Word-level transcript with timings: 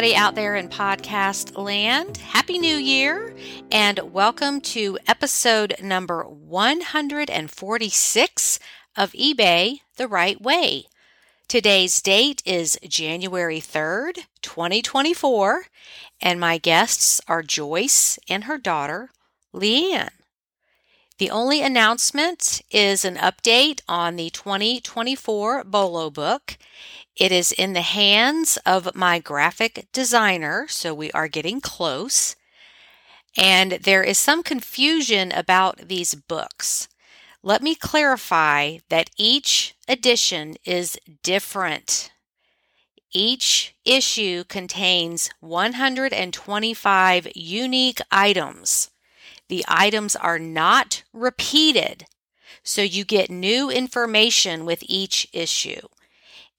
everybody 0.00 0.16
out 0.16 0.34
there 0.34 0.56
in 0.56 0.66
podcast 0.66 1.62
land. 1.62 2.16
Happy 2.16 2.58
New 2.58 2.76
Year, 2.76 3.34
and 3.70 3.98
welcome 4.14 4.62
to 4.62 4.98
episode 5.06 5.74
number 5.82 6.22
146 6.22 8.58
of 8.96 9.12
eBay 9.12 9.80
the 9.98 10.08
Right 10.08 10.40
Way. 10.40 10.86
Today's 11.48 12.00
date 12.00 12.42
is 12.46 12.78
January 12.88 13.60
3rd, 13.60 14.20
2024, 14.40 15.66
and 16.22 16.40
my 16.40 16.56
guests 16.56 17.20
are 17.28 17.42
Joyce 17.42 18.18
and 18.26 18.44
her 18.44 18.56
daughter, 18.56 19.10
LeighAnne. 19.52 20.19
The 21.20 21.30
only 21.30 21.60
announcement 21.60 22.62
is 22.70 23.04
an 23.04 23.16
update 23.16 23.82
on 23.86 24.16
the 24.16 24.30
2024 24.30 25.64
BOLO 25.64 26.08
book. 26.08 26.56
It 27.14 27.30
is 27.30 27.52
in 27.52 27.74
the 27.74 27.82
hands 27.82 28.56
of 28.64 28.96
my 28.96 29.18
graphic 29.18 29.88
designer, 29.92 30.64
so 30.66 30.94
we 30.94 31.12
are 31.12 31.28
getting 31.28 31.60
close. 31.60 32.36
And 33.36 33.72
there 33.72 34.02
is 34.02 34.16
some 34.16 34.42
confusion 34.42 35.30
about 35.30 35.88
these 35.88 36.14
books. 36.14 36.88
Let 37.42 37.60
me 37.60 37.74
clarify 37.74 38.78
that 38.88 39.10
each 39.18 39.74
edition 39.86 40.56
is 40.64 40.98
different. 41.22 42.12
Each 43.12 43.74
issue 43.84 44.44
contains 44.44 45.28
125 45.40 47.28
unique 47.34 48.00
items. 48.10 48.90
The 49.50 49.64
items 49.66 50.14
are 50.14 50.38
not 50.38 51.02
repeated, 51.12 52.06
so 52.62 52.82
you 52.82 53.04
get 53.04 53.30
new 53.30 53.68
information 53.68 54.64
with 54.64 54.84
each 54.86 55.26
issue. 55.32 55.88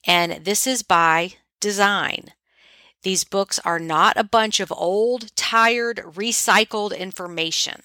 And 0.06 0.44
this 0.44 0.68
is 0.68 0.84
by 0.84 1.36
design. 1.62 2.34
These 3.04 3.24
books 3.24 3.60
are 3.64 3.80
not 3.80 4.18
a 4.18 4.26
bunch 4.26 4.60
of 4.60 4.74
old, 4.74 5.34
tired, 5.38 6.00
recycled 6.00 6.98
information. 6.98 7.84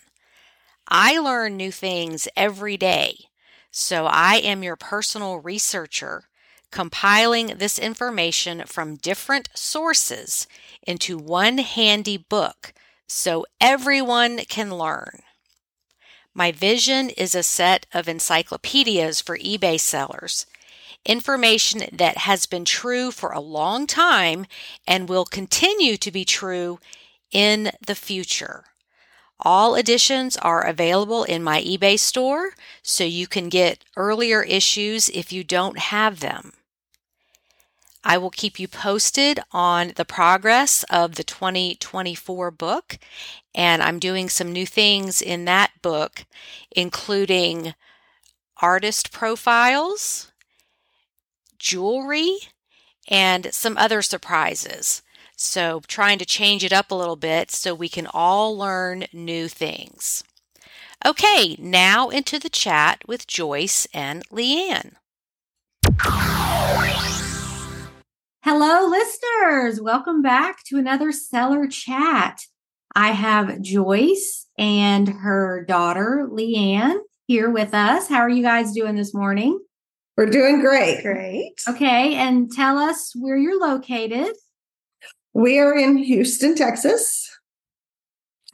I 0.89 1.21
learn 1.21 1.57
new 1.57 1.71
things 1.71 2.27
every 2.37 2.77
day, 2.77 3.27
so 3.71 4.07
I 4.07 4.39
am 4.39 4.65
your 4.65 4.75
personal 4.75 5.39
researcher, 5.39 6.25
compiling 6.73 7.59
this 7.59 7.79
information 7.79 8.65
from 8.67 8.97
different 8.97 9.51
sources 9.55 10.49
into 10.85 11.17
one 11.17 11.59
handy 11.59 12.17
book 12.17 12.75
so 13.07 13.47
everyone 13.61 14.39
can 14.49 14.71
learn. 14.71 15.21
My 16.35 16.53
vision 16.53 17.11
is 17.11 17.35
a 17.35 17.43
set 17.43 17.87
of 17.95 18.09
encyclopedias 18.09 19.21
for 19.21 19.39
eBay 19.39 19.81
sellers, 19.81 20.47
information 21.05 21.85
that 21.93 22.19
has 22.19 22.47
been 22.47 22.65
true 22.65 23.11
for 23.11 23.31
a 23.31 23.41
long 23.41 23.87
time 23.87 24.47
and 24.87 25.09
will 25.09 25.25
continue 25.25 25.97
to 25.97 26.11
be 26.11 26.25
true 26.25 26.79
in 27.33 27.71
the 27.87 27.95
future. 27.95 28.65
All 29.41 29.75
editions 29.75 30.37
are 30.39 30.67
available 30.67 31.25
in 31.25 31.43
my 31.43 31.63
eBay 31.63 31.99
store, 31.99 32.51
so 32.83 33.05
you 33.05 33.27
can 33.27 33.49
get 33.49 33.85
earlier 33.97 34.43
issues 34.43 35.09
if 35.11 35.33
you 35.33 35.45
don't 35.45 35.79
have 35.79 36.21
them. 36.21 36.53
I 38.07 38.19
will 38.19 38.31
keep 38.31 38.61
you 38.61 38.69
posted 38.69 39.41
on 39.51 39.93
the 39.97 40.05
progress 40.05 40.85
of 40.85 41.17
the 41.17 41.25
2024 41.25 42.53
book, 42.53 43.01
and 43.53 43.83
I'm 43.83 43.99
doing 43.99 44.29
some 44.29 44.53
new 44.53 44.65
things 44.65 45.21
in 45.21 45.45
that 45.47 45.73
book, 45.83 46.25
including 46.71 47.75
artist 48.63 49.11
profiles, 49.11 50.31
jewelry, 51.59 52.39
and 53.09 53.53
some 53.53 53.77
other 53.77 54.03
surprises. 54.03 55.03
So, 55.37 55.83
trying 55.89 56.21
to 56.21 56.25
change 56.25 56.63
it 56.63 56.73
up 56.73 56.93
a 56.93 56.95
little 56.95 57.17
bit 57.17 57.51
so 57.51 57.75
we 57.75 57.89
can 57.89 58.07
all 58.15 58.57
learn 58.57 59.07
new 59.13 59.49
things. 59.49 60.23
Okay, 61.05 61.57
now 61.59 62.11
into 62.11 62.39
the 62.39 62.51
chat 62.51 63.03
with 63.09 63.27
Joyce 63.27 63.89
and 63.93 64.25
LeighAnne. 64.29 64.95
Hello, 68.49 68.87
listeners. 68.87 69.81
Welcome 69.81 70.23
back 70.23 70.63
to 70.67 70.79
another 70.79 71.11
seller 71.11 71.67
chat. 71.67 72.39
I 72.95 73.09
have 73.09 73.61
Joyce 73.61 74.47
and 74.57 75.09
her 75.09 75.65
daughter, 75.65 76.29
LeighAnne, 76.31 77.01
here 77.27 77.51
with 77.51 77.75
us. 77.75 78.09
How 78.09 78.19
are 78.19 78.29
you 78.29 78.45
guys 78.45 78.71
doing 78.71 78.95
this 78.95 79.13
morning? 79.13 79.59
We're 80.17 80.31
doing 80.31 80.61
great. 80.61 81.03
Great. 81.03 81.61
Okay. 81.69 82.15
And 82.15 82.49
tell 82.49 82.79
us 82.79 83.13
where 83.17 83.37
you're 83.37 83.59
located. 83.59 84.33
We 85.35 85.59
are 85.59 85.77
in 85.77 85.97
Houston, 85.97 86.55
Texas. 86.55 87.29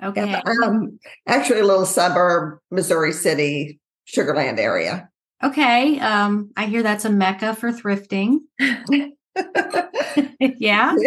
Okay. 0.02 0.40
Um, 0.64 1.00
actually, 1.26 1.60
a 1.60 1.66
little 1.66 1.84
suburb, 1.84 2.60
Missouri 2.70 3.12
City, 3.12 3.78
Sugarland 4.08 4.58
area. 4.58 5.10
Okay. 5.44 6.00
Um, 6.00 6.50
I 6.56 6.64
hear 6.64 6.82
that's 6.82 7.04
a 7.04 7.10
mecca 7.10 7.54
for 7.54 7.70
thrifting. 7.70 8.38
yeah. 10.40 10.94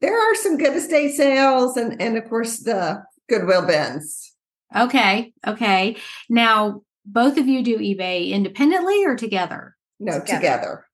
There 0.00 0.18
are 0.18 0.34
some 0.34 0.58
good 0.58 0.74
estate 0.76 1.14
sales 1.14 1.76
and, 1.76 2.02
and 2.02 2.18
of 2.18 2.28
course 2.28 2.58
the 2.58 3.04
Goodwill 3.28 3.64
bins. 3.64 4.32
Okay. 4.74 5.32
Okay. 5.46 5.96
Now, 6.28 6.82
both 7.06 7.38
of 7.38 7.46
you 7.46 7.62
do 7.62 7.78
eBay 7.78 8.30
independently 8.30 9.04
or 9.04 9.14
together? 9.14 9.76
No, 10.00 10.18
Together. 10.18 10.34
together. 10.40 10.86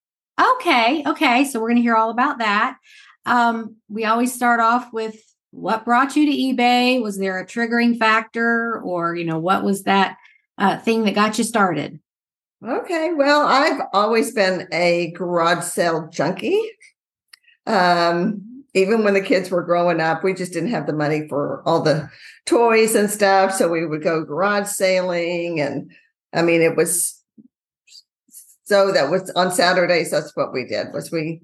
Okay. 0.56 1.04
Okay. 1.06 1.44
So 1.46 1.58
we're 1.58 1.68
going 1.68 1.76
to 1.76 1.82
hear 1.82 1.96
all 1.96 2.10
about 2.10 2.40
that. 2.40 2.76
Um, 3.24 3.76
we 3.88 4.04
always 4.04 4.34
start 4.34 4.60
off 4.60 4.92
with 4.92 5.16
what 5.52 5.86
brought 5.86 6.14
you 6.14 6.26
to 6.26 6.62
eBay? 6.62 7.02
Was 7.02 7.16
there 7.16 7.38
a 7.38 7.46
triggering 7.46 7.98
factor 7.98 8.78
or, 8.82 9.16
you 9.16 9.24
know, 9.24 9.38
what 9.38 9.64
was 9.64 9.84
that 9.84 10.18
uh, 10.58 10.76
thing 10.80 11.04
that 11.04 11.14
got 11.14 11.38
you 11.38 11.44
started? 11.44 11.98
Okay. 12.66 13.12
Well, 13.14 13.46
I've 13.46 13.82
always 13.92 14.32
been 14.32 14.66
a 14.72 15.12
garage 15.12 15.64
sale 15.64 16.08
junkie. 16.08 16.60
Um, 17.66 18.64
even 18.74 19.04
when 19.04 19.14
the 19.14 19.20
kids 19.20 19.50
were 19.50 19.62
growing 19.62 20.00
up, 20.00 20.24
we 20.24 20.34
just 20.34 20.52
didn't 20.52 20.70
have 20.70 20.86
the 20.86 20.92
money 20.92 21.28
for 21.28 21.62
all 21.66 21.82
the 21.82 22.10
toys 22.46 22.94
and 22.94 23.10
stuff. 23.10 23.54
So 23.54 23.68
we 23.68 23.86
would 23.86 24.02
go 24.02 24.24
garage 24.24 24.68
sailing. 24.68 25.60
And 25.60 25.92
I 26.32 26.42
mean, 26.42 26.62
it 26.62 26.76
was 26.76 27.22
so 28.64 28.92
that 28.92 29.10
was 29.10 29.30
on 29.30 29.50
Saturdays. 29.52 30.10
That's 30.10 30.36
what 30.36 30.52
we 30.52 30.64
did 30.64 30.92
was 30.92 31.10
we 31.10 31.40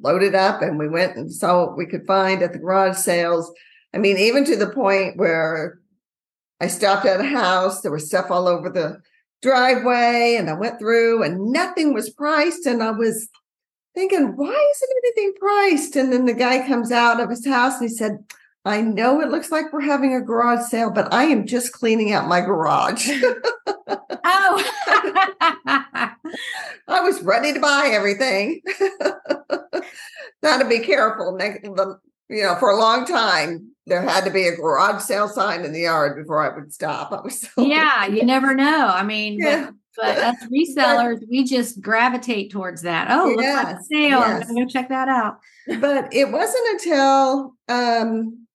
loaded 0.00 0.34
up 0.34 0.62
and 0.62 0.78
we 0.78 0.88
went 0.88 1.16
and 1.16 1.32
saw 1.32 1.66
what 1.66 1.76
we 1.76 1.86
could 1.86 2.06
find 2.06 2.42
at 2.42 2.52
the 2.52 2.58
garage 2.58 2.96
sales. 2.96 3.52
I 3.92 3.98
mean, 3.98 4.16
even 4.16 4.44
to 4.46 4.56
the 4.56 4.70
point 4.70 5.18
where 5.18 5.80
I 6.60 6.68
stopped 6.68 7.04
at 7.04 7.20
a 7.20 7.24
house, 7.24 7.82
there 7.82 7.92
was 7.92 8.06
stuff 8.06 8.30
all 8.30 8.48
over 8.48 8.70
the 8.70 9.02
driveway 9.42 10.36
and 10.38 10.48
I 10.48 10.54
went 10.54 10.78
through 10.78 11.22
and 11.22 11.52
nothing 11.52 11.92
was 11.92 12.10
priced. 12.10 12.66
And 12.66 12.82
I 12.82 12.92
was 12.92 13.28
thinking, 13.94 14.36
why 14.36 14.72
isn't 14.74 14.90
anything 15.04 15.34
priced? 15.38 15.96
And 15.96 16.12
then 16.12 16.24
the 16.24 16.34
guy 16.34 16.66
comes 16.66 16.90
out 16.90 17.20
of 17.20 17.30
his 17.30 17.46
house 17.46 17.80
and 17.80 17.88
he 17.90 17.94
said, 17.94 18.24
I 18.64 18.80
know 18.80 19.20
it 19.20 19.28
looks 19.28 19.50
like 19.50 19.72
we're 19.72 19.80
having 19.80 20.14
a 20.14 20.20
garage 20.20 20.68
sale, 20.68 20.90
but 20.90 21.12
I 21.12 21.24
am 21.24 21.46
just 21.46 21.72
cleaning 21.72 22.12
out 22.12 22.28
my 22.28 22.40
garage. 22.40 23.10
Oh, 24.24 24.64
I 26.88 27.00
was 27.00 27.22
ready 27.22 27.52
to 27.52 27.60
buy 27.60 27.90
everything. 27.92 28.62
Got 30.42 30.62
to 30.62 30.68
be 30.68 30.78
careful. 30.80 31.36
Next, 31.36 31.62
the, 31.62 31.98
you 32.32 32.42
know, 32.42 32.56
for 32.56 32.70
a 32.70 32.76
long 32.76 33.04
time, 33.06 33.68
there 33.86 34.02
had 34.02 34.24
to 34.24 34.30
be 34.30 34.46
a 34.48 34.56
garage 34.56 35.02
sale 35.02 35.28
sign 35.28 35.64
in 35.64 35.72
the 35.72 35.80
yard 35.80 36.16
before 36.16 36.40
I 36.42 36.54
would 36.56 36.72
stop. 36.72 37.12
I 37.12 37.20
was 37.20 37.40
so 37.40 37.62
yeah, 37.62 38.06
you 38.06 38.24
never 38.24 38.54
know. 38.54 38.86
I 38.86 39.02
mean, 39.02 39.38
Yeah. 39.40 39.70
but, 39.96 40.16
but 40.16 40.18
us 40.18 40.36
resellers, 40.52 41.20
we 41.30 41.44
just 41.44 41.80
gravitate 41.80 42.50
towards 42.52 42.82
that. 42.82 43.08
Oh, 43.10 43.26
looks 43.36 43.42
like 43.42 43.66
a 43.66 43.70
Yes, 43.70 43.88
sale. 43.88 44.18
I'm 44.20 44.40
gonna 44.42 44.64
go 44.64 44.68
check 44.68 44.88
that 44.88 45.08
out. 45.08 45.38
but 45.80 46.12
it 46.14 46.30
wasn't 46.30 46.66
until 46.74 47.54
um, 47.68 48.46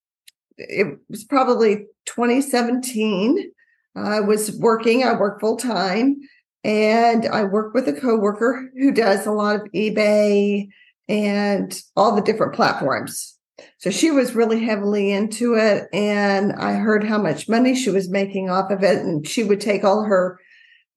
it 0.58 0.98
was 1.10 1.24
probably 1.26 1.86
2017. 2.06 3.52
I 3.96 4.20
was 4.22 4.52
working. 4.60 5.04
I 5.04 5.14
work 5.14 5.40
full 5.42 5.58
time, 5.58 6.18
and 6.64 7.26
I 7.28 7.44
work 7.44 7.74
with 7.74 7.88
a 7.88 7.94
coworker 7.94 8.70
who 8.78 8.92
does 8.92 9.26
a 9.26 9.32
lot 9.32 9.56
of 9.58 9.64
eBay 9.74 10.70
and 11.10 11.82
all 11.96 12.16
the 12.16 12.22
different 12.22 12.54
platforms. 12.54 13.37
So 13.80 13.90
she 13.90 14.12
was 14.12 14.36
really 14.36 14.64
heavily 14.64 15.12
into 15.12 15.56
it, 15.56 15.88
and 15.94 16.54
I 16.54 16.74
heard 16.74 17.04
how 17.04 17.18
much 17.18 17.50
money 17.50 17.76
she 17.76 17.90
was 17.90 18.10
making 18.10 18.50
off 18.50 18.72
of 18.72 18.84
it, 18.84 18.98
and 18.98 19.28
she 19.28 19.44
would 19.44 19.62
take 19.62 19.84
all 19.84 20.04
her 20.04 20.40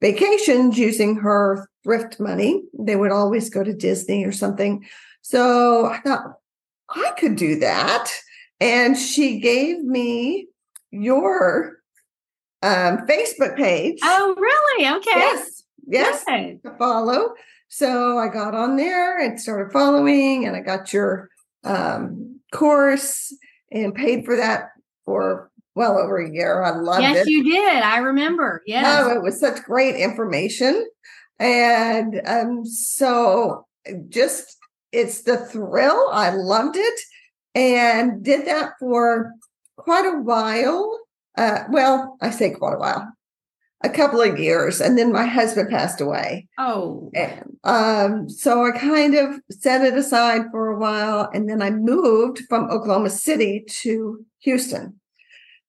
vacations 0.00 0.78
using 0.78 1.16
her 1.16 1.68
thrift 1.82 2.20
money. 2.20 2.62
They 2.78 2.96
would 2.96 3.12
always 3.12 3.50
go 3.50 3.64
to 3.64 3.72
Disney 3.72 4.24
or 4.24 4.32
something. 4.32 4.84
So 5.22 5.86
I 5.86 5.98
thought 6.00 6.34
I 6.90 7.12
could 7.18 7.36
do 7.36 7.58
that. 7.60 8.10
And 8.60 8.96
she 8.96 9.40
gave 9.40 9.82
me 9.82 10.48
your 10.90 11.78
um, 12.62 13.06
Facebook 13.06 13.56
page. 13.56 13.98
Oh, 14.02 14.34
really? 14.36 14.98
Okay. 14.98 15.10
Yes. 15.16 15.62
Yes. 15.86 16.24
Good. 16.24 16.62
To 16.64 16.76
follow. 16.78 17.34
So 17.68 18.18
I 18.18 18.28
got 18.28 18.54
on 18.54 18.76
there 18.76 19.18
and 19.18 19.40
started 19.40 19.72
following, 19.72 20.46
and 20.46 20.56
I 20.56 20.60
got 20.60 20.92
your 20.92 21.30
um, 21.64 22.29
course 22.50 23.34
and 23.70 23.94
paid 23.94 24.24
for 24.24 24.36
that 24.36 24.70
for 25.04 25.50
well 25.74 25.98
over 25.98 26.18
a 26.18 26.30
year. 26.30 26.62
I 26.62 26.70
loved 26.70 27.02
yes, 27.02 27.16
it. 27.16 27.18
Yes, 27.18 27.26
you 27.28 27.44
did. 27.44 27.82
I 27.82 27.98
remember. 27.98 28.62
Yes. 28.66 28.84
Oh, 28.86 29.10
it 29.14 29.22
was 29.22 29.38
such 29.38 29.62
great 29.62 29.96
information. 29.96 30.86
And 31.38 32.20
um, 32.26 32.66
so 32.66 33.66
just 34.08 34.56
it's 34.92 35.22
the 35.22 35.38
thrill. 35.38 36.08
I 36.12 36.30
loved 36.30 36.76
it 36.76 37.00
and 37.54 38.22
did 38.22 38.46
that 38.46 38.72
for 38.78 39.32
quite 39.76 40.06
a 40.06 40.18
while. 40.18 40.98
Uh, 41.36 41.64
well, 41.70 42.18
I 42.20 42.30
say 42.30 42.50
quite 42.50 42.74
a 42.74 42.78
while, 42.78 43.12
a 43.82 43.88
couple 43.88 44.20
of 44.20 44.38
years, 44.38 44.80
and 44.80 44.98
then 44.98 45.12
my 45.12 45.24
husband 45.24 45.70
passed 45.70 46.00
away. 46.00 46.46
oh. 46.58 47.10
And 47.14 47.56
um, 47.64 48.28
so 48.28 48.64
I 48.64 48.72
kind 48.72 49.14
of 49.14 49.40
set 49.50 49.84
it 49.84 49.96
aside 49.96 50.42
for 50.50 50.68
a 50.68 50.78
while, 50.78 51.30
and 51.32 51.48
then 51.48 51.62
I 51.62 51.70
moved 51.70 52.40
from 52.48 52.70
Oklahoma 52.70 53.10
City 53.10 53.64
to 53.82 54.24
Houston 54.40 55.00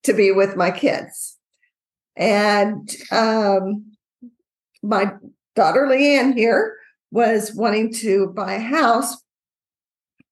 to 0.02 0.12
be 0.12 0.30
with 0.30 0.56
my 0.56 0.70
kids. 0.70 1.38
And 2.16 2.90
um, 3.10 3.92
my 4.82 5.12
daughter 5.54 5.86
LeighAnne 5.86 6.34
here 6.34 6.76
was 7.10 7.54
wanting 7.54 7.92
to 7.94 8.28
buy 8.28 8.54
a 8.54 8.60
house, 8.60 9.16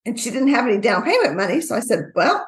and 0.05 0.19
she 0.21 0.31
didn't 0.31 0.49
have 0.49 0.67
any 0.67 0.79
down 0.79 1.03
payment 1.03 1.37
money. 1.37 1.61
So 1.63 1.77
I 1.77 1.81
said, 1.81 2.11
"Well, 2.15 2.47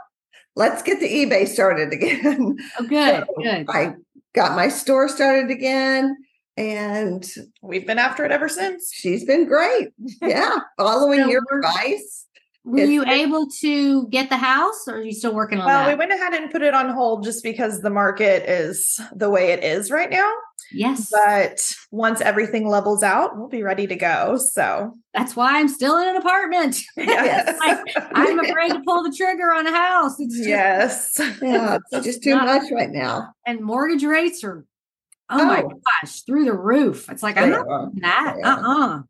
let's 0.56 0.82
get 0.82 1.00
the 1.00 1.08
eBay 1.08 1.49
started 1.49 1.93
again." 1.93 2.56
Oh, 2.78 2.87
good. 2.87 3.25
So 3.37 3.43
Good. 3.43 3.67
I 3.70 3.94
got 4.34 4.56
my 4.56 4.69
store 4.69 5.08
started 5.08 5.50
again, 5.50 6.17
and 6.56 7.25
We've 7.62 7.87
been 7.87 7.99
after 7.99 8.25
it 8.25 8.32
ever 8.32 8.49
since. 8.49 8.93
she's 8.93 9.25
been 9.25 9.46
great. 9.46 9.88
Yeah, 10.23 10.58
following 10.76 11.29
your 11.29 11.43
advice. 11.52 12.26
Were 12.64 12.76
It's- 12.79 12.91
you 12.91 13.05
able 13.05 13.49
to 13.61 14.06
get 14.09 14.29
the 14.31 14.37
house 14.37 14.87
or 14.87 14.99
are 14.99 15.03
you 15.03 15.11
still 15.12 15.35
working 15.35 15.59
on 15.59 15.67
Well, 15.67 15.85
that? 15.85 15.88
we 15.88 15.99
went 15.99 16.12
ahead 16.12 16.32
and 16.32 16.49
put 16.49 16.62
it 16.62 16.75
on 16.75 16.91
hold 16.91 17.25
just 17.25 17.43
because 17.43 17.81
the 17.81 17.91
market 17.91 18.49
is 18.49 19.00
the 19.14 19.29
way 19.29 19.50
it 19.50 19.64
is 19.64 19.91
right 19.91 20.09
now. 20.09 20.31
yes. 20.70 21.11
But 21.11 21.61
once 21.91 22.20
everything 22.20 22.69
levels 22.69 23.03
out, 23.03 23.37
we'll 23.37 23.49
be 23.49 23.64
ready 23.64 23.88
to 23.88 23.97
go. 23.97 24.37
So, 24.38 24.97
That's 25.12 25.35
why 25.35 25.59
I'm 25.59 25.67
still 25.67 25.99
in 25.99 26.06
an 26.09 26.17
apartment. 26.17 26.81
yes. 26.97 27.59
I'm 28.14 28.38
afraid 28.38 28.69
to 28.75 28.81
pull 28.87 29.03
the 29.03 29.12
trigger 29.14 29.53
on 29.53 29.67
a 29.67 29.73
house. 29.73 30.20
It's 30.20 30.37
just, 30.37 30.49
yes. 30.49 31.20
Yeah, 31.43 31.79
it's 31.93 32.06
just 32.06 32.23
too 32.23 32.37
Not- 32.37 32.47
much 32.47 32.70
right 32.73 32.91
now. 32.91 33.35
and 33.44 33.61
mortgage 33.61 34.05
rates 34.05 34.44
are, 34.44 34.64
oh, 35.31 35.44
my 35.44 35.62
Oh. 35.64 35.69
gosh, 36.03 36.23
through 36.23 36.44
the 36.44 36.55
roof. 36.56 37.11
It's 37.11 37.25
like, 37.25 37.37
I'm 37.37 37.50
not 37.50 37.67
are. 37.69 37.91
that. 38.03 38.35
They 38.37 38.43
Uh 38.43 38.56
are. 38.56 38.94
uh 38.94 39.03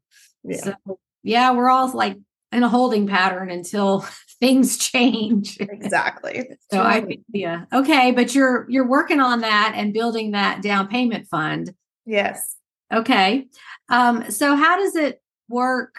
Yeah. 0.44 0.56
So, 0.86 0.98
yeah, 1.22 1.52
we're 1.52 1.68
all 1.68 1.88
like 1.92 2.16
in 2.52 2.62
a 2.62 2.68
holding 2.68 3.06
pattern 3.06 3.50
until 3.50 4.00
things 4.40 4.76
change. 4.78 5.56
Exactly. 5.60 6.50
So 6.70 6.80
I 6.80 6.98
Right. 7.00 7.06
feel 7.06 7.18
yeah. 7.32 7.64
Okay, 7.72 8.12
but 8.12 8.34
you're 8.34 8.66
you're 8.68 8.86
working 8.86 9.20
on 9.20 9.40
that 9.40 9.72
and 9.76 9.92
building 9.92 10.32
that 10.32 10.62
down 10.62 10.88
payment 10.88 11.28
fund. 11.28 11.74
Yes. 12.06 12.56
Okay. 12.92 13.46
Um, 13.88 14.30
so 14.30 14.54
how 14.56 14.76
does 14.76 14.96
it 14.96 15.22
work? 15.48 15.94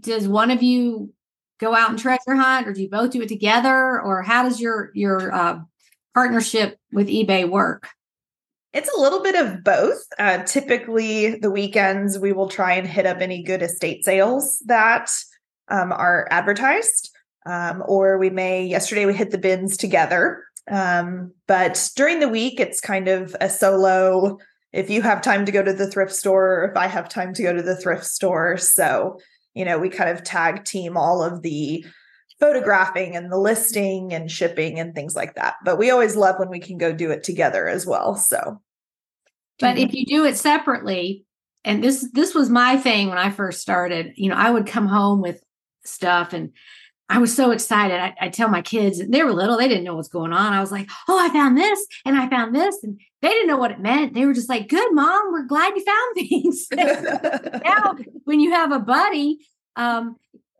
Does 0.00 0.26
one 0.28 0.50
of 0.50 0.62
you 0.62 1.12
go 1.60 1.74
out 1.74 1.90
and 1.90 1.98
treasure 1.98 2.34
hunt 2.34 2.66
or 2.66 2.72
do 2.72 2.82
you 2.82 2.88
both 2.90 3.10
do 3.10 3.22
it 3.22 3.28
together? 3.28 4.00
Or 4.00 4.22
how 4.22 4.42
does 4.42 4.60
your 4.60 4.90
your 4.94 5.32
uh, 5.32 5.60
partnership 6.14 6.78
with 6.92 7.08
eBay 7.08 7.48
work? 7.48 7.88
It's 8.72 8.90
a 8.96 9.00
little 9.00 9.22
bit 9.22 9.34
of 9.34 9.62
both. 9.62 10.02
Uh, 10.18 10.38
typically, 10.44 11.34
the 11.36 11.50
weekends 11.50 12.18
we 12.18 12.32
will 12.32 12.48
try 12.48 12.72
and 12.74 12.86
hit 12.86 13.04
up 13.06 13.18
any 13.20 13.42
good 13.42 13.60
estate 13.62 14.02
sales 14.04 14.60
that 14.66 15.10
um, 15.68 15.92
are 15.92 16.26
advertised, 16.30 17.10
um, 17.46 17.82
or 17.86 18.18
we 18.18 18.30
may. 18.30 18.64
Yesterday, 18.64 19.06
we 19.06 19.14
hit 19.14 19.30
the 19.30 19.38
bins 19.38 19.76
together. 19.76 20.44
Um, 20.70 21.32
but 21.48 21.90
during 21.96 22.20
the 22.20 22.28
week, 22.28 22.60
it's 22.60 22.80
kind 22.80 23.08
of 23.08 23.34
a 23.40 23.48
solo. 23.48 24.38
If 24.72 24.88
you 24.88 25.02
have 25.02 25.20
time 25.20 25.44
to 25.44 25.52
go 25.52 25.62
to 25.62 25.72
the 25.72 25.90
thrift 25.90 26.12
store, 26.12 26.60
or 26.60 26.70
if 26.70 26.76
I 26.76 26.86
have 26.86 27.08
time 27.08 27.34
to 27.34 27.42
go 27.42 27.52
to 27.52 27.62
the 27.62 27.76
thrift 27.76 28.04
store, 28.04 28.56
so 28.56 29.18
you 29.54 29.64
know, 29.64 29.78
we 29.78 29.88
kind 29.88 30.10
of 30.10 30.22
tag 30.22 30.64
team 30.64 30.96
all 30.96 31.22
of 31.22 31.42
the 31.42 31.84
photographing 32.40 33.14
and 33.14 33.30
the 33.30 33.38
listing 33.38 34.12
and 34.12 34.30
shipping 34.30 34.78
and 34.78 34.94
things 34.94 35.14
like 35.14 35.34
that. 35.34 35.54
But 35.64 35.78
we 35.78 35.90
always 35.90 36.16
love 36.16 36.38
when 36.38 36.48
we 36.48 36.58
can 36.58 36.78
go 36.78 36.92
do 36.92 37.10
it 37.10 37.22
together 37.22 37.68
as 37.68 37.86
well. 37.86 38.16
So, 38.16 38.60
But 39.60 39.78
if 39.78 39.92
you 39.92 40.06
do 40.06 40.24
it 40.24 40.36
separately, 40.36 41.24
and 41.64 41.84
this 41.84 42.08
this 42.12 42.34
was 42.34 42.50
my 42.50 42.76
thing 42.76 43.08
when 43.08 43.18
I 43.18 43.30
first 43.30 43.60
started, 43.60 44.12
you 44.16 44.28
know, 44.28 44.36
I 44.36 44.50
would 44.50 44.66
come 44.66 44.88
home 44.88 45.20
with 45.20 45.42
stuff 45.84 46.32
and 46.32 46.52
I 47.12 47.18
was 47.18 47.36
so 47.36 47.50
excited. 47.50 48.00
I, 48.00 48.14
I 48.22 48.28
tell 48.30 48.48
my 48.48 48.62
kids, 48.62 49.06
they 49.06 49.22
were 49.22 49.34
little, 49.34 49.58
they 49.58 49.68
didn't 49.68 49.84
know 49.84 49.94
what's 49.94 50.08
going 50.08 50.32
on. 50.32 50.54
I 50.54 50.60
was 50.60 50.72
like, 50.72 50.88
oh, 51.08 51.18
I 51.18 51.28
found 51.30 51.58
this 51.58 51.86
and 52.06 52.16
I 52.16 52.26
found 52.30 52.54
this. 52.54 52.82
And 52.82 52.98
they 53.20 53.28
didn't 53.28 53.48
know 53.48 53.58
what 53.58 53.70
it 53.70 53.80
meant. 53.80 54.14
They 54.14 54.24
were 54.24 54.32
just 54.32 54.48
like, 54.48 54.68
good, 54.68 54.94
mom, 54.94 55.30
we're 55.30 55.44
glad 55.44 55.74
you 55.76 55.84
found 55.84 56.14
things. 56.28 56.68
now, 57.64 57.96
when 58.24 58.40
you 58.40 58.52
have 58.52 58.72
a 58.72 58.78
buddy, 58.78 59.40
um, 59.76 60.16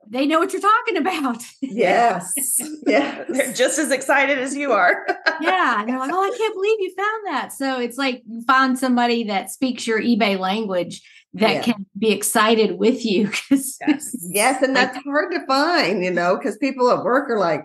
they 0.06 0.26
know 0.26 0.40
what 0.40 0.52
you're 0.52 0.60
talking 0.60 0.98
about. 0.98 1.42
Yes. 1.62 2.34
Yeah. 2.84 3.25
They're 3.28 3.52
just 3.52 3.78
as 3.78 3.92
excited 3.92 4.38
as 4.38 4.54
you 4.54 4.72
are. 4.72 5.06
yeah. 5.40 5.80
And 5.80 5.88
they're 5.88 5.98
like, 5.98 6.10
oh, 6.12 6.22
I 6.22 6.36
can't 6.36 6.54
believe 6.54 6.80
you 6.80 6.92
found 6.94 7.26
that. 7.28 7.52
So 7.52 7.80
it's 7.80 7.96
like 7.96 8.22
you 8.28 8.42
find 8.42 8.78
somebody 8.78 9.25
that 9.25 9.50
speaks 9.50 9.86
your 9.86 10.02
eBay 10.02 10.38
language 10.38 11.00
that 11.34 11.50
Yeah. 11.55 11.62
can 11.62 11.87
be 11.99 12.11
excited 12.12 12.79
with 12.79 13.05
you. 13.05 13.31
Yes. 13.50 13.79
Yes. 14.31 14.62
And 14.62 14.76
that's 14.76 14.96
hard 15.05 15.32
to 15.32 15.44
find, 15.46 16.05
you 16.05 16.11
know, 16.11 16.37
because 16.37 16.56
people 16.58 16.90
at 16.90 17.02
work 17.05 17.31
are 17.31 17.38
like, 17.38 17.64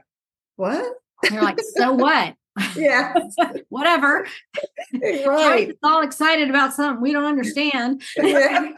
what? 0.55 0.85
They're 1.23 1.41
like, 1.41 1.59
so 1.75 1.93
what? 1.93 2.35
Yeah. 2.75 3.13
Whatever. 3.69 4.25
right. 4.93 5.69
It's 5.69 5.79
all 5.83 6.01
excited 6.01 6.49
about 6.49 6.73
something 6.73 7.01
we 7.01 7.11
don't 7.13 7.25
understand. 7.25 8.01
Yeah. 8.15 8.69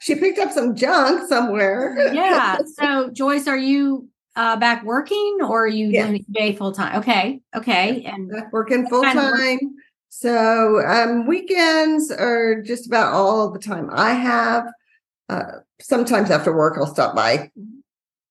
she 0.00 0.14
picked 0.14 0.38
up 0.38 0.52
some 0.52 0.76
junk 0.76 1.28
somewhere. 1.28 2.12
Yeah. 2.12 2.58
So, 2.78 3.10
Joyce, 3.10 3.46
are 3.48 3.56
you 3.56 4.08
uh, 4.36 4.56
back 4.56 4.84
working 4.84 5.38
or 5.40 5.64
are 5.64 5.68
you 5.68 5.88
Yeah. 5.88 6.06
doing 6.08 6.24
eBay 6.30 6.56
full 6.56 6.72
time? 6.72 6.98
Okay. 7.00 7.40
Okay. 7.56 8.04
And 8.04 8.30
Working 8.52 8.86
full 8.88 9.02
time. 9.02 9.58
So 10.18 10.80
um, 10.80 11.26
weekends 11.26 12.10
are 12.10 12.62
just 12.62 12.86
about 12.86 13.12
all 13.12 13.50
the 13.50 13.58
time 13.58 13.90
I 13.92 14.14
have. 14.14 14.66
Uh, 15.28 15.42
sometimes 15.78 16.30
after 16.30 16.56
work, 16.56 16.78
I'll 16.78 16.86
stop 16.86 17.14
by 17.14 17.50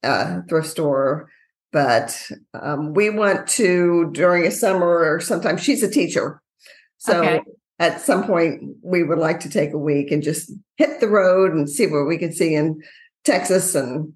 uh, 0.01 0.42
thrift 0.50 0.68
store. 0.68 1.30
But 1.72 2.20
um, 2.60 2.96
we 2.96 3.12
want 3.12 3.46
to 3.50 4.10
during 4.13 4.48
a 4.48 4.51
summer, 4.51 5.13
or 5.13 5.20
sometimes 5.20 5.62
she's 5.62 5.84
a 5.84 5.92
teacher. 5.92 6.42
So 6.98 7.22
Okay. 7.22 7.42
at 7.77 8.01
some 8.01 8.24
point, 8.24 8.63
we 8.82 9.04
would 9.04 9.20
like 9.20 9.42
to 9.42 9.50
take 9.50 9.72
a 9.72 9.77
week 9.77 10.10
and 10.10 10.24
just 10.24 10.51
hit 10.77 11.00
the 11.00 11.08
road 11.08 11.54
and 11.54 11.70
see 11.70 11.86
what 11.86 12.08
we 12.08 12.18
can 12.18 12.34
see 12.34 12.56
in 12.56 12.82
Texas 13.25 13.75
and 13.75 14.12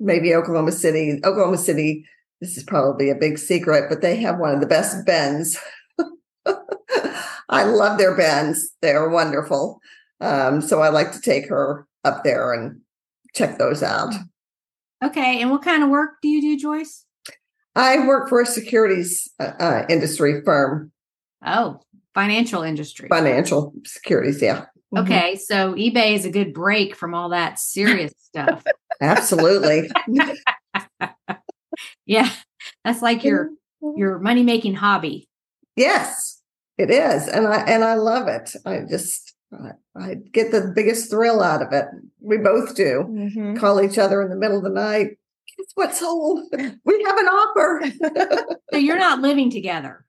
maybe 0.00 0.34
Oklahoma 0.34 0.72
City. 0.72 1.20
Oklahoma 1.22 1.58
City, 1.58 2.04
this 2.40 2.56
is 2.56 2.64
probably 2.64 3.10
a 3.10 3.14
big 3.14 3.38
secret, 3.38 3.84
but 3.88 4.00
they 4.00 4.16
have 4.16 4.40
one 4.40 4.52
of 4.54 4.60
the 4.60 4.66
best 4.66 5.06
bends. 5.06 5.56
I 7.48 7.64
love 7.64 7.98
their 7.98 8.16
bands. 8.16 8.70
They're 8.82 9.08
wonderful. 9.08 9.80
Um, 10.20 10.60
so 10.60 10.80
I 10.82 10.88
like 10.88 11.12
to 11.12 11.20
take 11.20 11.48
her 11.48 11.86
up 12.04 12.24
there 12.24 12.52
and 12.52 12.80
check 13.34 13.58
those 13.58 13.82
out. 13.82 14.14
okay. 15.04 15.40
And 15.42 15.50
what 15.50 15.62
kind 15.62 15.82
of 15.82 15.88
work 15.90 16.12
do 16.22 16.28
you 16.28 16.40
do, 16.40 16.56
Joyce? 16.58 17.04
I 17.74 18.06
work 18.06 18.28
for 18.28 18.40
a 18.40 18.46
securities 18.46 19.30
uh, 19.38 19.52
uh, 19.60 19.86
industry 19.90 20.40
firm, 20.44 20.90
Oh, 21.44 21.80
financial 22.14 22.62
industry. 22.62 23.08
financial 23.10 23.74
securities. 23.84 24.40
Yeah. 24.40 24.64
Mhm. 24.94 25.02
Okay. 25.04 25.36
So, 25.36 25.74
eBay 25.74 26.14
is 26.14 26.24
a 26.24 26.30
good 26.30 26.54
break 26.54 26.96
from 26.96 27.14
all 27.14 27.28
that 27.28 27.58
serious 27.58 28.12
stuff. 28.18 28.64
Absolutely. 29.00 29.90
Yeah. 32.06 32.30
That's 32.84 33.02
like 33.02 33.24
your 33.24 33.50
your 33.96 34.18
money 34.18 34.42
making 34.42 34.74
hobby. 34.74 35.28
Yes, 35.76 36.35
it 36.78 36.90
is, 36.90 37.28
and 37.28 37.46
I 37.46 37.58
and 37.62 37.84
I 37.84 37.94
love 37.94 38.28
it. 38.28 38.54
I 38.64 38.80
just 38.88 39.34
I, 39.52 39.70
I 39.96 40.14
get 40.14 40.50
the 40.50 40.72
biggest 40.74 41.10
thrill 41.10 41.42
out 41.42 41.62
of 41.62 41.72
it. 41.72 41.86
We 42.20 42.38
both 42.38 42.74
do. 42.74 43.04
Mhm. 43.08 43.58
Call 43.58 43.80
each 43.82 43.98
other 43.98 44.20
in 44.22 44.28
the 44.30 44.36
middle 44.36 44.58
of 44.58 44.64
the 44.64 44.70
night. 44.70 45.18
Guess 45.56 45.66
what 45.74 45.94
sold? 45.94 46.44
We 46.52 47.02
have 47.04 47.18
an 47.18 47.26
offer. 47.26 47.82
So, 48.72 48.78
you're 48.78 48.98
not 48.98 49.20
living 49.20 49.50
together. 49.50 50.04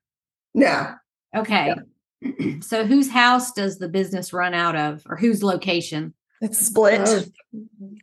no, 0.53 0.87
Okay. 1.35 1.73
so 2.61 2.85
whose 2.85 3.09
house 3.09 3.51
does 3.53 3.77
the 3.77 3.87
business 3.87 4.33
run 4.33 4.53
out 4.55 4.75
of 4.75 5.03
or 5.05 5.15
whose 5.15 5.43
location? 5.43 6.13
It's 6.41 6.57
split. 6.57 7.01
Oh. 7.05 7.23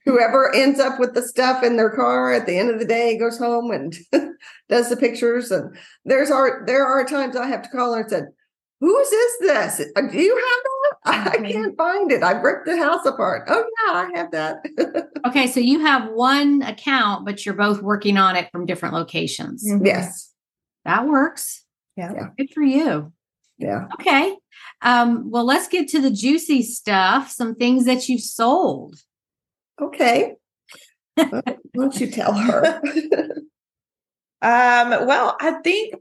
whoever 0.04 0.54
ends 0.54 0.80
up 0.80 0.98
with 0.98 1.14
the 1.14 1.22
stuff 1.22 1.62
in 1.62 1.76
their 1.76 1.90
car 1.90 2.32
at 2.32 2.46
the 2.46 2.56
end 2.56 2.70
of 2.70 2.78
the 2.78 2.84
day 2.86 3.18
goes 3.18 3.36
home 3.38 3.70
and 3.72 3.96
does 4.68 4.88
the 4.88 4.96
pictures. 4.96 5.50
And 5.50 5.76
there's 6.04 6.30
our 6.30 6.64
there 6.66 6.86
are 6.86 7.04
times 7.04 7.36
I 7.36 7.48
have 7.48 7.62
to 7.62 7.68
call 7.68 7.92
her 7.94 8.00
and 8.02 8.10
said, 8.10 8.24
"Whose 8.80 9.08
is 9.08 9.32
this? 9.40 9.80
Uh, 9.96 10.02
Do 10.02 10.18
you 10.20 10.36
have 10.36 11.24
that? 11.24 11.34
I 11.40 11.50
can't 11.52 11.76
find 11.76 12.10
it. 12.12 12.22
I 12.22 12.32
ripped 12.32 12.66
the 12.66 12.76
house 12.76 13.04
apart. 13.06 13.44
Oh 13.48 13.64
yeah, 13.86 13.92
I 13.92 14.10
have 14.14 14.30
that. 14.32 15.08
Okay, 15.26 15.46
so 15.46 15.58
you 15.58 15.80
have 15.80 16.10
one 16.12 16.60
account, 16.60 17.24
but 17.24 17.46
you're 17.46 17.54
both 17.54 17.80
working 17.80 18.18
on 18.18 18.36
it 18.36 18.50
from 18.52 18.66
different 18.66 18.94
locations. 18.94 19.64
Mhm. 19.66 19.86
yes. 19.86 20.30
That 20.84 21.08
works. 21.08 21.64
Yeah. 21.96 22.12
Yeah. 22.14 22.28
Good 22.36 22.50
for 22.52 22.62
you. 22.62 23.10
Yeah. 23.56 23.86
Okay. 23.94 24.36
Um, 24.82 25.30
well, 25.30 25.46
let's 25.46 25.66
get 25.68 25.88
to 25.88 26.00
the 26.02 26.10
juicy 26.10 26.62
stuff, 26.62 27.30
some 27.30 27.54
things 27.54 27.86
that 27.86 28.06
you've 28.08 28.20
sold. 28.20 28.96
Okay. 29.80 30.34
Why 31.14 31.40
don't 31.74 31.98
you 32.00 32.10
tell 32.10 32.34
her? 32.34 32.82
Um, 34.42 35.06
well, 35.06 35.38
I 35.40 35.52
think 35.64 35.94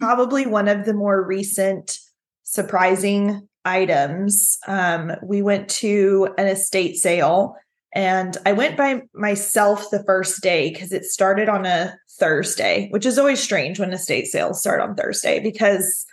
probably 0.00 0.46
one 0.46 0.68
of 0.68 0.84
the 0.84 0.94
more 0.94 1.24
recent 1.24 1.98
surprising 2.42 3.48
items. 3.64 4.58
Um, 4.66 5.12
we 5.22 5.42
went 5.42 5.68
to 5.70 6.34
an 6.36 6.46
estate 6.46 6.96
sale 6.96 7.56
and 7.94 8.36
I 8.44 8.52
went 8.52 8.76
by 8.76 9.02
myself 9.14 9.90
the 9.90 10.02
first 10.04 10.42
day 10.42 10.70
because 10.70 10.92
it 10.92 11.04
started 11.04 11.48
on 11.48 11.64
a 11.64 11.96
Thursday, 12.18 12.88
which 12.90 13.06
is 13.06 13.18
always 13.18 13.40
strange 13.40 13.78
when 13.78 13.92
estate 13.92 14.26
sales 14.26 14.60
start 14.60 14.80
on 14.80 14.94
Thursday 14.94 15.40
because 15.40 16.04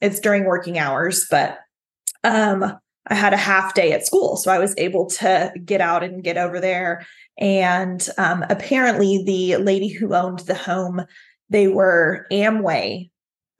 it's 0.00 0.20
during 0.20 0.44
working 0.44 0.78
hours, 0.78 1.26
but 1.30 1.58
um 2.24 2.78
I 3.06 3.14
had 3.14 3.34
a 3.34 3.38
half 3.38 3.74
day 3.74 3.92
at 3.92 4.06
school, 4.06 4.38
so 4.38 4.50
I 4.50 4.58
was 4.58 4.74
able 4.78 5.04
to 5.10 5.52
get 5.62 5.82
out 5.82 6.02
and 6.02 6.24
get 6.24 6.38
over 6.38 6.58
there 6.58 7.04
and 7.38 8.08
um, 8.16 8.44
apparently, 8.48 9.22
the 9.24 9.56
lady 9.56 9.88
who 9.88 10.14
owned 10.14 10.40
the 10.40 10.54
home, 10.54 11.02
they 11.50 11.68
were 11.68 12.26
Amway 12.30 13.10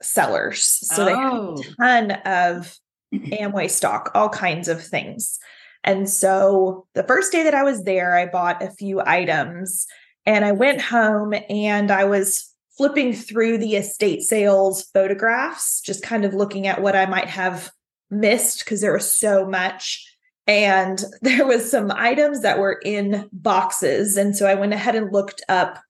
sellers. 0.01 0.63
So 0.65 1.05
they 1.05 1.11
had 1.11 1.31
Oh. 1.33 1.55
a 1.59 1.75
ton 1.75 2.11
of 2.25 2.75
Amway 3.13 3.69
stock, 3.69 4.11
all 4.13 4.29
kinds 4.29 4.67
of 4.67 4.83
things. 4.83 5.39
And 5.83 6.09
so 6.09 6.87
the 6.95 7.03
first 7.03 7.31
day 7.31 7.43
that 7.43 7.53
I 7.53 7.63
was 7.63 7.83
there, 7.83 8.15
I 8.15 8.25
bought 8.25 8.63
a 8.63 8.71
few 8.71 9.01
items 9.05 9.85
and 10.25 10.43
I 10.43 10.51
went 10.51 10.81
home 10.81 11.33
and 11.49 11.91
I 11.91 12.05
was 12.05 12.51
flipping 12.77 13.13
through 13.13 13.59
the 13.59 13.75
estate 13.75 14.21
sales 14.23 14.83
photographs, 14.93 15.81
just 15.81 16.03
kind 16.03 16.25
of 16.25 16.33
looking 16.33 16.67
at 16.67 16.81
what 16.81 16.95
I 16.95 17.05
might 17.05 17.27
have 17.29 17.71
missed 18.09 18.65
because 18.65 18.81
there 18.81 18.93
was 18.93 19.09
so 19.09 19.47
much 19.47 20.05
and 20.47 21.03
there 21.21 21.45
was 21.45 21.69
some 21.69 21.91
items 21.91 22.41
that 22.41 22.59
were 22.59 22.79
in 22.85 23.27
boxes 23.33 24.15
and 24.15 24.35
so 24.35 24.45
i 24.45 24.53
went 24.53 24.73
ahead 24.73 24.93
and 24.95 25.11
looked 25.11 25.41
up 25.49 25.81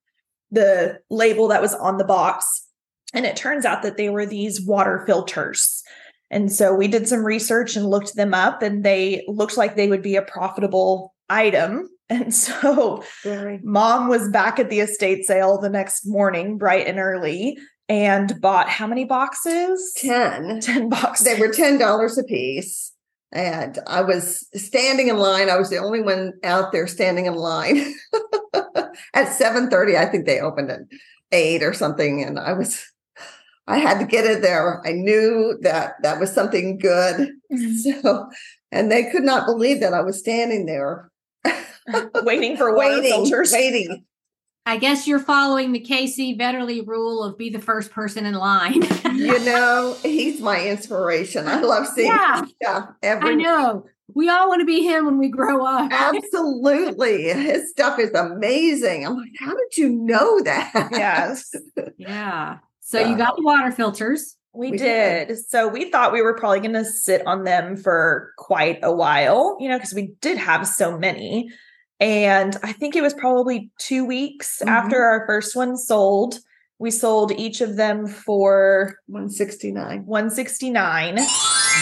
the 0.52 1.00
label 1.10 1.48
that 1.48 1.62
was 1.62 1.74
on 1.74 1.98
the 1.98 2.04
box 2.04 2.68
and 3.14 3.26
it 3.26 3.36
turns 3.36 3.66
out 3.66 3.84
that 3.84 3.98
they 3.98 4.10
were 4.10 4.26
these 4.26 4.62
water 4.62 5.04
filters 5.06 5.84
and 6.32 6.52
so 6.52 6.74
we 6.74 6.88
did 6.88 7.08
some 7.08 7.24
research 7.24 7.76
and 7.76 7.86
looked 7.86 8.16
them 8.16 8.34
up 8.34 8.62
and 8.62 8.84
they 8.84 9.24
looked 9.28 9.58
like 9.58 9.76
they 9.76 9.88
would 9.88 10.02
be 10.02 10.16
a 10.16 10.22
profitable 10.22 11.14
item 11.30 11.90
and 12.10 12.34
so 12.34 13.04
Very. 13.24 13.60
mom 13.64 14.08
was 14.08 14.30
back 14.30 14.60
at 14.60 14.70
the 14.70 14.80
estate 14.80 15.26
sale 15.26 15.60
the 15.60 15.70
next 15.70 16.06
morning 16.06 16.58
bright 16.58 16.88
and 16.88 17.00
early 17.00 17.58
and 17.88 18.40
bought 18.42 18.70
how 18.70 18.88
many 18.88 19.06
boxes 19.06 19.94
10. 19.98 20.60
10 20.62 20.90
boxes 20.90 21.26
They 21.26 21.40
were 21.40 21.50
$10 21.50 22.18
a 22.18 22.24
piece. 22.24 22.92
And 23.32 23.80
I 23.86 24.02
was 24.02 24.48
standing 24.56 25.10
in 25.10 25.18
line. 25.18 25.50
I 25.50 25.58
was 25.58 25.70
the 25.70 25.78
only 25.78 26.02
one 26.02 26.34
out 26.44 26.72
there 26.72 26.88
standing 26.88 27.26
in 27.26 27.36
line. 27.36 27.94
At 29.14 29.28
7:30, 29.28 29.98
I 29.98 30.06
think 30.06 30.26
they 30.26 30.40
opened 30.40 30.72
at 30.72 30.82
8 31.32 31.64
or 31.64 31.74
something. 31.74 32.24
And 32.24 32.40
I 32.40 32.54
was 32.54 32.86
I 33.68 33.80
had 33.80 34.00
to 34.00 34.06
get 34.06 34.26
it 34.26 34.42
there. 34.42 34.86
I 34.86 34.92
knew 34.92 35.58
that 35.62 35.96
that 36.04 36.20
was 36.20 36.32
something 36.32 36.78
good. 36.78 37.32
So 37.82 38.28
and 38.72 38.92
they 38.92 39.10
could 39.10 39.24
not 39.24 39.46
believe 39.46 39.80
that 39.80 39.94
I 39.94 40.02
was 40.02 40.20
standing 40.20 40.66
there 40.66 41.10
waiting 42.24 42.58
for 42.58 42.76
water 42.76 42.96
waiting, 42.98 43.12
filters 43.12 43.54
waiting. 43.54 44.04
I 44.66 44.78
guess 44.78 45.08
you're 45.08 45.20
following 45.20 45.72
the 45.72 45.80
Casey 45.80 46.36
Vetterly 46.36 46.86
rule 46.86 47.24
of 47.24 47.38
be 47.38 47.50
the 47.50 47.62
first 47.62 47.92
person 47.92 48.26
in 48.26 48.34
line. 48.34 48.82
You 49.14 49.40
know, 49.46 49.96
he's 50.02 50.42
my 50.42 50.68
inspiration. 50.68 51.48
I 51.48 51.62
uh, 51.62 51.68
love 51.68 51.88
seeing 51.88 52.08
yeah, 52.08 52.46
yeah, 52.60 52.88
I 53.04 53.36
know. 53.36 53.86
We 54.14 54.30
all 54.30 54.48
want 54.48 54.60
to 54.62 54.66
be 54.66 54.84
him 54.84 55.06
when 55.06 55.18
we 55.18 55.30
grow 55.30 55.66
up. 55.66 55.92
Absolutely. 55.92 57.24
His 57.34 57.72
stuff 57.72 57.98
is 58.00 58.12
amazing. 58.12 59.06
I'm 59.06 59.18
like, 59.18 59.32
how 59.40 59.52
did 59.52 59.78
you 59.78 59.90
know 59.90 60.40
that? 60.42 60.90
yes 60.92 61.52
Yeah. 61.98 62.58
So 62.82 63.00
Yeah. 63.00 63.10
you 63.10 63.18
got 63.18 63.36
the 63.36 63.42
water 63.42 63.72
filters. 63.72 64.38
We, 64.54 64.72
We 64.72 64.78
did. 64.78 65.28
did. 65.30 65.38
So 65.50 65.68
we 65.68 65.90
thought 65.92 66.14
we 66.14 66.22
were 66.22 66.36
probably 66.38 66.60
going 66.62 66.74
to 66.74 66.86
sit 66.86 67.26
on 67.28 67.44
them 67.44 67.76
for 67.76 68.32
quite 68.38 68.80
a 68.84 68.94
while, 68.96 69.58
you 69.60 69.68
know, 69.68 69.78
because 69.78 69.94
we 69.94 70.14
did 70.22 70.38
have 70.38 70.66
so 70.68 70.98
many. 70.98 71.50
And 72.00 72.56
I 72.64 72.72
think 72.74 72.96
it 72.96 73.02
was 73.02 73.14
probably 73.14 73.72
two 73.80 74.06
weeks 74.06 74.62
Mhm. 74.64 74.68
after 74.70 75.02
our 75.04 75.26
first 75.26 75.56
one 75.56 75.76
sold. 75.78 76.40
We 76.78 76.92
sold 76.92 77.32
each 77.32 77.60
of 77.62 77.76
them 77.78 78.06
for 78.08 78.98
169. 79.08 80.06
169 80.06 81.16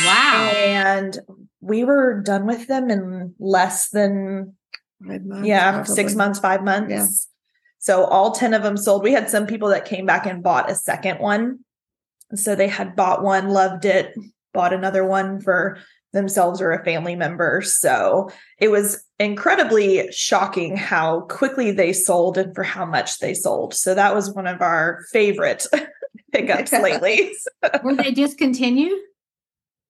Wow. 0.05 0.51
and 0.55 1.19
we 1.63 1.83
were 1.83 2.21
done 2.21 2.45
with 2.45 2.67
them 2.67 2.89
in 2.89 3.35
less 3.39 3.89
than 3.89 4.55
Five 5.05 5.25
months, 5.25 5.47
yeah, 5.47 5.83
six 5.83 6.15
months, 6.15 6.39
five 6.39 6.63
months. 6.63 7.27
So 7.79 8.05
all 8.05 8.31
10 8.31 8.53
of 8.53 8.63
them 8.63 8.77
sold. 8.77 9.03
We 9.03 9.11
had 9.11 9.29
some 9.29 9.45
people 9.45 9.67
that 9.69 9.83
came 9.85 10.05
back 10.05 10.25
and 10.25 10.41
bought 10.41 10.71
a 10.71 10.75
second 10.75 11.19
one. 11.19 11.59
So 12.35 12.55
they 12.55 12.69
had 12.69 12.95
bought 12.95 13.23
one, 13.23 13.49
loved 13.49 13.83
it, 13.83 14.15
bought 14.53 14.71
another 14.71 15.05
one 15.05 15.41
for 15.41 15.77
themselves 16.13 16.61
or 16.61 16.71
a 16.71 16.85
family 16.85 17.15
member. 17.15 17.61
So 17.61 18.29
it 18.59 18.69
was 18.69 19.03
incredibly 19.19 20.09
shocking 20.11 20.77
how 20.77 21.21
quickly 21.21 21.71
they 21.71 21.91
sold 21.91 22.37
and 22.37 22.55
for 22.55 22.63
how 22.63 22.85
much 22.85 23.19
they 23.19 23.33
sold. 23.33 23.73
So 23.73 23.93
that 23.93 24.15
was 24.15 24.31
one 24.31 24.47
of 24.47 24.61
our 24.61 25.01
favorite 25.11 25.65
pickups 26.31 26.71
lately. 26.71 27.33
Were 27.83 27.95
they 27.95 28.11
discontinued? 28.11 28.97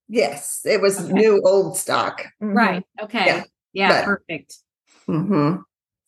Yes, 0.10 0.62
it 0.66 0.82
was 0.82 1.10
new 1.10 1.42
old 1.46 1.78
stock. 1.78 2.26
Mhm. 2.42 2.56
Right. 2.56 2.84
Okay. 3.02 3.26
Yeah. 3.26 3.44
Yeah. 3.74 3.90
But- 3.90 4.06
perfect. 4.06 4.58
hmm 5.06 5.56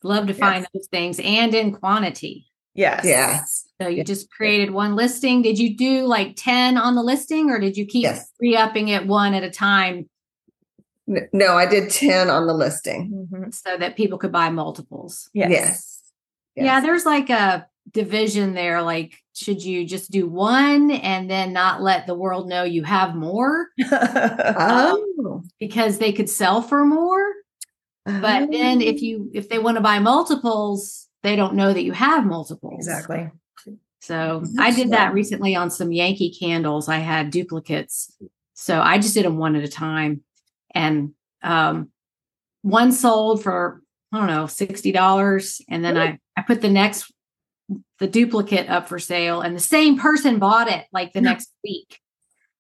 Love 0.03 0.27
to 0.27 0.33
find 0.35 0.67
those 0.73 0.87
things 0.87 1.19
and 1.19 1.55
in 1.55 1.71
quantity. 1.73 2.45
Yes. 2.75 3.03
Yes. 3.05 3.65
So 3.81 3.87
you 3.87 3.97
Yeah. 3.97 4.03
just 4.03 4.29
created 4.29 4.69
one 4.71 4.95
listing. 4.95 5.41
Did 5.41 5.57
you 5.57 5.75
do 5.75 6.05
like 6.05 6.33
10 6.35 6.77
on 6.77 6.93
the 6.93 7.01
listing 7.01 7.49
or 7.49 7.57
did 7.59 7.75
you 7.75 7.85
keep 7.87 8.03
Yes. 8.03 8.29
re-upping 8.39 8.89
it 8.89 9.07
one 9.07 9.33
at 9.33 9.43
a 9.43 9.49
time 9.49 10.07
No, 11.07 11.55
I 11.55 11.65
did 11.67 11.89
10 11.91 12.29
on 12.31 12.47
the 12.47 12.53
listing. 12.53 13.27
Mhm. 13.31 13.53
so 13.53 13.77
that 13.77 13.95
people 13.95 14.17
could 14.17 14.31
buy 14.31 14.49
multiples? 14.49 15.29
Yes. 15.33 15.49
Yes. 15.51 16.01
Yeah, 16.55 16.81
there's 16.81 17.05
like 17.05 17.29
a 17.29 17.67
division 17.91 18.53
there. 18.53 18.81
Like, 18.81 19.15
should 19.35 19.63
you 19.63 19.85
just 19.85 20.11
do 20.11 20.27
one 20.27 20.91
and 20.91 21.29
then 21.29 21.53
not 21.53 21.81
let 21.81 22.07
the 22.07 22.15
world 22.15 22.47
know 22.47 22.63
you 22.63 22.83
have 22.83 23.15
more 23.15 23.67
Oh. 23.91 25.43
because 25.59 25.97
they 25.97 26.11
could 26.13 26.29
sell 26.29 26.61
for 26.61 26.85
more? 26.85 27.25
But 28.05 28.51
then 28.51 28.77
Oh. 28.81 28.85
if 28.85 29.01
you 29.01 29.31
if 29.33 29.49
they 29.49 29.59
want 29.59 29.77
to 29.77 29.81
buy 29.81 29.99
multiples, 29.99 31.07
they 31.23 31.35
don't 31.35 31.55
know 31.55 31.73
that 31.73 31.83
you 31.83 31.91
have 31.93 32.25
multiples. 32.25 32.75
exactly. 32.87 33.29
So 34.01 34.43
I 34.59 34.69
did 34.69 34.91
that 34.91 35.13
recently 35.13 35.55
on 35.55 35.71
some 35.71 35.91
Yankee 35.91 36.29
candles. 36.39 36.87
I 36.87 36.97
had 36.97 37.31
duplicates. 37.31 38.15
So 38.53 38.79
I 38.79 38.99
just 38.99 39.15
did 39.15 39.25
them 39.25 39.37
one 39.37 39.55
at 39.55 39.63
a 39.63 39.67
time. 39.67 40.21
And 40.75 41.13
um 41.41 41.89
one 42.61 42.91
sold 42.91 43.41
for, 43.43 43.81
I 44.11 44.17
don't 44.19 44.27
know, 44.27 44.45
$60. 44.45 45.61
And 45.69 45.83
then 45.85 45.97
I, 45.97 46.19
I 46.37 46.41
put 46.43 46.61
the 46.61 46.69
next 46.69 47.11
the 47.99 48.07
duplicate 48.07 48.69
up 48.69 48.87
for 48.89 48.99
sale 48.99 49.41
and 49.41 49.55
the 49.55 49.59
same 49.61 49.97
person 49.97 50.39
bought 50.39 50.67
it 50.69 50.85
like 50.91 51.13
the 51.13 51.19
Yeah. 51.19 51.29
next 51.29 51.51
week. 51.63 51.99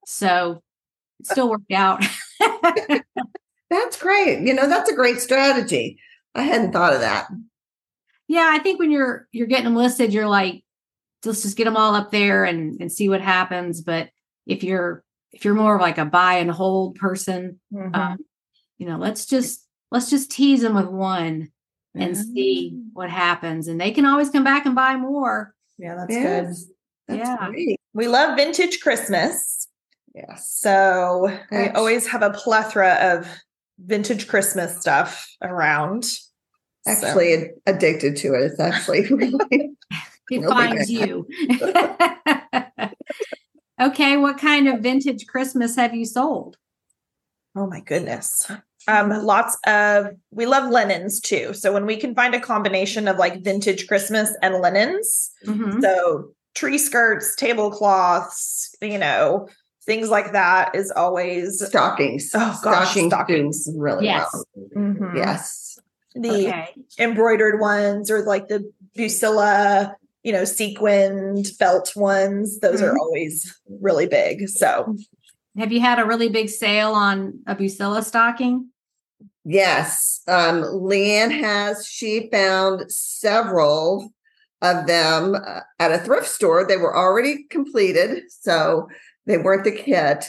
So 0.05 0.61
it 1.19 1.27
still 1.27 1.49
worked 1.49 1.71
out. 1.71 2.03
That's 3.69 3.99
great. 4.01 4.41
You 4.45 4.53
know, 4.53 4.67
that's 4.69 4.89
a 4.91 4.95
great 4.95 5.19
strategy. 5.19 5.99
I 6.35 6.43
hadn't 6.43 6.71
thought 6.71 6.93
of 6.93 7.01
that. 7.01 7.27
yeah, 8.27 8.49
I 8.51 8.59
think 8.59 8.79
when 8.79 8.91
you're 8.91 9.27
you're 9.31 9.47
getting 9.47 9.65
them 9.65 9.75
listed, 9.75 10.13
you're 10.13 10.27
like, 10.27 10.63
let's 11.25 11.41
just 11.41 11.57
get 11.57 11.65
them 11.65 11.75
all 11.77 11.95
up 11.95 12.11
there 12.11 12.45
and 12.45 12.79
and 12.79 12.91
see 12.91 13.09
what 13.09 13.21
happens. 13.21 13.81
But 13.81 14.09
if 14.45 14.63
you're 14.63 15.03
if 15.31 15.43
you're 15.43 15.55
more 15.55 15.75
of 15.75 15.81
like 15.81 15.97
a 15.97 16.05
buy 16.05 16.35
and 16.35 16.51
hold 16.51 16.95
person, 16.95 17.59
Mhm. 17.73 17.95
um, 17.95 18.17
you 18.77 18.85
know, 18.87 18.97
let's 18.97 19.25
just 19.25 19.65
let's 19.91 20.09
just 20.09 20.31
tease 20.31 20.61
them 20.61 20.75
with 20.75 20.87
one 20.87 21.49
and 21.95 22.17
see 22.17 22.71
Mm. 22.73 22.89
what 22.93 23.09
happens. 23.09 23.67
And 23.67 23.79
they 23.79 23.91
can 23.91 24.05
always 24.05 24.29
come 24.29 24.43
back 24.43 24.65
and 24.65 24.75
buy 24.75 24.95
more. 24.95 25.53
yeah, 25.77 25.95
that's 25.95 26.15
good. 26.15 26.47
That's 27.07 27.29
Yeah. 27.29 27.47
great. 27.49 27.79
We 27.93 28.07
love 28.07 28.35
vintage 28.37 28.79
Christmas. 28.81 29.67
Yes. 30.13 30.49
So 30.49 31.37
we 31.51 31.67
always 31.69 32.07
have 32.07 32.21
a 32.21 32.31
plethora 32.31 32.93
of 33.01 33.27
vintage 33.77 34.27
Christmas 34.27 34.79
stuff 34.79 35.29
around. 35.41 36.05
Actually 36.87 37.33
ad- 37.33 37.49
addicted 37.65 38.15
to 38.17 38.33
it. 38.35 38.41
It's 38.43 38.59
actually 38.59 39.07
really 39.13 39.39
It 40.31 40.43
finds 40.47 40.89
you. 40.89 41.27
okay, 43.81 44.17
what 44.17 44.37
kind 44.37 44.67
of 44.67 44.81
vintage 44.81 45.25
Christmas 45.27 45.75
have 45.75 45.93
you 45.93 46.05
sold? 46.05 46.57
Oh 47.55 47.67
my 47.67 47.79
goodness. 47.81 48.49
Um, 48.87 49.09
lots 49.25 49.57
of 49.65 50.07
we 50.31 50.45
love 50.45 50.69
linens 50.69 51.19
too. 51.19 51.53
So 51.53 51.73
when 51.73 51.85
we 51.85 51.97
can 51.97 52.13
find 52.13 52.35
a 52.35 52.39
combination 52.39 53.07
of 53.07 53.17
like 53.17 53.41
vintage 53.43 53.87
Christmas 53.87 54.29
and 54.41 54.55
linens, 54.61 55.31
Mhm. 55.47 55.81
so 55.81 56.31
tree 56.53 56.77
skirts, 56.77 57.35
tablecloths, 57.35 58.75
you 58.81 58.97
know, 58.97 59.47
things 59.85 60.09
like 60.09 60.31
that 60.33 60.73
is 60.75 60.91
always 60.91 61.65
Stockings. 61.65 62.31
Oh, 62.33 62.59
gosh, 62.63 62.91
stockings, 62.91 63.09
stockings. 63.11 63.69
really 63.75 64.05
Yes. 64.05 64.29
well. 64.33 64.43
Mhm. 64.75 65.15
Yes. 65.17 65.79
the 66.17 66.47
Okay. 66.47 66.73
embroidered 66.97 67.59
ones 67.59 68.09
or 68.09 68.23
like 68.23 68.47
the 68.47 68.71
Bucilla, 68.97 69.95
you 70.23 70.31
know, 70.31 70.45
sequined 70.45 71.47
felt 71.59 71.93
ones. 71.93 72.57
Those 72.61 72.81
are 72.81 72.93
Mhm. 72.93 72.99
always 73.01 73.59
really 73.81 74.07
big. 74.07 74.47
So 74.47 74.95
Have 75.57 75.71
you 75.73 75.81
had 75.81 75.99
a 75.99 76.05
really 76.05 76.29
big 76.29 76.47
sale 76.49 76.91
on 76.93 77.39
a 77.47 77.53
Bucilla 77.55 78.01
stocking? 78.03 78.69
Yes. 79.45 80.21
Um, 80.27 80.63
LeighAnne 80.63 81.39
has, 81.39 81.85
she 81.85 82.29
found 82.31 82.91
several 82.91 84.11
of 84.61 84.87
them 84.87 85.35
uh, 85.35 85.59
at 85.79 85.91
a 85.91 85.99
thrift 85.99 86.27
store. 86.27 86.65
They 86.65 86.77
were 86.77 86.95
already 86.95 87.43
completed, 87.49 88.23
so 88.29 88.89
they 89.27 89.37
weren't 89.37 89.63
the 89.63 89.71
kit 89.71 90.25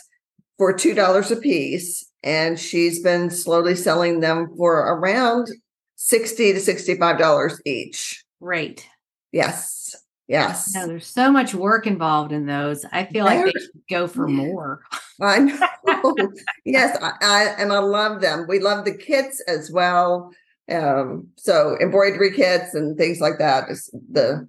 for 0.59 0.75
$2 0.75 1.31
a 1.31 1.37
piece. 1.37 2.05
And 2.23 2.59
she's 2.59 3.03
been 3.03 3.31
slowly 3.31 3.75
selling 3.75 4.21
them 4.21 4.55
for 4.57 4.75
around 4.75 5.49
60 5.97 6.53
to 6.53 6.59
$65 6.59 7.59
each. 7.65 8.23
Right. 8.41 8.87
Yes. 9.33 9.97
Yes. 10.29 10.75
No, 10.75 10.87
there's 10.87 11.07
so 11.07 11.31
much 11.31 11.55
work 11.55 11.87
involved 11.87 12.33
in 12.33 12.47
those. 12.47 12.85
I 12.91 13.05
feel 13.05 13.25
like 13.25 13.45
they 13.45 13.53
should 13.53 13.83
go 13.89 14.09
for 14.09 14.27
more. 14.27 14.83
I 15.21 15.39
know. 15.39 16.17
yes, 16.65 16.99
I, 17.01 17.13
I 17.23 17.45
and 17.59 17.73
I 17.73 17.79
love 17.79 18.21
them. 18.21 18.47
We 18.49 18.59
love 18.59 18.85
the 18.85 18.97
kits 18.97 19.41
as 19.47 19.71
well. 19.71 20.33
Um, 20.71 21.29
so 21.37 21.77
embroidery 21.81 22.33
kits 22.33 22.75
and 22.75 22.99
things 22.99 23.21
like 23.21 23.39
that. 23.39 23.71
Is 23.71 23.89
the 24.11 24.49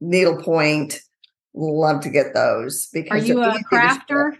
needlepoint. 0.00 1.00
Love 1.54 2.00
to 2.02 2.10
get 2.10 2.34
those 2.34 2.88
because 2.92 3.22
Are 3.22 3.26
you 3.26 3.42
a 3.42 3.48
easy 3.48 3.58
to 3.58 3.58
ship. 3.58 3.66
crafter? 4.08 4.32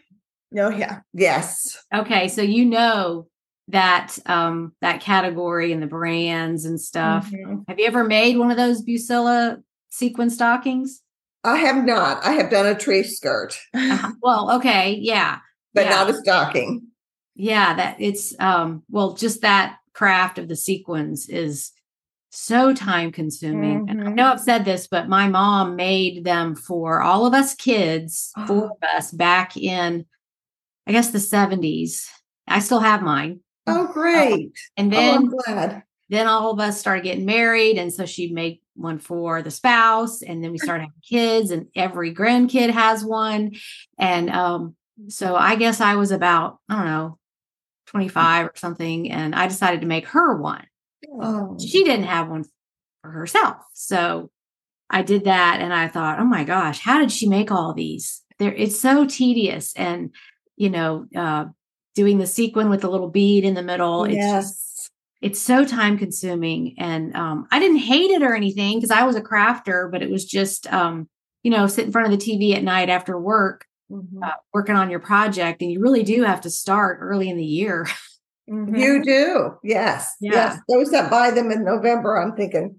no, 0.52 0.68
yeah. 0.68 1.00
Yes. 1.14 1.76
Okay, 1.94 2.28
so 2.28 2.42
you 2.42 2.64
know 2.66 3.26
that 3.68 4.18
um 4.26 4.72
that 4.80 5.00
category 5.00 5.72
and 5.72 5.82
the 5.82 5.86
brands 5.86 6.64
and 6.66 6.80
stuff. 6.80 7.30
Mhm. 7.30 7.64
Have 7.68 7.78
you 7.78 7.86
ever 7.86 8.04
made 8.04 8.36
one 8.36 8.50
of 8.50 8.56
those 8.56 8.82
Bucilla 8.84 9.62
sequin 9.96 10.30
stockings? 10.30 11.02
I 11.44 11.56
have 11.58 11.84
not. 11.84 12.24
I 12.24 12.32
have 12.32 12.50
done 12.50 12.66
a 12.66 12.74
tree 12.78 13.02
skirt, 13.02 13.58
Uh-huh. 13.74 14.12
Well, 14.22 14.50
okay, 14.56 14.98
yeah. 15.00 15.38
but 15.74 15.84
Yeah. 15.84 15.90
not 15.90 16.10
a 16.10 16.14
stocking. 16.14 16.88
Yeah, 17.34 17.74
that 17.74 17.96
it's 18.00 18.34
um 18.40 18.82
well 18.90 19.12
just 19.14 19.42
that 19.42 19.76
craft 19.92 20.38
of 20.38 20.48
the 20.48 20.56
sequins 20.56 21.28
is 21.28 21.72
so 22.30 22.74
time 22.74 23.12
consuming. 23.12 23.86
And 23.88 24.06
I 24.08 24.12
know 24.12 24.32
I've 24.32 24.40
said 24.40 24.64
this, 24.64 24.86
but 24.88 25.08
my 25.08 25.28
mom 25.28 25.76
made 25.76 26.24
them 26.24 26.54
for 26.54 27.00
all 27.02 27.24
of 27.26 27.32
us 27.34 27.54
kids, 27.54 28.32
four 28.46 28.66
of 28.72 28.82
us 28.96 29.10
back 29.10 29.56
in 29.56 30.04
I 30.86 30.92
guess 30.92 31.10
the 31.10 31.18
70s. 31.18 32.06
I 32.48 32.60
still 32.60 32.78
have 32.80 33.02
mine. 33.02 33.40
Oh, 33.66 33.88
great. 33.92 34.52
And 34.76 34.92
oh, 34.92 34.96
then 34.96 35.14
I'm 35.16 35.26
glad. 35.28 35.82
then 36.08 36.26
all 36.26 36.52
of 36.52 36.60
us 36.60 36.78
started 36.78 37.04
getting 37.04 37.24
married 37.26 37.76
and 37.78 37.92
so 37.92 38.06
she 38.06 38.32
made 38.32 38.60
one 38.76 38.98
for 38.98 39.42
the 39.42 39.50
spouse 39.50 40.22
and 40.22 40.42
then 40.42 40.52
we 40.52 40.58
started 40.58 40.82
having 40.82 40.92
kids 41.02 41.50
and 41.50 41.66
every 41.74 42.14
grandkid 42.14 42.70
has 42.70 43.04
one. 43.04 43.52
And 43.98 44.30
um 44.30 44.76
so 45.08 45.36
i 45.36 45.56
guess 45.56 45.80
i 45.80 45.94
was 45.94 46.10
about 46.10 46.58
i 46.68 46.76
don't 46.76 46.86
know 46.86 47.18
25 47.88 48.46
or 48.46 48.52
something 48.54 49.10
and 49.10 49.34
i 49.34 49.46
decided 49.46 49.80
to 49.80 49.86
make 49.86 50.06
her 50.08 50.36
one. 50.40 50.66
Oh, 51.12 51.56
she 51.58 51.84
didn't 51.84 52.06
have 52.06 52.28
one 52.28 52.44
for 53.02 53.10
herself 53.10 53.56
so 53.74 54.30
i 54.90 55.02
did 55.02 55.24
that 55.24 55.60
and 55.60 55.72
i 55.72 55.86
thought 55.88 56.18
oh 56.18 56.24
my 56.24 56.44
gosh 56.44 56.80
how 56.80 56.98
did 56.98 57.12
she 57.12 57.28
make 57.28 57.50
all 57.50 57.74
these? 57.74 58.22
There 58.38 58.52
it's 58.52 58.80
so 58.80 59.06
tedious 59.06 59.74
and 59.76 60.14
you 60.56 60.70
know 60.70 61.06
uh 61.14 61.46
doing 61.94 62.18
the 62.18 62.26
sequin 62.26 62.68
with 62.68 62.80
the 62.82 62.90
little 62.90 63.10
bead 63.10 63.44
in 63.44 63.54
the 63.54 63.62
middle 63.62 64.04
it's 64.04 64.16
just 64.16 64.54
yes. 64.54 64.65
It's 65.26 65.40
so 65.40 65.64
time 65.64 65.98
consuming 65.98 66.74
and 66.78 67.14
um, 67.16 67.46
i 67.50 67.58
didn't 67.58 67.78
hate 67.78 68.10
it 68.10 68.22
or 68.22 68.34
anything 68.34 68.78
because 68.78 68.90
i 68.92 69.02
was 69.02 69.16
a 69.16 69.20
crafter 69.20 69.90
but 69.90 70.00
it 70.02 70.10
was 70.10 70.24
just 70.24 70.72
um, 70.72 71.08
you 71.42 71.50
know 71.50 71.66
sit 71.66 71.84
in 71.84 71.92
front 71.92 72.10
of 72.12 72.16
the 72.18 72.24
tv 72.26 72.54
at 72.54 72.62
night 72.62 72.88
after 72.88 73.18
work 73.18 73.64
Mhm. 73.88 74.20
uh, 74.26 74.32
working 74.52 74.74
on 74.74 74.90
your 74.90 74.98
project 74.98 75.62
and 75.62 75.70
you 75.70 75.80
really 75.80 76.02
do 76.02 76.24
have 76.24 76.40
to 76.40 76.50
start 76.50 76.98
early 77.00 77.28
in 77.28 77.36
the 77.36 77.44
year 77.44 77.86
Mhm. 78.48 78.78
You 78.78 79.02
do. 79.02 79.54
Yes. 79.64 80.14
Yeah. 80.20 80.32
Yes. 80.32 80.58
Those 80.68 80.90
that 80.92 81.10
buy 81.10 81.32
them 81.32 81.50
in 81.50 81.64
November, 81.64 82.16
I'm 82.16 82.36
thinking, 82.36 82.78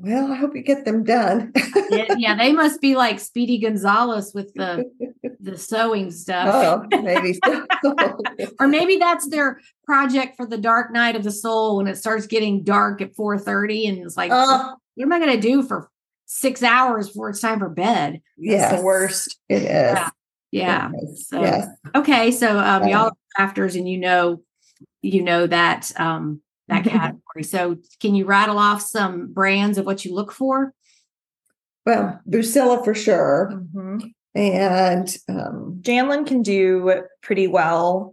well, 0.00 0.32
I 0.32 0.36
hope 0.36 0.54
you 0.54 0.62
get 0.62 0.84
them 0.84 1.04
done. 1.04 1.52
yeah, 1.90 2.14
yeah, 2.18 2.36
they 2.36 2.52
must 2.52 2.80
be 2.80 2.96
like 2.96 3.20
speedy 3.20 3.58
gonzalez 3.58 4.32
with 4.34 4.52
the 4.54 4.84
the 5.40 5.56
sewing 5.56 6.10
stuff 6.10 6.86
oh, 6.92 7.02
maybe 7.02 7.34
so. 7.44 7.66
or 8.60 8.66
maybe 8.68 8.96
that's 8.96 9.28
their 9.28 9.60
project 9.84 10.36
for 10.36 10.46
the 10.46 10.58
dark 10.58 10.92
night 10.92 11.14
of 11.16 11.22
the 11.22 11.30
soul 11.30 11.76
when 11.76 11.86
it 11.86 11.96
starts 11.96 12.26
getting 12.26 12.64
dark 12.64 13.00
at 13.00 13.14
4.30 13.16 13.88
and 13.88 13.98
it's 13.98 14.16
like 14.16 14.30
Oh, 14.32 14.74
what 14.94 15.04
am 15.04 15.12
i 15.12 15.18
going 15.18 15.32
to 15.32 15.40
do 15.40 15.62
for 15.62 15.90
six 16.26 16.62
hours 16.62 17.08
before 17.08 17.30
it's 17.30 17.40
time 17.40 17.58
for 17.60 17.68
bed 17.68 18.14
That's 18.14 18.22
yes. 18.38 18.76
the 18.76 18.82
worst. 18.84 19.38
It 19.48 19.62
is. 19.62 19.68
Yeah. 19.68 20.10
yeah 20.50 20.90
It 20.94 21.04
is. 21.10 21.28
So- 21.28 21.40
yes. 21.40 21.68
Okay, 21.94 22.30
so 22.32 22.58
um, 22.58 22.88
Yeah. 22.88 22.88
y'all 22.88 23.12
are 23.38 23.46
crafters, 23.48 23.76
and 23.76 23.88
you 23.88 23.98
know, 23.98 24.42
you 25.02 25.22
know 25.22 25.46
that 25.46 25.92
um, 25.96 26.40
that 26.68 26.84
category. 26.84 27.42
So, 27.42 27.76
can 28.00 28.14
you 28.14 28.24
rattle 28.24 28.58
off 28.58 28.82
some 28.82 29.32
brands 29.32 29.78
of 29.78 29.86
what 29.86 30.04
you 30.04 30.14
look 30.14 30.32
for? 30.32 30.72
Well, 31.84 32.20
Bucilla 32.28 32.84
for 32.84 32.94
sure. 32.94 33.52
Mhm. 33.52 34.12
And 34.34 35.16
um, 35.28 35.78
Janlynn 35.80 36.26
can 36.26 36.42
do 36.42 37.02
pretty 37.22 37.46
well. 37.46 38.12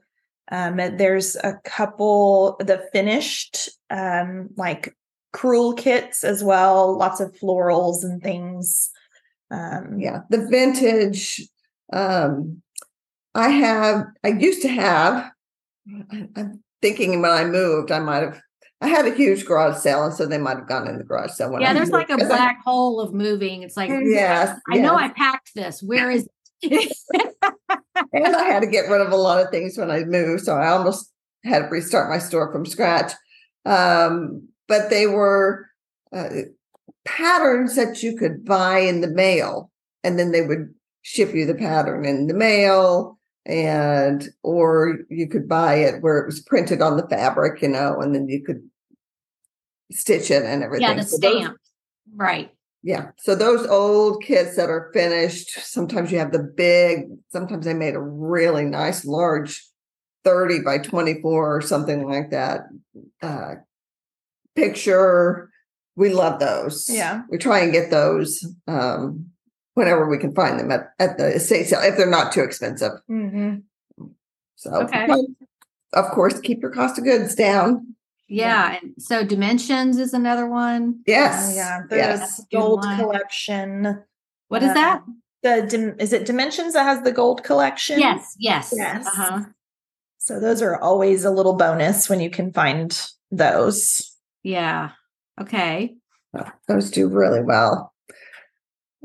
Um, 0.52 0.78
there's 0.78 1.36
a 1.38 1.60
couple 1.66 2.56
the 2.60 2.88
finished 2.94 3.70
um, 3.89 4.50
like 4.56 4.96
crewel 5.34 5.74
kits 5.74 6.24
as 6.24 6.44
well, 6.44 6.98
lots 6.98 7.20
of 7.20 7.34
florals 7.34 8.04
and 8.04 8.22
things. 8.22 8.89
Um, 9.52 10.00
yeah, 10.00 10.22
the 10.30 10.48
vintage. 10.48 11.42
Um, 11.92 12.62
I 13.36 13.50
have, 13.50 14.06
I 14.24 14.30
used 14.30 14.62
to 14.62 14.68
have, 14.68 15.32
I, 16.12 16.28
I'm 16.36 16.63
thinking 16.82 17.22
when 17.22 17.32
I 17.32 17.46
moved, 17.46 17.92
I 17.92 18.00
might 18.00 18.24
have, 18.24 18.42
I 18.84 18.88
had 18.89 19.06
a 19.08 19.13
huge 19.15 19.46
garage 19.46 19.78
sale, 19.78 20.04
and 20.04 20.13
so 20.13 20.26
they 20.26 20.38
might 20.38 20.58
have 20.58 20.67
gone 20.67 20.88
in 20.89 20.98
the 20.98 21.04
garage 21.06 21.32
sale. 21.32 21.56
Yeah, 21.60 21.72
I 21.72 21.74
there's 21.74 21.89
like 21.89 22.10
a 22.10 22.17
'cause 22.17 22.26
I- 22.30 22.36
black 22.36 22.62
hole 22.63 23.00
of 23.00 23.13
moving. 23.13 23.63
It's 23.63 23.78
like, 23.78 23.89
Yes, 23.89 24.60
I 24.69 24.78
know 24.78 24.96
I 24.96 25.08
packed 25.10 25.52
this. 25.56 25.82
Where 25.82 26.12
is 26.12 26.28
it? 26.62 26.93
and 28.13 28.36
I 28.36 28.43
had 28.43 28.60
to 28.62 28.67
get 28.67 28.89
rid 28.89 29.02
of 29.02 29.12
a 29.12 29.15
lot 29.17 29.41
of 29.43 29.50
things 29.52 29.78
when 29.78 29.89
I 29.89 30.04
moved, 30.04 30.43
so 30.43 30.56
I 30.56 30.67
almost 30.67 31.12
had 31.46 31.60
to 31.60 31.65
restart 31.69 32.10
my 32.10 32.19
store 32.19 32.52
from 32.52 32.65
scratch. 32.65 33.13
Um, 33.65 34.50
but 34.67 34.89
they 34.89 35.08
were 35.08 35.67
uh, 36.13 36.30
patterns 37.06 37.76
that 37.76 38.04
you 38.04 38.17
could 38.17 38.43
buy 38.46 38.80
in 38.80 39.02
the 39.02 39.10
mail, 39.10 39.72
and 40.04 40.19
then 40.19 40.32
they 40.32 40.41
would 40.41 40.74
ship 41.04 41.34
you 41.34 41.46
the 41.46 41.56
pattern 41.56 42.06
in 42.06 42.28
the 42.28 42.34
mail, 42.34 43.17
and 43.46 44.30
or 44.43 45.00
you 45.10 45.28
could 45.28 45.48
buy 45.48 45.76
it 45.76 46.02
where 46.02 46.17
it 46.19 46.26
was 46.26 46.41
printed 46.41 46.82
on 46.82 46.98
the 46.98 47.08
fabric, 47.08 47.62
you 47.62 47.67
know, 47.69 48.00
and 48.00 48.13
then 48.15 48.28
you 48.30 48.43
could 48.43 48.62
stitch 49.91 50.32
it 50.32 50.43
and 50.43 50.63
everything. 50.63 50.88
yeah, 50.88 50.93
the 50.96 51.04
So 51.04 51.17
those- 51.17 51.38
stamp. 51.41 51.58
Right. 52.15 52.52
yeah. 52.84 53.12
So 53.19 53.34
those 53.36 53.65
old 53.67 54.24
kits 54.24 54.56
that 54.58 54.69
are 54.69 54.91
finished, 54.93 55.52
sometimes 55.65 56.12
you 56.12 56.19
have 56.19 56.32
the 56.32 56.39
big, 56.43 57.06
sometimes 57.30 57.65
they 57.65 57.74
made 57.74 57.96
a 57.96 58.00
really 58.02 58.65
nice 58.65 59.06
large 59.06 59.65
30 60.24 60.60
by 60.62 60.78
24 60.78 61.56
or 61.58 61.62
something 61.62 62.08
like 62.08 62.32
that. 62.32 62.62
Uh 63.22 63.56
picture. 64.56 65.50
We 65.96 66.10
love 66.10 66.39
those. 66.39 66.88
Yeah. 66.89 67.24
We 67.30 67.38
try 67.38 67.60
and 67.60 67.72
get 67.72 67.89
those 67.91 68.46
um 68.67 69.28
whenever 69.76 70.08
we 70.08 70.19
can 70.19 70.34
find 70.36 70.60
them 70.60 70.72
at, 70.72 70.91
at 71.00 71.17
the 71.17 71.36
estate 71.36 71.65
sale 71.67 71.82
if 71.82 71.98
they're 71.98 72.10
not 72.10 72.32
too 72.32 72.41
expensive. 72.41 72.91
mhm. 73.10 73.63
So 74.56 74.72
Okay. 74.84 75.08
of 75.93 76.06
course 76.12 76.39
keep 76.39 76.62
your 76.62 76.72
cost 76.72 76.98
of 77.00 77.04
goods 77.06 77.34
down. 77.36 77.96
Yeah. 78.34 78.78
And 78.82 78.93
so 78.98 79.24
dimensions 79.26 79.98
is 79.98 80.13
another 80.13 80.48
one. 80.48 81.02
Yes. 81.06 81.52
Oh, 81.52 81.56
yeah, 81.56 81.82
the 81.89 81.96
Yes. 81.98 82.19
That's 82.19 82.39
a 82.39 82.41
good 82.43 82.58
gold 82.60 82.80
one. 82.80 82.98
collection. 83.00 84.04
What 84.48 84.63
is 84.63 84.69
Uh, 84.72 84.74
that? 84.74 85.02
The 85.43 85.67
dim- 85.69 85.96
is 86.00 86.13
it 86.13 86.26
Dimensions 86.26 86.74
that 86.74 86.84
has 86.84 87.02
the 87.04 87.12
gold 87.12 87.43
collection? 87.43 88.00
Yes. 88.00 88.36
Yes. 88.39 88.74
Yes. 88.76 89.06
Uh-huh. 89.08 89.41
So 90.17 90.39
those 90.39 90.62
are 90.62 90.80
always 90.80 91.26
a 91.26 91.32
little 91.32 91.54
bonus 91.54 92.10
when 92.10 92.22
you 92.22 92.30
can 92.30 92.52
find 92.54 92.98
those. 93.30 94.12
Yeah. 94.41 94.91
Okay. 95.39 95.96
Those 96.67 96.89
do 96.91 97.08
really 97.10 97.41
well. 97.43 97.93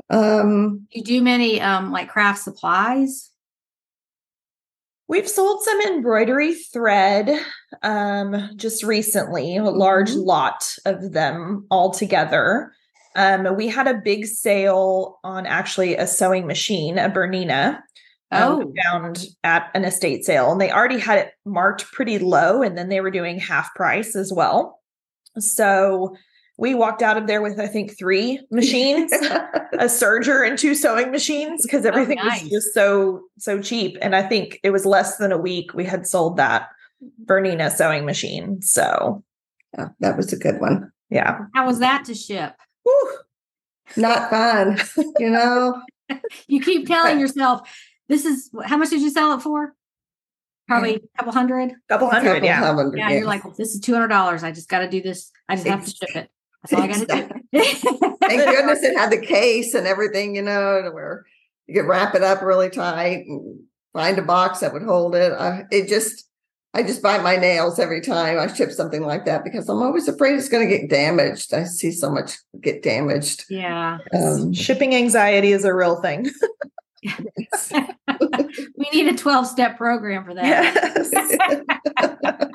Um 0.09 0.87
You 0.91 1.03
do 1.03 1.21
many 1.21 1.61
um 1.61 1.91
like 1.91 2.09
craft 2.09 2.41
supplies? 2.41 3.28
We've 5.09 5.27
sold 5.27 5.63
some 5.63 5.81
embroidery 5.81 6.53
thread 6.53 7.31
um, 7.81 8.51
just 8.55 8.83
recently, 8.83 9.57
a 9.57 9.63
large 9.63 10.11
Mhm. 10.11 10.25
lot 10.25 10.71
of 10.85 11.13
them 11.13 11.65
all 11.71 11.89
together. 11.89 12.71
Um, 13.15 13.55
we 13.57 13.67
had 13.69 13.87
a 13.87 13.95
big 13.95 14.27
sale 14.27 15.19
on 15.23 15.47
actually 15.47 15.95
a 15.97 16.05
sewing 16.05 16.45
machine, 16.45 16.99
a 16.99 17.09
Bernina, 17.09 17.81
um, 18.31 18.61
Oh. 18.61 18.73
found 18.83 19.25
at 19.43 19.71
an 19.73 19.83
estate 19.83 20.25
sale, 20.25 20.51
and 20.51 20.61
they 20.61 20.71
already 20.71 20.99
had 20.99 21.17
it 21.17 21.31
marked 21.43 21.91
pretty 21.91 22.19
low, 22.19 22.61
and 22.61 22.77
then 22.77 22.89
they 22.89 23.01
were 23.01 23.09
doing 23.09 23.39
half 23.39 23.73
price 23.73 24.15
as 24.15 24.31
well. 24.31 24.79
So 25.39 26.15
we 26.59 26.75
walked 26.75 27.01
out 27.01 27.15
of 27.15 27.25
there 27.25 27.41
with 27.41 27.57
I 27.57 27.67
think 27.67 27.97
three 27.97 28.45
machines, 28.51 29.11
a 29.13 29.85
serger 29.85 30.45
and 30.45 30.57
two 30.57 30.75
sewing 30.75 31.09
machines 31.09 31.65
because 31.65 31.85
oh, 31.85 31.89
everything 31.89 32.17
nice. 32.17 32.43
was 32.43 32.51
just 32.51 32.73
so 32.73 33.21
so 33.37 33.61
cheap. 33.61 33.97
And 34.01 34.15
I 34.15 34.21
think 34.21 34.59
it 34.61 34.71
was 34.71 34.85
less 34.85 35.17
than 35.17 35.31
a 35.31 35.37
week 35.37 35.73
we 35.73 35.85
had 35.85 36.05
sold 36.05 36.35
that 36.37 36.67
Bernina 37.25 37.71
sewing 37.71 38.05
machine. 38.05 38.61
So 38.61 39.23
Yeah, 39.77 39.89
that 40.01 40.17
was 40.17 40.33
a 40.33 40.37
good 40.37 40.59
one. 40.59 40.91
yeah. 41.09 41.39
How 41.55 41.65
was 41.65 41.79
that 41.79 42.03
to 42.05 42.13
ship? 42.13 42.55
Whew. 42.83 43.17
Not 43.95 44.29
fun, 44.29 44.79
you 45.17 45.29
know. 45.29 45.81
You 46.47 46.59
keep 46.59 46.87
telling 46.87 47.19
yourself, 47.19 47.69
this 48.07 48.25
is 48.25 48.49
how 48.65 48.77
much 48.77 48.89
did 48.89 48.99
you 48.99 49.11
sell 49.11 49.35
it 49.35 49.41
for? 49.43 49.75
Probably 50.67 50.95
a 50.95 50.99
couple 51.17 51.31
hundred. 51.31 51.73
Couple 51.87 52.09
hundred, 52.09 52.33
Couple 52.33 52.45
yeah. 52.45 52.65
hundred, 52.73 52.97
Yeah, 52.97 53.11
you're 53.11 53.25
like, 53.25 53.43
this 53.57 53.75
is 53.75 53.79
two 53.79 53.93
hundred 53.93 54.07
dollars. 54.07 54.43
I 54.43 54.51
just 54.51 54.69
got 54.69 54.79
to 54.79 54.89
do 54.89 55.03
this. 55.03 55.31
I 55.47 55.55
just 55.55 55.67
have 55.67 55.85
to 55.85 55.91
ship 55.91 56.15
it. 56.15 56.31
That's 56.63 56.73
all 56.73 56.81
I 56.81 56.87
got 56.87 57.07
to 57.07 57.41
do. 57.53 57.61
Thank 58.21 58.43
goodness 58.43 58.83
it 58.83 58.97
had 58.97 59.11
the 59.11 59.21
case 59.25 59.73
and 59.73 59.87
everything, 59.87 60.35
you 60.35 60.41
know, 60.41 60.81
to 60.81 60.91
where 60.91 61.25
you 61.67 61.75
could 61.75 61.87
wrap 61.87 62.15
it 62.15 62.23
up 62.23 62.41
really 62.41 62.69
tight 62.69 63.25
and 63.27 63.61
find 63.93 64.17
a 64.17 64.21
box 64.21 64.59
that 64.59 64.73
would 64.73 64.83
hold 64.83 65.15
it. 65.15 65.31
I, 65.31 65.63
it 65.71 65.87
just, 65.87 66.27
I 66.73 66.83
just 66.83 67.01
bite 67.01 67.23
my 67.23 67.37
nails 67.37 67.79
every 67.79 68.01
time 68.01 68.37
I 68.37 68.47
ship 68.47 68.71
something 68.71 69.01
like 69.01 69.25
that 69.25 69.43
because 69.43 69.69
I'm 69.69 69.81
always 69.81 70.07
afraid 70.07 70.35
it's 70.35 70.49
going 70.49 70.67
to 70.67 70.77
get 70.77 70.89
damaged. 70.89 71.53
I 71.53 71.63
see 71.63 71.91
so 71.91 72.11
much 72.11 72.37
get 72.61 72.83
damaged. 72.83 73.45
yeah, 73.49 73.99
Um, 74.13 74.53
Shipping 74.53 74.93
anxiety 74.95 75.51
is 75.51 75.63
a 75.63 75.73
real 75.73 76.01
thing. 76.01 76.29
we 77.01 78.89
need 78.91 79.07
a 79.07 79.15
twelve 79.15 79.47
step 79.47 79.77
program 79.77 80.25
for 80.25 80.33
that. 80.33 81.05
Yes. 81.13 82.51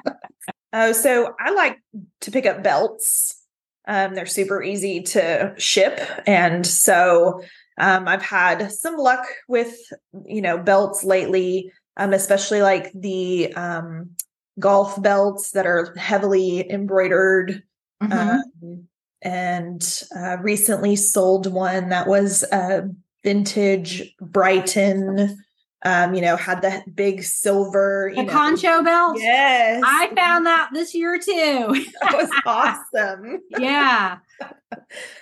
Oh, 0.77 0.91
so 0.93 1.35
I 1.39 1.53
like 1.53 1.81
to 2.23 2.33
pick 2.33 2.47
up 2.47 2.63
belts. 2.65 3.41
Um, 3.87 4.15
they're 4.15 4.27
super 4.27 4.63
easy 4.63 5.03
to 5.03 5.55
ship. 5.59 6.01
And 6.27 6.67
so 6.67 7.43
um, 7.79 8.09
I've 8.09 8.23
had 8.23 8.73
some 8.73 8.97
luck 8.97 9.27
with, 9.49 9.77
you 10.25 10.41
know, 10.41 10.59
belts 10.59 11.05
lately, 11.05 11.73
um, 11.97 12.13
especially 12.13 12.63
like 12.63 12.93
the 12.95 13.53
um, 13.55 14.11
golf 14.59 15.01
belts 15.03 15.51
that 15.53 15.67
are 15.67 15.95
heavily 15.97 16.71
embroidered. 16.71 17.63
Mhm. 18.03 18.41
Um, 18.63 18.89
and 19.23 20.03
uh, 20.15 20.37
recently 20.43 20.97
sold 20.97 21.51
one 21.51 21.89
that 21.89 22.07
was 22.07 22.43
a 22.53 22.89
vintage 23.23 24.15
Brighton, 24.21 25.43
um, 25.85 26.15
you 26.15 26.23
know, 26.23 26.37
had 26.37 26.63
the 26.63 26.83
big 26.95 27.23
silver, 27.23 28.09
you 28.09 28.17
the 28.17 28.23
know, 28.25 28.33
concho 28.33 28.83
belt. 28.83 29.19
Yes. 29.21 29.83
I 29.85 30.13
found 30.15 30.47
that 30.47 30.71
this 30.73 30.95
year 30.95 31.19
too. 31.19 31.85
that 32.03 32.13
was 32.13 32.31
awesome. 32.47 33.41
yeah. 33.59 34.19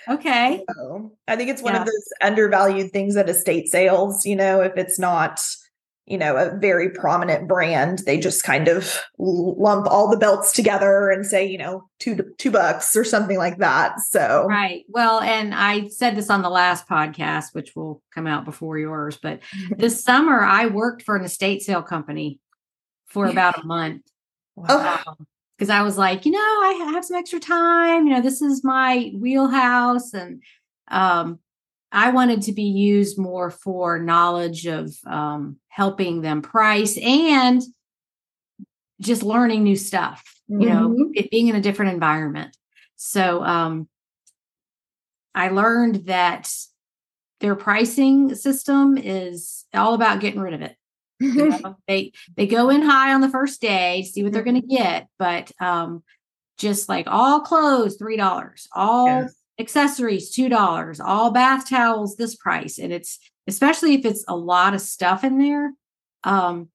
Okay. 0.09 0.63
So, 0.75 1.11
I 1.27 1.35
think 1.35 1.49
it's 1.49 1.61
one 1.61 1.73
Yeah. 1.73 1.81
of 1.81 1.85
those 1.85 2.09
undervalued 2.21 2.91
things 2.91 3.15
at 3.17 3.29
estate 3.29 3.67
sales, 3.69 4.25
you 4.25 4.35
know, 4.35 4.61
if 4.61 4.77
it's 4.77 4.97
not, 4.97 5.39
you 6.05 6.17
know, 6.17 6.35
a 6.35 6.57
very 6.57 6.89
prominent 6.89 7.47
brand, 7.47 7.99
they 7.99 8.17
just 8.17 8.43
kind 8.43 8.67
of 8.67 9.01
lump 9.17 9.87
all 9.87 10.09
the 10.09 10.17
belts 10.17 10.51
together 10.51 11.09
and 11.09 11.25
say, 11.25 11.45
you 11.45 11.57
know, 11.57 11.87
two 11.99 12.17
two 12.37 12.51
bucks 12.51 12.95
or 12.95 13.05
something 13.05 13.37
like 13.37 13.57
that. 13.59 13.99
So 14.01 14.45
Right. 14.49 14.83
Well, 14.89 15.21
and 15.21 15.55
I 15.55 15.87
said 15.87 16.17
this 16.17 16.29
on 16.29 16.41
the 16.41 16.49
last 16.49 16.89
podcast, 16.89 17.53
which 17.53 17.71
will 17.75 18.01
come 18.13 18.27
out 18.27 18.43
before 18.43 18.77
yours, 18.77 19.17
but 19.21 19.39
this 19.77 20.03
summer 20.03 20.41
I 20.41 20.65
worked 20.65 21.03
for 21.03 21.15
an 21.15 21.23
estate 21.23 21.61
sale 21.61 21.83
company 21.83 22.39
for 23.07 23.27
about 23.27 23.63
a 23.63 23.65
month. 23.65 24.01
Oh. 24.55 25.01
because 25.57 25.71
I 25.71 25.81
was 25.81 25.97
like, 25.97 26.25
you 26.25 26.31
know, 26.31 26.37
I 26.39 26.91
have 26.93 27.05
some 27.05 27.17
extra 27.17 27.39
time. 27.39 28.05
You 28.05 28.13
know, 28.13 28.21
this 28.21 28.41
is 28.41 28.63
my 28.63 29.11
wheelhouse, 29.15 30.13
and 30.13 30.43
um, 30.89 31.39
I 31.93 32.09
wanted 32.09 32.41
to 32.43 32.51
be 32.53 32.63
used 32.63 33.19
more 33.19 33.51
for 33.51 33.99
knowledge 33.99 34.65
of 34.65 34.93
um, 35.05 35.57
helping 35.67 36.21
them 36.21 36.41
price 36.41 36.97
and 36.97 37.61
just 38.99 39.21
learning 39.23 39.63
new 39.63 39.75
stuff. 39.75 40.23
You 40.47 40.69
know, 40.69 40.89
Mhm. 40.89 41.11
it 41.15 41.31
being 41.31 41.47
in 41.47 41.55
a 41.55 41.61
different 41.61 41.93
environment. 41.93 42.57
So 42.95 43.43
um, 43.43 43.87
I 45.35 45.49
learned 45.49 46.07
that 46.07 46.51
their 47.39 47.55
pricing 47.55 48.35
system 48.35 48.97
is 48.97 49.65
all 49.73 49.93
about 49.93 50.19
getting 50.19 50.39
rid 50.41 50.53
of 50.53 50.61
it. 50.61 50.75
You 51.19 51.49
know, 51.49 51.77
they 51.87 52.11
they 52.35 52.47
go 52.47 52.69
in 52.69 52.81
high 52.81 53.13
on 53.13 53.21
the 53.21 53.29
first 53.29 53.61
day, 53.61 54.03
see 54.03 54.23
what 54.23 54.33
they're 54.33 54.43
going 54.43 54.61
to 54.61 54.67
get, 54.67 55.07
but 55.17 55.51
um, 55.61 56.03
just 56.57 56.89
like 56.89 57.07
all 57.07 57.41
clothes, 57.41 57.95
three 57.97 58.17
dollars, 58.17 58.67
all 58.75 59.07
Yes. 59.21 59.35
Accessories, 59.59 60.31
two 60.31 60.49
dollars, 60.49 60.99
all 60.99 61.31
bath 61.31 61.69
towels, 61.69 62.15
this 62.15 62.35
price, 62.35 62.77
and 62.77 62.91
it's 62.91 63.19
especially 63.47 63.93
if 63.93 64.05
it's 64.05 64.23
a 64.27 64.35
lot 64.35 64.73
of 64.73 64.81
stuff 64.81 65.23
in 65.23 65.37
there. 65.37 65.73
Um, 66.23 66.69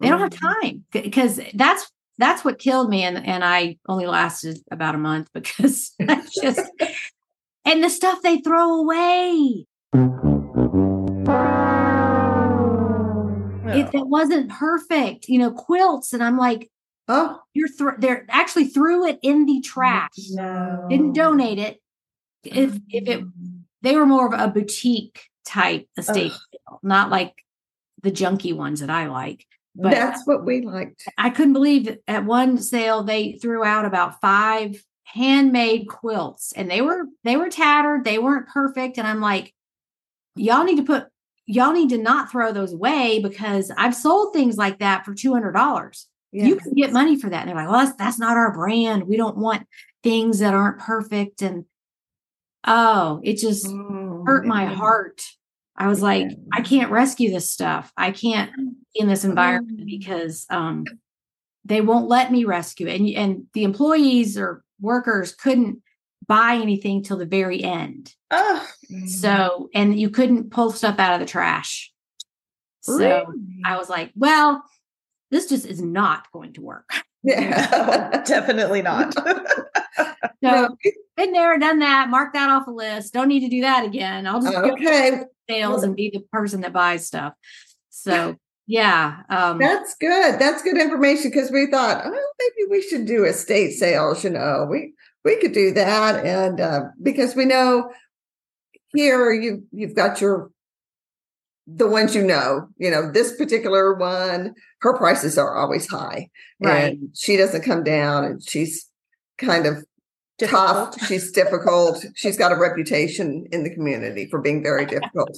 they 0.00 0.08
don't 0.08 0.20
have 0.20 0.30
time 0.30 0.84
because 0.90 1.40
that's 1.54 1.90
that's 2.18 2.44
what 2.44 2.58
killed 2.58 2.90
me, 2.90 3.02
and 3.02 3.24
and 3.24 3.44
I 3.44 3.78
only 3.88 4.06
lasted 4.06 4.58
about 4.70 4.94
a 4.94 4.98
month 4.98 5.28
because 5.34 5.92
I 6.00 6.22
just 6.42 6.60
and 7.64 7.82
the 7.82 7.90
stuff 7.90 8.22
they 8.22 8.38
throw 8.38 8.80
away. 8.80 9.66
It, 13.66 13.92
it 13.92 14.06
wasn't 14.06 14.50
perfect, 14.50 15.28
you 15.28 15.38
know, 15.38 15.50
quilts, 15.50 16.12
and 16.12 16.22
I'm 16.22 16.38
like, 16.38 16.70
oh, 17.08 17.40
you're 17.54 17.68
thr 17.68 17.90
they're 17.98 18.26
actually 18.28 18.66
threw 18.66 19.06
it 19.06 19.18
in 19.22 19.46
the 19.46 19.60
trash. 19.60 20.10
no. 20.30 20.86
Didn't 20.88 21.14
donate 21.14 21.58
it. 21.58 21.80
If 22.44 22.78
if 22.90 23.08
it 23.08 23.24
they 23.82 23.94
were 23.94 24.06
more 24.06 24.26
of 24.26 24.38
a 24.38 24.52
boutique 24.52 25.28
type 25.46 25.88
estate 25.96 26.32
sale, 26.32 26.80
not 26.82 27.10
like 27.10 27.34
the 28.02 28.10
junky 28.10 28.54
ones 28.54 28.80
that 28.80 28.90
I 28.90 29.08
like. 29.08 29.46
But 29.76 29.90
That's 29.90 30.24
what 30.26 30.44
we 30.44 30.60
liked. 30.62 31.04
I 31.18 31.30
couldn't 31.30 31.52
believe 31.52 31.98
at 32.06 32.24
one 32.24 32.58
sale 32.58 33.02
they 33.02 33.32
threw 33.32 33.64
out 33.64 33.84
about 33.84 34.20
five 34.20 34.82
handmade 35.04 35.88
quilts 35.88 36.52
and 36.52 36.70
they 36.70 36.80
were 36.80 37.04
they 37.24 37.36
were 37.36 37.48
tattered, 37.48 38.04
they 38.04 38.18
weren't 38.18 38.48
perfect. 38.48 38.98
And 38.98 39.06
I'm 39.06 39.20
like, 39.20 39.52
y'all 40.36 40.64
need 40.64 40.76
to 40.76 40.84
put 40.84 41.08
y'all 41.46 41.72
need 41.72 41.90
to 41.90 41.98
not 41.98 42.30
throw 42.30 42.52
those 42.52 42.72
away 42.72 43.20
because 43.20 43.70
I've 43.76 43.94
sold 43.94 44.32
things 44.32 44.56
like 44.56 44.78
that 44.78 45.04
for 45.04 45.14
two 45.14 45.32
hundred 45.32 45.52
dollars. 45.52 46.08
You 46.32 46.56
can 46.56 46.74
get 46.74 46.92
money 46.92 47.18
for 47.18 47.30
that. 47.30 47.42
And 47.42 47.48
they're 47.48 47.56
like, 47.56 47.68
well, 47.68 47.84
that's 47.84 47.96
that's 47.96 48.18
not 48.18 48.36
our 48.36 48.52
brand. 48.52 49.04
We 49.04 49.16
don't 49.16 49.36
want 49.36 49.68
things 50.02 50.40
that 50.40 50.54
aren't 50.54 50.80
perfect. 50.80 51.42
And 51.42 51.64
oh, 52.66 53.20
it 53.22 53.38
just 53.38 53.66
Oh, 53.68 54.22
hurt 54.26 54.46
my 54.46 54.66
heart. 54.66 55.22
I 55.76 55.88
was 55.88 56.00
like, 56.02 56.28
I 56.52 56.60
can't 56.60 56.90
rescue 56.90 57.30
this 57.30 57.50
stuff. 57.50 57.92
I 57.96 58.10
can't 58.12 58.52
be 58.56 59.00
in 59.00 59.08
this 59.08 59.24
environment 59.24 59.80
Oh. 59.82 59.84
because 59.86 60.46
um, 60.50 60.84
they 61.64 61.80
won't 61.80 62.08
let 62.08 62.30
me 62.30 62.44
rescue 62.44 62.86
it. 62.86 63.00
And, 63.00 63.08
and 63.10 63.46
the 63.54 63.64
employees 63.64 64.38
or 64.38 64.62
workers 64.80 65.34
couldn't 65.34 65.82
buy 66.26 66.54
anything 66.54 67.02
till 67.02 67.16
the 67.18 67.26
very 67.26 67.62
end. 67.62 68.14
Oh, 68.30 68.66
So, 69.06 69.68
and 69.74 69.98
you 69.98 70.10
couldn't 70.10 70.50
pull 70.50 70.70
stuff 70.70 70.98
out 70.98 71.14
of 71.14 71.20
the 71.20 71.26
trash. 71.26 71.92
So 72.80 72.96
Really? 72.98 73.24
I 73.64 73.76
was 73.76 73.88
like, 73.90 74.12
well, 74.14 74.62
this 75.30 75.48
just 75.48 75.66
is 75.66 75.82
not 75.82 76.30
going 76.32 76.52
to 76.54 76.60
work. 76.62 76.88
Yeah. 77.26 78.22
definitely 78.26 78.82
not. 78.82 79.14
So 80.42 80.76
been 81.16 81.32
there, 81.32 81.58
done 81.58 81.78
that, 81.78 82.10
mark 82.10 82.32
that 82.34 82.50
off 82.50 82.66
a 82.66 82.70
list. 82.70 83.12
Don't 83.14 83.28
need 83.28 83.40
to 83.40 83.48
do 83.48 83.60
that 83.62 83.84
again. 83.84 84.26
I'll 84.26 84.40
just 84.40 84.52
go 84.52 84.72
okay, 84.72 85.22
sales 85.48 85.82
and 85.82 85.96
be 85.96 86.10
the 86.10 86.20
person 86.32 86.60
that 86.62 86.72
buys 86.72 87.06
stuff. 87.06 87.32
So 87.90 88.36
yeah. 88.66 89.22
Um 89.30 89.58
that's 89.58 89.94
good. 89.96 90.38
That's 90.38 90.62
good 90.62 90.78
information 90.78 91.30
because 91.30 91.50
we 91.50 91.66
thought, 91.70 92.02
oh, 92.04 92.32
maybe 92.38 92.70
we 92.70 92.82
should 92.82 93.06
do 93.06 93.24
estate 93.24 93.72
sales. 93.72 94.24
You 94.24 94.30
know, 94.30 94.66
we 94.70 94.92
we 95.24 95.36
could 95.40 95.52
do 95.52 95.72
that, 95.72 96.24
and 96.24 96.60
uh, 96.60 96.80
because 97.02 97.34
we 97.34 97.46
know 97.46 97.90
here 98.94 99.32
you 99.32 99.64
you've 99.72 99.94
got 99.94 100.20
your 100.20 100.50
the 101.66 101.86
ones 101.88 102.14
you 102.14 102.22
know. 102.22 102.68
You 102.76 102.90
know, 102.90 103.10
this 103.10 103.34
particular 103.36 103.94
one, 103.94 104.54
her 104.80 104.96
prices 104.96 105.38
are 105.38 105.56
always 105.56 105.88
high, 105.88 106.28
Right. 106.60 106.92
and 106.92 107.08
she 107.16 107.36
doesn't 107.38 107.62
come 107.64 107.84
down, 107.84 108.24
and 108.24 108.42
she's 108.46 108.90
kind 109.38 109.66
of 109.66 109.84
tough. 110.38 111.00
She's 111.06 111.30
difficult. 111.30 112.04
She's 112.14 112.36
got 112.36 112.52
a 112.52 112.56
reputation 112.56 113.46
in 113.52 113.64
the 113.64 113.74
community 113.74 114.26
for 114.30 114.40
being 114.40 114.62
very 114.62 114.86
difficult. 114.86 115.36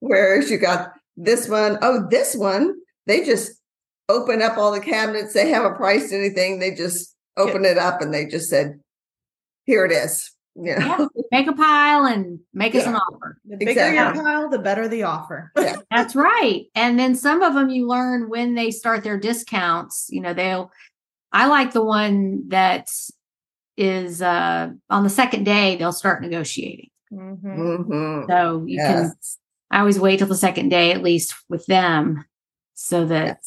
Whereas 0.00 0.50
you 0.50 0.58
got 0.58 0.92
this 1.16 1.48
one, 1.48 1.78
oh, 1.82 2.06
this 2.10 2.34
one, 2.34 2.74
they 3.06 3.24
just 3.24 3.52
open 4.08 4.42
up 4.42 4.56
all 4.56 4.72
the 4.72 4.80
cabinets. 4.80 5.34
They 5.34 5.48
haven't 5.48 5.76
priced 5.76 6.12
anything. 6.12 6.58
They 6.58 6.74
just 6.74 7.14
opened 7.36 7.66
it 7.66 7.78
up 7.78 8.00
and 8.00 8.12
they 8.12 8.26
just 8.26 8.48
said, 8.48 8.80
"Here 9.64 9.84
it 9.84 9.92
is." 9.92 10.34
Yeah. 10.60 10.84
Yeah. 10.84 11.06
Make 11.30 11.46
a 11.46 11.52
pile 11.52 12.04
and 12.04 12.40
make 12.52 12.74
us 12.74 12.86
an 12.86 12.96
offer. 12.96 13.38
The 13.44 13.56
bigger 13.56 13.92
your 13.92 14.12
pile, 14.12 14.48
the 14.48 14.58
better 14.58 14.88
the 14.88 15.04
offer. 15.04 15.52
That's 15.90 16.16
right. 16.16 16.64
And 16.74 16.98
then 16.98 17.14
some 17.14 17.42
of 17.42 17.54
them 17.54 17.70
you 17.70 17.86
learn 17.86 18.28
when 18.28 18.54
they 18.54 18.70
start 18.70 19.04
their 19.04 19.18
discounts. 19.18 20.08
You 20.10 20.20
know, 20.20 20.34
they'll, 20.34 20.72
I 21.32 21.46
like 21.46 21.72
the 21.72 21.84
one 21.84 22.48
that 22.48 22.88
is 23.78 24.20
uh, 24.20 24.70
on 24.90 25.04
the 25.04 25.10
second 25.10 25.44
day, 25.44 25.76
they'll 25.76 25.92
start 25.92 26.22
negotiating. 26.22 26.90
Mhm. 27.12 27.86
hmm 27.86 28.22
So 28.28 28.64
you 28.66 28.78
can, 28.78 29.12
I 29.70 29.78
always 29.80 29.98
wait 30.00 30.18
till 30.18 30.28
the 30.28 30.34
second 30.36 30.68
day 30.68 30.92
at 30.92 31.02
least 31.02 31.34
with 31.48 31.64
them 31.66 32.24
so 32.74 33.06
that, 33.06 33.40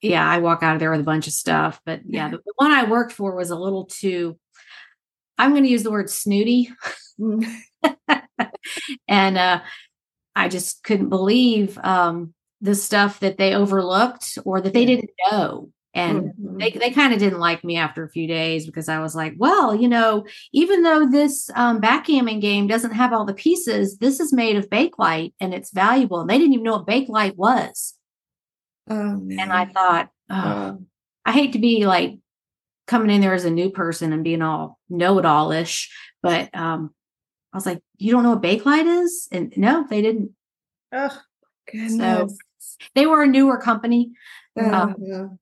yeah, 0.00 0.28
I 0.28 0.38
walk 0.38 0.62
out 0.62 0.74
of 0.74 0.80
there 0.80 0.90
with 0.90 1.00
a 1.00 1.04
bunch 1.04 1.26
of 1.26 1.32
stuff. 1.32 1.80
But 1.84 2.00
yeah, 2.06 2.28
the, 2.28 2.38
the 2.38 2.52
one 2.56 2.72
I 2.72 2.84
worked 2.90 3.12
for 3.12 3.36
was 3.36 3.50
a 3.50 3.56
little 3.56 3.84
too, 3.86 4.38
I'm 5.38 5.50
going 5.52 5.64
to 5.64 5.70
use 5.70 5.82
the 5.84 5.90
word 5.92 6.10
snooty. 6.10 6.70
Mhm. 7.20 7.46
and 9.08 9.38
uh, 9.38 9.60
I 10.36 10.48
just 10.48 10.82
couldn't 10.84 11.08
believe 11.08 11.78
um, 11.78 12.34
the 12.60 12.74
stuff 12.74 13.20
that 13.20 13.38
they 13.38 13.54
overlooked 13.54 14.38
or 14.44 14.60
that 14.60 14.72
they 14.72 14.84
didn't 14.84 15.10
know. 15.30 15.70
And 15.94 16.32
Mhm. 16.38 16.58
they, 16.60 16.70
they 16.70 16.90
kind 16.90 17.12
of 17.12 17.18
didn't 17.18 17.38
like 17.40 17.64
me 17.64 17.76
after 17.76 18.04
a 18.04 18.10
few 18.10 18.26
days 18.28 18.66
because 18.66 18.88
I 18.88 19.00
was 19.00 19.14
like, 19.14 19.34
well, 19.38 19.74
you 19.74 19.88
know, 19.88 20.26
even 20.52 20.82
though 20.82 21.06
this 21.08 21.50
um, 21.54 21.80
backgammon 21.80 22.40
game 22.40 22.66
doesn't 22.66 22.92
have 22.92 23.12
all 23.12 23.24
the 23.24 23.34
pieces, 23.34 23.98
this 23.98 24.20
is 24.20 24.32
made 24.32 24.56
of 24.56 24.68
Bakelite 24.68 25.32
and 25.40 25.54
it's 25.54 25.72
valuable. 25.72 26.20
And 26.20 26.28
they 26.28 26.38
didn't 26.38 26.52
even 26.52 26.64
know 26.64 26.76
what 26.76 26.86
Bakelite 26.86 27.36
was. 27.36 27.94
Oh, 28.90 28.94
And 28.94 29.52
I 29.52 29.64
thought, 29.66 30.10
oh, 30.30 30.34
Wow. 30.34 30.78
I 31.24 31.32
hate 31.32 31.52
to 31.54 31.58
be 31.58 31.86
like 31.86 32.18
coming 32.86 33.10
in 33.10 33.20
there 33.20 33.34
as 33.34 33.44
a 33.44 33.50
new 33.50 33.70
person 33.70 34.12
and 34.12 34.24
being 34.24 34.40
all 34.42 34.78
know 34.88 35.18
it 35.18 35.26
all 35.26 35.52
ish, 35.52 35.94
but 36.22 36.54
um, 36.54 36.94
I 37.52 37.56
was 37.56 37.66
like, 37.66 37.82
you 37.98 38.12
don't 38.12 38.22
know 38.22 38.30
what 38.30 38.42
Bakelite 38.42 39.02
is? 39.02 39.28
And 39.30 39.52
no, 39.56 39.86
they 39.88 40.00
didn't. 40.00 40.30
Ugh. 40.92 41.12
Goodness. 41.70 42.38
They 42.94 43.06
were 43.06 43.22
a 43.22 43.26
newer 43.26 43.58
company. 43.58 44.12
Uh, 44.58 44.94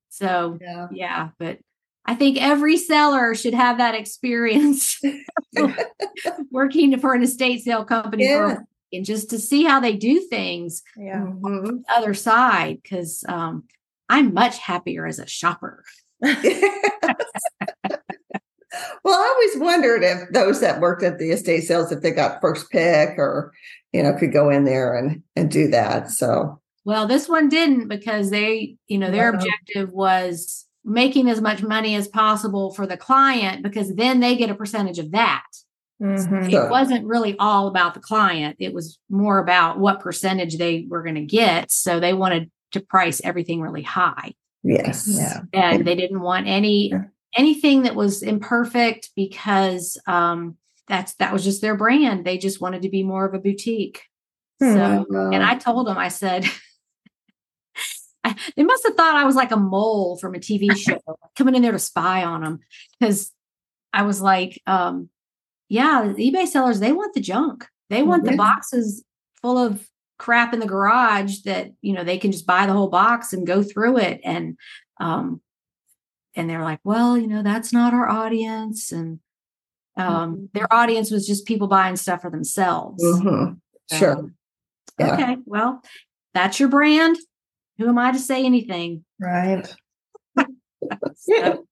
So 0.09 0.59
yeah. 0.61 0.89
yeah, 0.93 1.29
but 1.39 1.59
I 2.05 2.15
think 2.15 2.41
every 2.41 2.77
seller 2.77 3.35
should 3.35 3.55
have 3.55 3.79
that 3.79 3.95
experience 3.95 5.01
working 6.51 6.99
for 6.99 7.15
an 7.15 7.23
estate 7.23 7.63
sale 7.65 7.85
company 7.85 8.25
Yeah. 8.25 8.59
and 8.93 9.05
just 9.05 9.31
to 9.31 9.39
see 9.39 9.65
how 9.65 9.81
they 9.81 9.95
do 9.97 10.21
things 10.21 10.83
Yeah. 10.97 11.25
Mhm. 11.27 11.83
other 11.89 12.15
side 12.15 12.79
because 12.83 13.25
um, 13.29 13.65
I'm 14.09 14.33
much 14.35 14.59
happier 14.59 15.07
as 15.07 15.19
a 15.19 15.27
shopper. 15.27 15.83
well, 16.21 16.35
I 19.15 19.35
always 19.35 19.57
wondered 19.59 20.03
if 20.03 20.31
those 20.33 20.61
that 20.61 20.81
worked 20.81 21.03
at 21.03 21.19
the 21.19 21.31
estate 21.31 21.63
sales, 21.63 21.93
if 21.93 22.01
they 22.03 22.11
got 22.11 22.41
first 22.41 22.71
pick 22.71 23.19
or, 23.19 23.53
you 23.93 24.03
know, 24.03 24.15
could 24.15 24.33
go 24.33 24.49
in 24.51 24.65
there 24.65 24.95
and 24.97 25.23
and 25.35 25.51
do 25.51 25.69
that. 25.69 26.11
So 26.11 26.61
Well, 26.87 27.07
this 27.09 27.29
one 27.29 27.49
didn't 27.49 27.89
because 27.89 28.31
they, 28.31 28.77
you 28.87 28.97
know, 28.97 29.11
their 29.11 29.33
Wow. 29.33 29.39
objective 29.39 29.93
was 29.93 30.65
making 30.85 31.29
as 31.29 31.41
much 31.41 31.61
money 31.63 31.97
as 31.97 32.07
possible 32.07 32.73
for 32.73 32.87
the 32.87 32.97
client 32.97 33.65
because 33.65 33.95
then 33.97 34.21
they 34.21 34.37
get 34.37 34.51
a 34.51 34.55
percentage 34.55 35.01
of 35.01 35.11
that. 35.11 35.43
Mhm. 36.01 36.49
Sure. 36.51 36.67
It 36.67 36.71
wasn't 36.71 37.05
really 37.05 37.37
all 37.39 37.67
about 37.67 37.95
the 37.95 38.01
client. 38.01 38.55
It 38.61 38.73
was 38.73 38.99
more 39.11 39.39
about 39.41 39.81
what 39.81 39.99
percentage 39.99 40.59
they 40.59 40.87
were 40.89 41.03
going 41.03 41.17
to 41.17 41.25
get. 41.25 41.73
So 41.73 41.99
they 41.99 42.15
wanted 42.15 42.51
to 42.73 42.81
price 42.81 43.21
everything 43.25 43.61
really 43.61 43.83
high. 43.83 44.33
yes. 44.63 45.07
Yeah. 45.09 45.41
And 45.53 45.85
they 45.87 45.95
didn't 45.97 46.21
want 46.21 46.47
any 46.49 46.93
anything 47.37 47.83
that 47.83 47.95
was 47.95 48.23
imperfect 48.23 49.11
because 49.17 49.97
um 50.07 50.57
that's 50.89 51.15
that 51.17 51.33
was 51.33 51.43
just 51.45 51.63
their 51.63 51.77
brand. 51.77 52.25
They 52.25 52.39
just 52.39 52.61
wanted 52.61 52.83
to 52.83 52.89
be 52.89 53.03
more 53.03 53.25
of 53.27 53.35
a 53.35 53.39
boutique. 53.39 54.03
Hmm. 54.61 54.73
So 54.75 55.07
Wow. 55.11 55.31
and 55.33 55.43
I 55.43 55.55
told 55.57 55.87
them, 55.87 55.99
I 55.99 56.09
said, 56.09 56.45
I, 56.45 56.51
they 58.57 58.65
must 58.65 58.85
have 58.85 58.95
thought 58.95 59.17
I 59.17 59.25
was 59.25 59.37
like 59.37 59.53
a 59.53 59.57
mole 59.57 60.17
from 60.19 60.35
a 60.35 60.39
TV 60.39 60.77
show 60.77 60.99
coming 61.37 61.55
in 61.55 61.63
there 61.63 61.73
to 61.73 61.79
spy 61.79 62.25
on 62.25 62.43
them. 62.43 62.61
Because 62.99 63.33
I 63.93 64.03
was 64.03 64.21
like, 64.21 64.61
um, 64.67 65.09
yeah, 65.69 66.13
eBay 66.17 66.47
sellers, 66.47 66.81
they 66.81 66.93
want 66.93 67.15
the 67.15 67.21
junk. 67.21 67.67
They 67.91 68.03
want 68.03 68.25
the 68.25 68.37
boxes 68.37 69.05
full 69.41 69.59
of 69.59 69.89
crap 70.19 70.53
in 70.53 70.61
the 70.61 70.67
garage 70.67 71.41
that, 71.45 71.73
you 71.83 71.93
know, 71.93 72.05
they 72.05 72.19
can 72.19 72.33
just 72.33 72.47
buy 72.47 72.67
the 72.67 72.73
whole 72.73 72.89
box 72.89 73.33
and 73.33 73.47
go 73.47 73.63
through 73.63 73.99
it. 73.99 74.21
And, 74.25 74.57
um, 74.99 75.41
and 76.35 76.49
they're 76.49 76.65
like, 76.65 76.81
well, 76.85 77.17
you 77.17 77.27
know, 77.27 77.43
that's 77.43 77.73
not 77.73 77.95
our 77.95 78.09
audience. 78.09 78.93
And, 78.93 79.21
um, 79.97 80.51
their 80.53 80.73
audience 80.73 81.11
was 81.11 81.27
just 81.27 81.47
people 81.47 81.69
buying 81.69 81.97
stuff 81.97 82.23
for 82.23 82.31
themselves. 82.31 83.03
Mm-hmm. 83.03 83.55
Sure. 83.97 84.19
Um, 84.19 84.35
Yeah. 84.99 85.15
Okay. 85.15 85.37
Well, 85.45 85.83
that's 86.35 86.61
your 86.61 86.69
brand. 86.69 87.17
Who 87.79 87.89
am 87.89 87.99
I 87.99 88.13
to 88.13 88.19
say 88.19 88.45
anything? 88.45 89.05
Right. 89.21 89.75
So, 91.17 91.67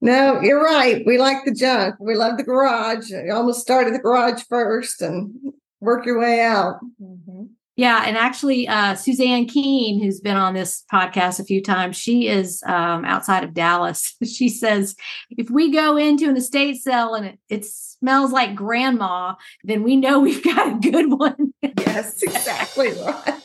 No, 0.00 0.40
you're 0.40 0.62
right. 0.62 1.02
We 1.06 1.18
like 1.18 1.44
the 1.44 1.52
junk. 1.54 1.96
We 1.98 2.14
love 2.14 2.36
the 2.36 2.44
garage. 2.44 3.10
You 3.10 3.32
almost 3.32 3.60
started 3.60 3.94
the 3.94 3.98
garage 3.98 4.42
first 4.48 5.02
and 5.02 5.32
work 5.80 6.06
your 6.06 6.20
way 6.20 6.40
out. 6.40 6.76
Mhm. 7.02 7.48
yeah. 7.76 8.04
And 8.06 8.16
actually, 8.16 8.68
uh, 8.68 8.94
Suzanne 8.94 9.46
Keene, 9.46 10.00
who's 10.00 10.20
been 10.20 10.36
on 10.36 10.54
this 10.54 10.84
podcast 10.92 11.40
a 11.40 11.44
few 11.44 11.60
times, 11.62 11.96
she 11.96 12.28
is 12.28 12.62
um, 12.66 13.04
outside 13.04 13.42
of 13.42 13.54
Dallas. 13.54 14.14
she 14.24 14.48
says, 14.48 14.94
if 15.30 15.50
we 15.50 15.72
go 15.72 15.96
into 15.96 16.28
an 16.28 16.36
estate 16.36 16.76
sale 16.82 17.14
and 17.14 17.26
it, 17.26 17.38
it 17.48 17.64
smells 17.64 18.30
like 18.32 18.54
grandma, 18.54 19.34
then 19.64 19.82
we 19.82 19.96
know 19.96 20.20
we've 20.20 20.44
got 20.44 20.68
a 20.68 20.90
good 20.90 21.10
one. 21.18 21.52
Yes, 21.62 22.22
exactly 22.22 22.92
right. 22.92 23.40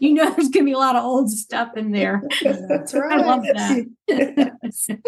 You 0.00 0.14
know, 0.14 0.24
there's 0.24 0.48
going 0.48 0.64
to 0.64 0.70
be 0.70 0.72
a 0.72 0.78
lot 0.78 0.96
of 0.96 1.04
old 1.04 1.30
stuff 1.30 1.76
in 1.76 1.92
there. 1.92 2.22
That's 2.68 2.94
right. 2.94 3.20
I 3.20 3.24
love 3.24 3.42
that. 3.42 5.02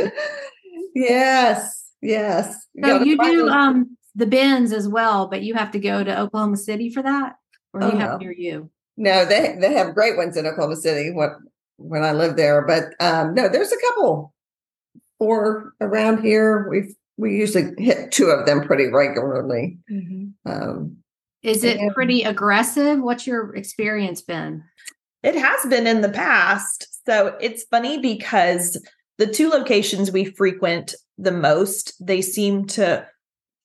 yes, 0.94 1.84
yes. 2.02 2.66
You 2.74 2.84
So 2.84 2.92
gotta 2.98 3.06
you 3.06 3.18
do 3.18 3.48
um 3.48 3.96
the 4.14 4.26
bins 4.26 4.72
as 4.72 4.88
well, 4.88 5.26
but 5.28 5.42
you 5.42 5.54
have 5.54 5.70
to 5.72 5.78
go 5.78 6.04
to 6.04 6.20
Oklahoma 6.20 6.56
City 6.56 6.90
for 6.90 7.02
that, 7.02 7.36
or 7.72 7.80
do 7.80 7.86
Oh, 7.86 7.90
you 7.90 7.98
have 7.98 8.10
no. 8.12 8.16
near 8.18 8.32
you? 8.32 8.70
no, 8.96 9.24
they 9.24 9.56
they 9.60 9.72
have 9.74 9.94
great 9.94 10.16
ones 10.16 10.36
in 10.36 10.46
Oklahoma 10.46 10.76
City. 10.76 11.10
What 11.10 11.32
when 11.76 12.04
I 12.04 12.12
lived 12.12 12.36
there, 12.36 12.62
but 12.66 12.94
um, 13.00 13.34
no, 13.34 13.48
there's 13.48 13.72
a 13.72 13.80
couple 13.80 14.32
four 15.18 15.72
around 15.80 16.22
here. 16.22 16.68
We've 16.68 16.94
we 17.16 17.36
usually 17.36 17.70
hit 17.78 18.10
two 18.12 18.26
of 18.26 18.46
them 18.46 18.62
pretty 18.66 18.86
regularly. 18.88 19.78
Mhm. 19.90 20.32
Um, 20.46 20.96
Is 21.42 21.62
it 21.64 21.78
Yeah. 21.78 21.88
pretty 21.94 22.22
aggressive? 22.22 23.00
What's 23.00 23.26
your 23.26 23.54
experience 23.54 24.20
been? 24.22 24.62
It 25.24 25.34
has 25.34 25.64
been 25.70 25.86
in 25.86 26.02
the 26.02 26.10
past. 26.10 26.86
So 27.06 27.36
it's 27.40 27.64
funny 27.64 27.98
because 27.98 28.80
the 29.16 29.26
two 29.26 29.48
locations 29.48 30.12
we 30.12 30.26
frequent 30.26 30.94
the 31.16 31.32
most, 31.32 31.94
they 32.04 32.20
seem 32.20 32.66
to 32.66 33.06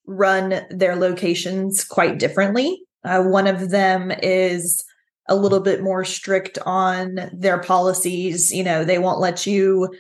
run 0.08 0.62
their 0.70 0.96
locations 0.96 1.84
quite 1.84 2.18
differently. 2.18 2.82
Uh, 3.04 3.24
one 3.24 3.46
of 3.46 3.72
them 3.72 4.12
is 4.24 4.84
a 5.28 5.36
little 5.36 5.60
bit 5.60 5.84
more 5.84 6.06
strict 6.06 6.58
on 6.66 7.30
their 7.34 7.60
policies. 7.60 8.54
You 8.54 8.64
know, 8.64 8.86
they 8.86 8.98
won't 8.98 9.20
let 9.20 9.46
you 9.46 9.94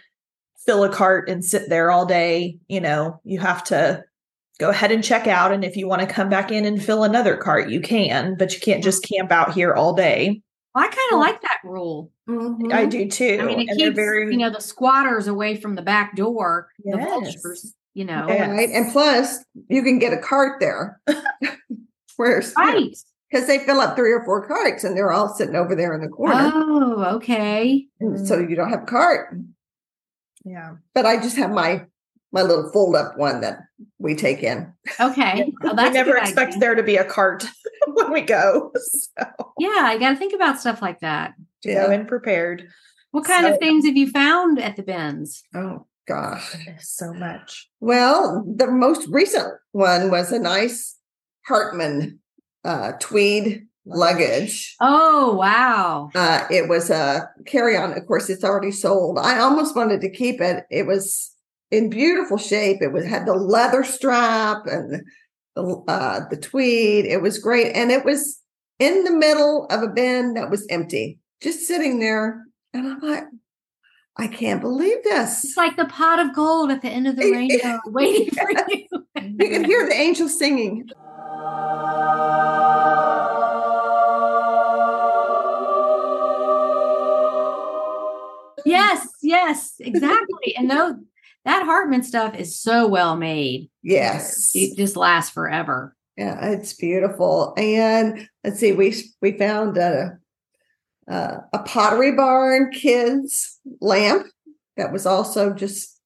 fill 0.65 0.85
a 0.85 0.89
cart 0.89 1.29
and 1.29 1.43
sit 1.43 1.67
there 1.67 1.91
all 1.91 2.05
day. 2.05 2.57
You 2.69 2.79
know, 2.79 3.19
you 3.25 3.39
have 3.39 3.65
to 3.65 4.03
go 4.59 4.69
ahead 4.69 4.91
and 4.93 5.03
check 5.03 5.27
out. 5.27 5.51
And 5.51 5.65
if 5.65 5.75
you 5.75 5.89
want 5.89 6.01
to 6.01 6.07
come 6.07 6.29
back 6.29 6.51
in 6.51 6.63
and 6.63 6.81
fill 6.81 7.03
another 7.03 7.35
cart, 7.35 7.69
you 7.69 7.81
can, 7.81 8.37
but 8.37 8.53
you 8.53 8.61
can't 8.61 8.83
just 8.83 9.03
camp 9.03 9.31
out 9.31 9.53
here 9.53 9.73
all 9.73 9.93
day. 9.93 10.41
Well, 10.75 10.83
I 10.85 10.87
kind 10.87 11.13
of 11.13 11.19
like 11.19 11.41
that 11.41 11.59
rule. 11.63 12.11
mhm. 12.29 12.71
I 12.73 12.85
do 12.85 13.09
too. 13.09 13.37
I 13.41 13.45
mean, 13.45 13.59
it 13.61 13.69
and 13.69 13.79
keeps 13.79 13.95
very, 13.95 14.31
you 14.31 14.37
know 14.37 14.49
the 14.51 14.61
squatters 14.61 15.27
away 15.27 15.55
from 15.59 15.75
the 15.75 15.81
back 15.81 16.15
door. 16.15 16.69
The 16.83 16.97
vultures, 16.97 17.73
you 17.93 18.05
know, 18.05 18.27
Yeah. 18.29 18.51
right. 18.51 18.69
And 18.69 18.91
plus, 18.91 19.39
you 19.69 19.81
can 19.83 19.97
get 19.99 20.13
a 20.13 20.17
cart 20.17 20.59
there. 20.59 21.01
Whereas, 22.17 22.53
right? 22.57 22.95
because 23.31 23.47
they 23.47 23.59
fill 23.59 23.79
up 23.79 23.95
three 23.95 24.11
or 24.11 24.23
four 24.25 24.45
carts 24.47 24.83
and 24.83 24.95
they're 24.95 25.11
all 25.11 25.29
sitting 25.29 25.55
over 25.55 25.75
there 25.75 25.93
in 25.93 26.01
the 26.01 26.07
corner. 26.07 26.51
Oh, 26.53 27.15
okay. 27.15 27.87
And 27.99 28.27
so 28.27 28.39
you 28.39 28.55
don't 28.55 28.69
have 28.69 28.83
a 28.83 28.85
cart. 28.87 29.37
yeah. 30.43 30.75
But 30.93 31.05
I 31.05 31.17
just 31.21 31.37
have 31.37 31.51
my 31.51 31.85
my 32.31 32.41
little 32.41 32.71
fold 32.71 32.95
up 32.95 33.17
one 33.17 33.41
that 33.41 33.59
we 33.97 34.15
take 34.15 34.43
in. 34.43 34.71
Okay. 34.99 35.51
Well, 35.63 35.75
that's 35.75 35.89
a 35.91 35.93
never 35.93 36.15
expect 36.17 36.49
idea. 36.51 36.59
there 36.59 36.75
to 36.75 36.83
be 36.83 36.95
a 36.97 37.03
cart 37.05 37.45
when 37.87 38.11
we 38.11 38.21
go. 38.21 38.71
So 38.75 39.23
Yeah, 39.57 39.81
I 39.81 39.97
got 39.97 40.11
to 40.11 40.15
think 40.15 40.33
about 40.33 40.59
stuff 40.59 40.81
like 40.81 40.99
that. 41.01 41.33
to 41.63 41.73
go 41.73 41.91
in 41.91 42.05
prepared. 42.05 42.67
What 43.11 43.25
kind 43.25 43.45
of 43.45 43.57
things 43.59 43.85
have 43.85 43.97
you 43.97 44.09
found 44.11 44.59
at 44.59 44.75
the 44.75 44.83
bins? 44.83 45.43
Oh 45.55 45.85
gosh. 46.07 46.55
So 46.79 47.13
much. 47.13 47.69
Well, 47.79 48.43
the 48.47 48.67
most 48.67 49.07
recent 49.09 49.47
one 49.71 50.09
was 50.11 50.31
a 50.31 50.39
nice 50.39 50.95
Hartmann 51.47 52.19
uh, 52.63 52.93
tweed 52.99 53.67
luggage. 53.85 54.75
Oh, 54.79 55.33
wow. 55.35 56.09
Uh, 56.13 56.45
it 56.51 56.69
was 56.69 56.89
a 56.89 57.29
carry 57.47 57.75
on. 57.75 57.93
Of 57.97 58.05
course, 58.05 58.29
it's 58.29 58.43
already 58.43 58.71
sold. 58.71 59.17
I 59.19 59.39
almost 59.39 59.75
wanted 59.75 60.01
to 60.01 60.09
keep 60.11 60.41
it. 60.41 60.65
It 60.69 60.85
was 60.85 61.31
in 61.71 61.89
beautiful 61.89 62.37
shape. 62.37 62.81
It 62.81 62.91
was 62.91 63.05
had 63.05 63.25
the 63.25 63.33
leather 63.33 63.83
strap 63.83 64.65
and 64.65 65.03
the 65.55 65.83
uh, 65.87 66.21
the 66.29 66.37
tweed. 66.37 67.05
It 67.05 67.21
was 67.21 67.39
great, 67.39 67.75
and 67.75 67.91
it 67.91 68.05
was 68.05 68.39
in 68.79 69.03
the 69.03 69.11
middle 69.11 69.65
of 69.65 69.83
a 69.83 69.87
bin 69.87 70.33
that 70.35 70.49
was 70.49 70.65
empty, 70.69 71.19
just 71.41 71.67
sitting 71.67 71.99
there. 71.99 72.45
And 72.73 72.87
I'm 72.87 72.99
like, 72.99 73.25
I 74.17 74.27
can't 74.27 74.61
believe 74.61 75.03
this. 75.03 75.43
It's 75.43 75.57
like 75.57 75.75
the 75.75 75.85
pot 75.85 76.19
of 76.19 76.35
gold 76.35 76.71
at 76.71 76.81
the 76.81 76.89
end 76.89 77.07
of 77.07 77.15
the 77.15 77.31
rainbow, 77.31 77.79
waiting 77.87 78.29
for 78.33 78.51
you. 78.69 78.87
you 79.15 79.49
can 79.49 79.63
hear 79.63 79.85
the 79.87 79.95
angels 79.95 80.37
singing. 80.37 80.89
Yes, 88.65 89.07
yes, 89.21 89.75
exactly. 89.79 90.55
and 90.55 90.67
no, 90.67 90.99
that 91.45 91.63
Hartmann 91.65 92.03
stuff 92.03 92.35
is 92.35 92.59
so 92.59 92.87
well 92.87 93.15
made. 93.15 93.69
Yes. 93.81 94.51
It 94.53 94.77
just 94.77 94.95
lasts 94.95 95.31
forever. 95.31 95.95
Yeah, 96.17 96.47
it's 96.51 96.73
beautiful. 96.73 97.53
And 97.57 98.27
let's 98.43 98.59
see, 98.59 98.73
we 98.73 98.93
we 99.21 99.37
found 99.37 99.77
a 99.77 100.17
a, 101.07 101.37
a 101.53 101.59
pottery 101.59 102.11
barn 102.11 102.71
kids 102.71 103.59
lamp 103.81 104.27
that 104.77 104.91
was 104.91 105.05
also 105.05 105.53
just 105.53 105.99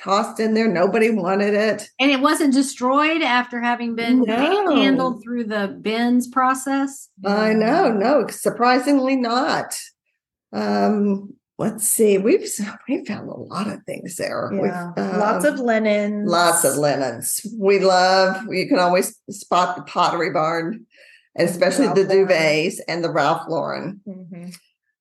tossed 0.00 0.40
in 0.40 0.54
there. 0.54 0.66
Nobody 0.68 1.10
wanted 1.10 1.54
it. 1.54 1.88
And 2.00 2.10
it 2.10 2.20
wasn't 2.20 2.52
destroyed 2.52 3.22
after 3.22 3.60
having 3.60 3.94
been 3.94 4.22
No. 4.22 4.74
handled 4.74 5.22
through 5.22 5.44
the 5.44 5.78
bins 5.80 6.26
process. 6.26 7.08
I 7.24 7.52
know, 7.52 7.92
no, 7.92 8.26
surprisingly 8.28 9.14
not. 9.16 9.78
Um, 10.52 11.34
let's 11.62 11.86
see, 11.86 12.18
we've 12.18 12.46
we 12.88 13.04
found 13.04 13.28
a 13.30 13.34
lot 13.36 13.68
of 13.68 13.82
things 13.84 14.16
there. 14.16 14.48
We've, 14.52 14.64
Yeah. 14.64 14.92
Lots 15.18 15.44
of 15.44 15.54
um, 15.60 15.66
linens. 15.66 16.28
lots 16.30 16.64
of 16.64 16.74
linens. 16.76 17.40
We 17.58 17.78
love. 17.78 18.46
You 18.50 18.68
can 18.68 18.78
always 18.78 19.18
spot 19.30 19.76
the 19.76 19.82
Pottery 19.82 20.30
Barn, 20.32 20.84
and 21.36 21.48
especially 21.48 21.86
Ralph 21.86 21.96
the 21.96 22.04
Lauren. 22.04 22.26
duvets 22.28 22.74
and 22.88 23.04
the 23.04 23.10
Ralph 23.10 23.42
Lauren. 23.48 24.00
Mhm. 24.06 24.54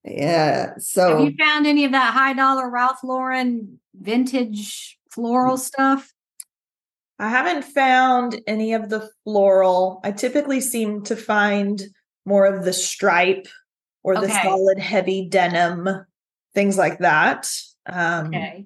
Yeah. 0.04 0.74
Have 0.74 0.82
So 0.82 1.24
you 1.24 1.34
found 1.38 1.66
any 1.68 1.84
of 1.86 1.92
that 1.94 2.14
high 2.14 2.34
dollar 2.34 2.70
Ralph 2.70 3.04
Lauren 3.04 3.80
vintage 3.94 4.98
floral 5.12 5.58
stuff? 5.58 6.12
I 7.20 7.30
haven't 7.30 7.64
found 7.66 8.40
any 8.48 8.74
of 8.74 8.90
the 8.90 9.10
floral. 9.24 10.00
I 10.04 10.12
typically 10.12 10.60
seem 10.62 11.04
to 11.04 11.16
find 11.16 11.82
more 12.26 12.46
of 12.46 12.66
the 12.66 12.74
stripe 12.74 13.48
or 14.04 14.16
the 14.16 14.22
Okay. 14.26 14.42
solid 14.44 14.80
heavy 14.80 15.28
denim, 15.30 15.88
things 16.54 16.78
like 16.78 17.00
that. 17.00 17.50
Um, 17.88 18.28
Okay. 18.28 18.66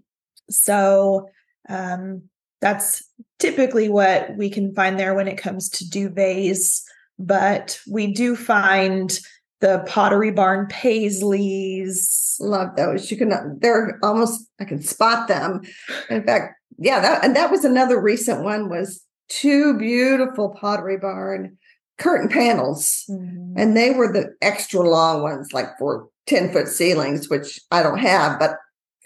So 0.50 1.28
um, 1.70 2.24
that's 2.62 3.04
typically 3.40 3.90
what 3.90 4.36
we 4.38 4.50
can 4.50 4.74
find 4.76 5.00
there 5.00 5.16
when 5.16 5.28
it 5.28 5.38
comes 5.38 5.70
to 5.70 5.86
duvets. 5.86 6.82
But 7.18 7.80
we 7.90 8.14
do 8.14 8.36
find 8.36 9.18
the 9.62 9.84
Pottery 9.88 10.32
Barn 10.32 10.68
paisleys. 10.68 12.36
love 12.40 12.76
those. 12.76 13.10
You 13.10 13.18
can. 13.18 13.58
They're 13.62 13.98
almost. 14.04 14.48
I 14.60 14.66
can 14.66 14.82
spot 14.82 15.28
them. 15.28 15.62
In 16.10 16.24
fact, 16.24 16.56
yeah. 16.78 17.00
That 17.00 17.24
and 17.24 17.36
that 17.36 17.52
was 17.52 17.64
another 17.66 18.00
recent 18.00 18.44
one. 18.44 18.70
Was 18.70 19.02
two 19.30 19.78
beautiful 19.78 20.50
Pottery 20.50 20.98
Barn 20.98 21.58
curtain 21.98 22.30
panels. 22.30 23.06
and 23.08 23.76
they 23.78 23.92
were 23.92 24.12
the 24.12 24.36
extra 24.42 24.82
long 24.82 25.22
ones 25.24 25.54
like 25.54 25.70
for 25.80 26.10
10 26.28 26.52
foot 26.52 26.68
ceilings 26.68 27.30
which 27.30 27.60
i 27.72 27.84
don't 27.84 28.00
have 28.00 28.40
but 28.40 28.58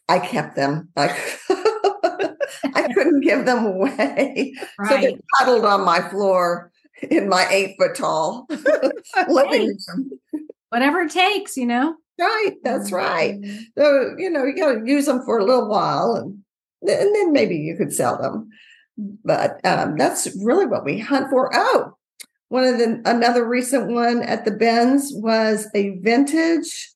i 0.08 0.18
kept 0.20 0.56
them. 0.56 0.90
Like 0.96 1.12
i 1.50 2.92
couldn't 2.94 3.22
give 3.22 3.46
them 3.46 3.66
away. 3.66 4.54
So 4.88 4.98
they 4.98 5.14
Right. 5.14 5.22
puddled 5.38 5.66
on 5.66 5.86
my 5.86 6.02
floor 6.10 6.72
in 7.10 7.30
my 7.30 7.48
eight 7.50 7.76
foot 7.78 7.96
tall 7.96 8.48
living 9.28 9.78
room. 9.88 10.12
Whatever 10.70 11.02
it 11.02 11.12
takes, 11.12 11.56
you 11.58 11.66
know? 11.66 11.96
right 12.20 12.56
that's 12.64 12.92
right. 12.92 13.40
Mhm. 13.40 13.60
so 13.78 14.16
you 14.18 14.30
know 14.30 14.44
you 14.46 14.56
got 14.56 14.74
to 14.74 14.82
use 14.86 15.06
them 15.06 15.22
for 15.26 15.38
a 15.40 15.46
little 15.46 15.70
while 15.70 16.16
and, 16.16 16.44
and 16.90 17.16
then 17.16 17.32
maybe 17.32 17.56
you 17.56 17.78
could 17.78 17.94
sell 17.94 18.18
them. 18.22 18.50
But 19.24 19.64
um, 19.66 19.96
that's 19.96 20.28
really 20.44 20.66
what 20.66 20.84
we 20.84 21.00
hunt 21.00 21.30
for. 21.30 21.50
Oh 21.54 21.94
one 22.50 22.64
of 22.66 22.78
the 22.80 23.00
another 23.06 23.48
recent 23.48 23.92
one 23.92 24.24
at 24.24 24.44
the 24.44 24.52
bins 24.52 25.12
was 25.14 25.68
a 25.76 25.98
vintage 26.00 26.92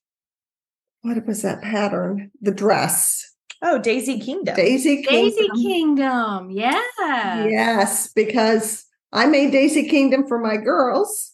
what 1.04 1.24
was 1.26 1.42
that 1.42 1.60
pattern 1.62 2.30
the 2.40 2.50
dress 2.50 3.30
Oh, 3.66 3.78
Daisy 3.78 4.18
Kingdom. 4.18 4.56
daisy 4.56 5.02
Kingdom. 5.02 5.12
Daisy 5.14 5.48
Kingdom. 5.62 6.50
Kingdom. 6.50 6.50
Yeah. 6.50 7.46
yes 7.46 8.12
because 8.14 8.84
i 9.12 9.26
made 9.26 9.52
daisy 9.52 9.88
kingdom 9.88 10.26
for 10.26 10.38
my 10.38 10.56
girls 10.56 11.32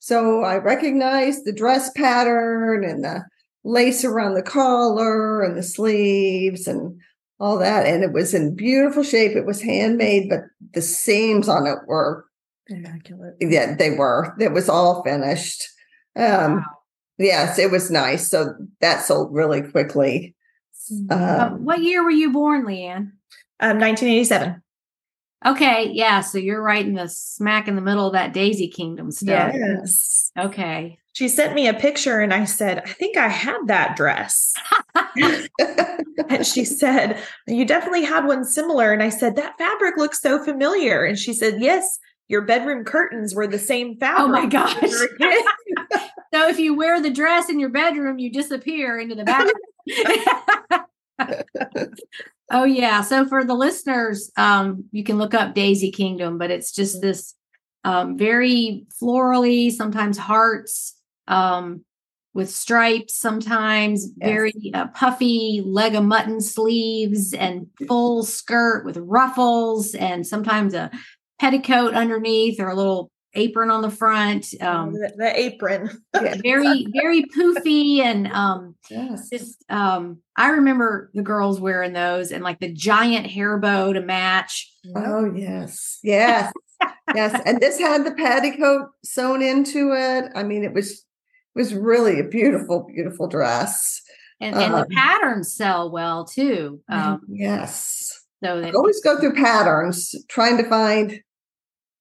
so 0.00 0.42
i 0.42 0.56
recognized 0.56 1.44
the 1.44 1.52
dress 1.52 1.90
pattern 1.96 2.84
and 2.84 3.04
the 3.04 3.24
lace 3.64 4.04
around 4.04 4.34
the 4.34 4.42
collar 4.42 5.42
and 5.42 5.56
the 5.56 5.62
sleeves 5.62 6.66
and 6.66 7.00
all 7.38 7.58
that 7.58 7.86
and 7.86 8.02
it 8.02 8.12
was 8.12 8.34
in 8.34 8.54
beautiful 8.56 9.02
shape 9.02 9.32
it 9.36 9.46
was 9.46 9.60
handmade 9.62 10.28
but 10.28 10.40
the 10.74 10.82
seams 10.82 11.48
on 11.48 11.66
it 11.66 11.78
were 11.86 12.24
Immaculate. 12.68 13.34
yeah 13.40 13.74
they 13.76 13.90
were 13.90 14.34
it 14.40 14.52
was 14.52 14.68
all 14.68 15.02
finished 15.04 15.64
um 16.16 16.56
Wow. 16.56 16.64
Yes 17.18 17.58
it 17.58 17.70
was 17.70 17.90
nice 17.90 18.28
so 18.28 18.54
that 18.80 19.04
sold 19.04 19.32
really 19.32 19.62
quickly 19.62 20.34
Uh, 21.10 21.48
um, 21.52 21.64
what 21.64 21.82
year 21.82 22.02
were 22.02 22.10
you 22.10 22.32
born, 22.32 22.64
LeighAnne? 22.66 23.12
Um, 23.60 23.78
1987. 23.78 24.62
Okay, 25.44 25.90
yeah, 25.92 26.20
so 26.20 26.38
you're 26.38 26.62
right 26.62 26.84
in 26.84 26.94
the 26.94 27.08
smack 27.08 27.66
in 27.66 27.74
the 27.74 27.82
middle 27.82 28.06
of 28.06 28.12
that 28.12 28.32
Daisy 28.32 28.68
Kingdom 28.68 29.10
stuff. 29.10 29.52
Yes. 29.54 30.30
Okay. 30.38 30.98
She 31.14 31.28
sent 31.28 31.54
me 31.54 31.66
a 31.68 31.74
picture 31.74 32.20
and 32.20 32.32
I 32.32 32.44
said, 32.44 32.78
I 32.78 32.88
think 32.92 33.16
I 33.16 33.28
had 33.28 33.58
that 33.66 33.96
dress. 33.96 34.54
and 36.28 36.46
she 36.46 36.64
said, 36.64 37.20
You 37.46 37.64
definitely 37.64 38.04
had 38.04 38.24
one 38.24 38.44
similar. 38.44 38.92
And 38.92 39.02
I 39.02 39.10
said, 39.10 39.36
That 39.36 39.58
fabric 39.58 39.96
looks 39.96 40.20
so 40.20 40.42
familiar. 40.42 41.04
And 41.04 41.18
she 41.18 41.34
said, 41.34 41.60
Yes, 41.60 41.98
your 42.28 42.42
bedroom 42.42 42.84
curtains 42.84 43.34
were 43.34 43.46
the 43.46 43.58
same 43.58 43.98
fabric. 43.98 44.24
Oh 44.24 44.28
my 44.28 44.46
gosh. 44.46 44.80
you 45.92 46.00
were 46.00 46.04
a 46.04 46.08
kid." 46.08 46.10
So 46.34 46.48
if 46.48 46.58
you 46.58 46.74
wear 46.74 47.00
the 47.02 47.10
dress 47.10 47.50
in 47.50 47.60
your 47.60 47.68
bedroom, 47.70 48.18
you 48.18 48.32
disappear 48.32 48.98
into 48.98 49.14
the 49.14 49.24
bathroom. 49.24 50.86
oh 52.50 52.64
yeah. 52.64 53.02
So 53.02 53.26
for 53.26 53.44
the 53.44 53.54
listeners, 53.54 54.30
um, 54.36 54.84
you 54.92 55.04
can 55.04 55.18
look 55.18 55.34
up 55.34 55.54
Daisy 55.54 55.90
Kingdom, 55.90 56.38
but 56.38 56.50
it's 56.50 56.72
just 56.72 57.02
this 57.02 57.34
um, 57.84 58.16
very 58.16 58.86
florally, 59.02 59.70
sometimes 59.72 60.18
hearts, 60.18 60.96
um, 61.28 61.84
with 62.34 62.50
stripes, 62.50 63.14
sometimes 63.14 64.08
Yes. 64.16 64.30
very 64.30 64.70
uh, 64.72 64.88
puffy 64.88 65.62
leg 65.64 65.94
of 65.94 66.04
mutton 66.04 66.40
sleeves 66.40 67.34
and 67.34 67.66
full 67.86 68.22
skirt 68.22 68.86
with 68.86 68.96
ruffles, 68.96 69.94
and 69.94 70.26
sometimes 70.26 70.72
a 70.74 70.90
petticoat 71.38 71.92
underneath 71.94 72.58
or 72.58 72.70
a 72.70 72.74
little 72.74 73.11
apron 73.34 73.70
on 73.70 73.82
the 73.82 73.90
front. 73.90 74.54
Um, 74.60 74.92
the, 74.92 75.12
the 75.16 75.38
apron. 75.38 75.90
very 76.42 76.86
very 76.92 77.24
poofy 77.36 78.00
and 78.00 78.26
um 78.28 78.74
yes. 78.90 79.28
just 79.30 79.64
um 79.70 80.18
i 80.36 80.50
remember 80.50 81.10
the 81.14 81.22
girls 81.22 81.60
wearing 81.60 81.92
those 81.92 82.30
and 82.30 82.44
like 82.44 82.60
the 82.60 82.72
giant 82.72 83.26
hair 83.26 83.58
bow 83.58 83.92
to 83.92 84.00
match 84.00 84.70
oh 84.96 85.32
yes 85.34 85.98
yes 86.02 86.52
yes 87.14 87.40
and 87.46 87.60
this 87.60 87.78
had 87.78 88.04
the 88.04 88.12
petticoat 88.12 88.88
sewn 89.04 89.42
into 89.42 89.92
it 89.92 90.30
i 90.34 90.42
mean 90.42 90.64
it 90.64 90.72
was 90.72 90.90
it 90.90 91.58
was 91.58 91.74
really 91.74 92.20
a 92.20 92.24
beautiful 92.24 92.86
beautiful 92.94 93.26
dress 93.26 94.00
and, 94.40 94.54
and 94.54 94.74
the 94.74 94.78
Um, 94.78 94.86
patterns 94.90 95.54
sell 95.54 95.90
well 95.90 96.24
too 96.24 96.80
um 96.88 97.20
yes 97.28 98.22
so 98.42 98.58
I 98.58 98.70
always 98.72 99.00
go 99.00 99.20
through 99.20 99.34
patterns 99.34 100.14
trying 100.28 100.56
to 100.56 100.64
find, 100.64 101.20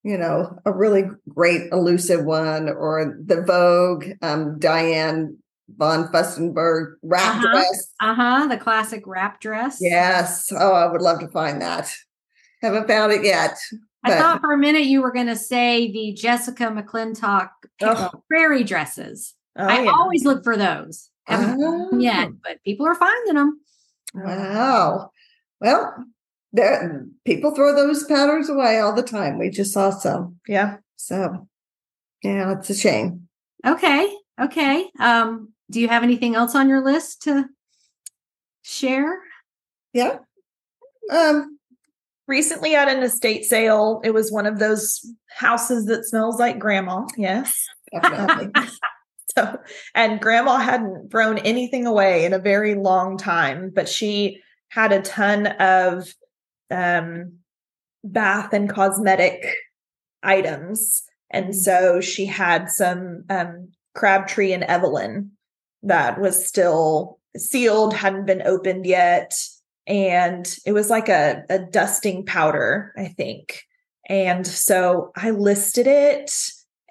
you 0.03 0.17
know, 0.17 0.57
a 0.65 0.71
really 0.71 1.03
great 1.29 1.71
elusive 1.71 2.25
one 2.25 2.69
or 2.69 3.15
the 3.23 3.41
Vogue 3.43 4.05
um, 4.21 4.57
Diane 4.59 5.37
von 5.77 6.11
Furstenberg 6.11 6.95
wrap 7.03 7.35
Uh-huh. 7.35 7.51
dress. 7.53 7.93
uh-huh 8.01 8.47
the 8.47 8.57
classic 8.57 9.03
wrap 9.05 9.39
dress 9.39 9.77
Yes. 9.79 10.51
Oh, 10.51 10.73
I 10.73 10.91
would 10.91 11.01
love 11.01 11.19
to 11.19 11.27
find 11.29 11.61
that. 11.61 11.89
Haven't 12.61 12.87
found 12.87 13.11
it 13.13 13.23
yet. 13.23 13.57
i 14.03 14.17
thought 14.17 14.41
for 14.41 14.51
a 14.53 14.57
minute 14.57 14.83
you 14.83 15.01
were 15.01 15.11
going 15.11 15.27
to 15.27 15.35
say 15.35 15.91
the 15.91 16.13
jessica 16.13 16.63
mcclintock 16.65 17.49
uh, 17.81 18.09
Oh. 18.11 18.23
prairie 18.29 18.63
dresses 18.63 19.35
Oh, 19.55 19.65
i 19.67 19.83
yeah. 19.83 19.91
always 19.91 20.25
look 20.25 20.43
for 20.43 20.57
those 20.57 21.09
haven't 21.25 21.59
found 21.59 21.91
them 21.91 21.99
yet 22.01 22.27
Oh, 22.29 22.35
but 22.43 22.63
people 22.65 22.85
are 22.87 22.95
finding 22.95 23.35
them 23.35 23.59
Wow. 24.13 25.11
Well, 25.61 26.03
there 26.53 27.05
people 27.25 27.55
throw 27.55 27.73
those 27.75 28.03
patterns 28.05 28.49
away 28.49 28.79
all 28.79 28.93
the 28.93 29.03
time. 29.03 29.37
We 29.37 29.49
just 29.49 29.73
saw 29.73 29.89
some. 29.89 30.39
Yeah. 30.47 30.77
So 30.97 31.47
yeah, 32.23 32.53
it's 32.57 32.69
a 32.69 32.75
shame. 32.75 33.27
Okay. 33.65 34.13
Okay. 34.39 34.89
Um, 34.99 35.53
do 35.69 35.79
you 35.79 35.87
have 35.87 36.03
anything 36.03 36.35
else 36.35 36.55
on 36.55 36.67
your 36.67 36.83
list 36.83 37.23
to 37.23 37.45
share? 38.61 39.19
Yeah. 39.93 40.17
Um, 41.11 41.57
Recently 42.27 42.75
at 42.75 42.87
an 42.87 43.03
estate 43.03 43.43
sale, 43.43 43.99
it 44.05 44.11
was 44.11 44.31
one 44.31 44.45
of 44.45 44.57
those 44.57 45.05
houses 45.27 45.87
that 45.87 46.05
smells 46.05 46.39
like 46.39 46.59
grandma. 46.59 47.05
Yes. 47.17 47.53
definitely. 47.91 48.51
So, 49.37 49.57
and 49.95 50.19
grandma 50.19 50.57
hadn't 50.57 51.09
thrown 51.09 51.37
anything 51.37 51.85
away 51.85 52.25
in 52.25 52.33
a 52.33 52.37
very 52.37 52.75
long 52.75 53.17
time, 53.17 53.71
but 53.73 53.87
she 53.87 54.41
had 54.67 54.91
a 54.91 55.01
ton 55.01 55.47
of 55.47 56.13
um, 56.71 57.33
bath 58.03 58.53
and 58.53 58.69
cosmetic 58.69 59.55
items. 60.23 61.03
And 61.29 61.55
so 61.55 62.01
she 62.01 62.25
had 62.25 62.69
some 62.69 63.23
um, 63.29 63.69
Crabtree 63.95 64.53
and 64.53 64.63
Evelyn 64.63 65.31
that 65.83 66.19
was 66.19 66.45
still 66.45 67.19
sealed, 67.37 67.93
hadn't 67.93 68.25
been 68.25 68.41
opened 68.41 68.85
yet. 68.85 69.37
And 69.87 70.53
it 70.65 70.73
was 70.73 70.89
like 70.89 71.09
a, 71.09 71.43
a 71.49 71.59
dusting 71.59 72.25
powder, 72.25 72.93
I 72.97 73.07
think. 73.07 73.63
And 74.07 74.45
so 74.45 75.11
I 75.15 75.31
listed 75.31 75.87
it 75.87 76.31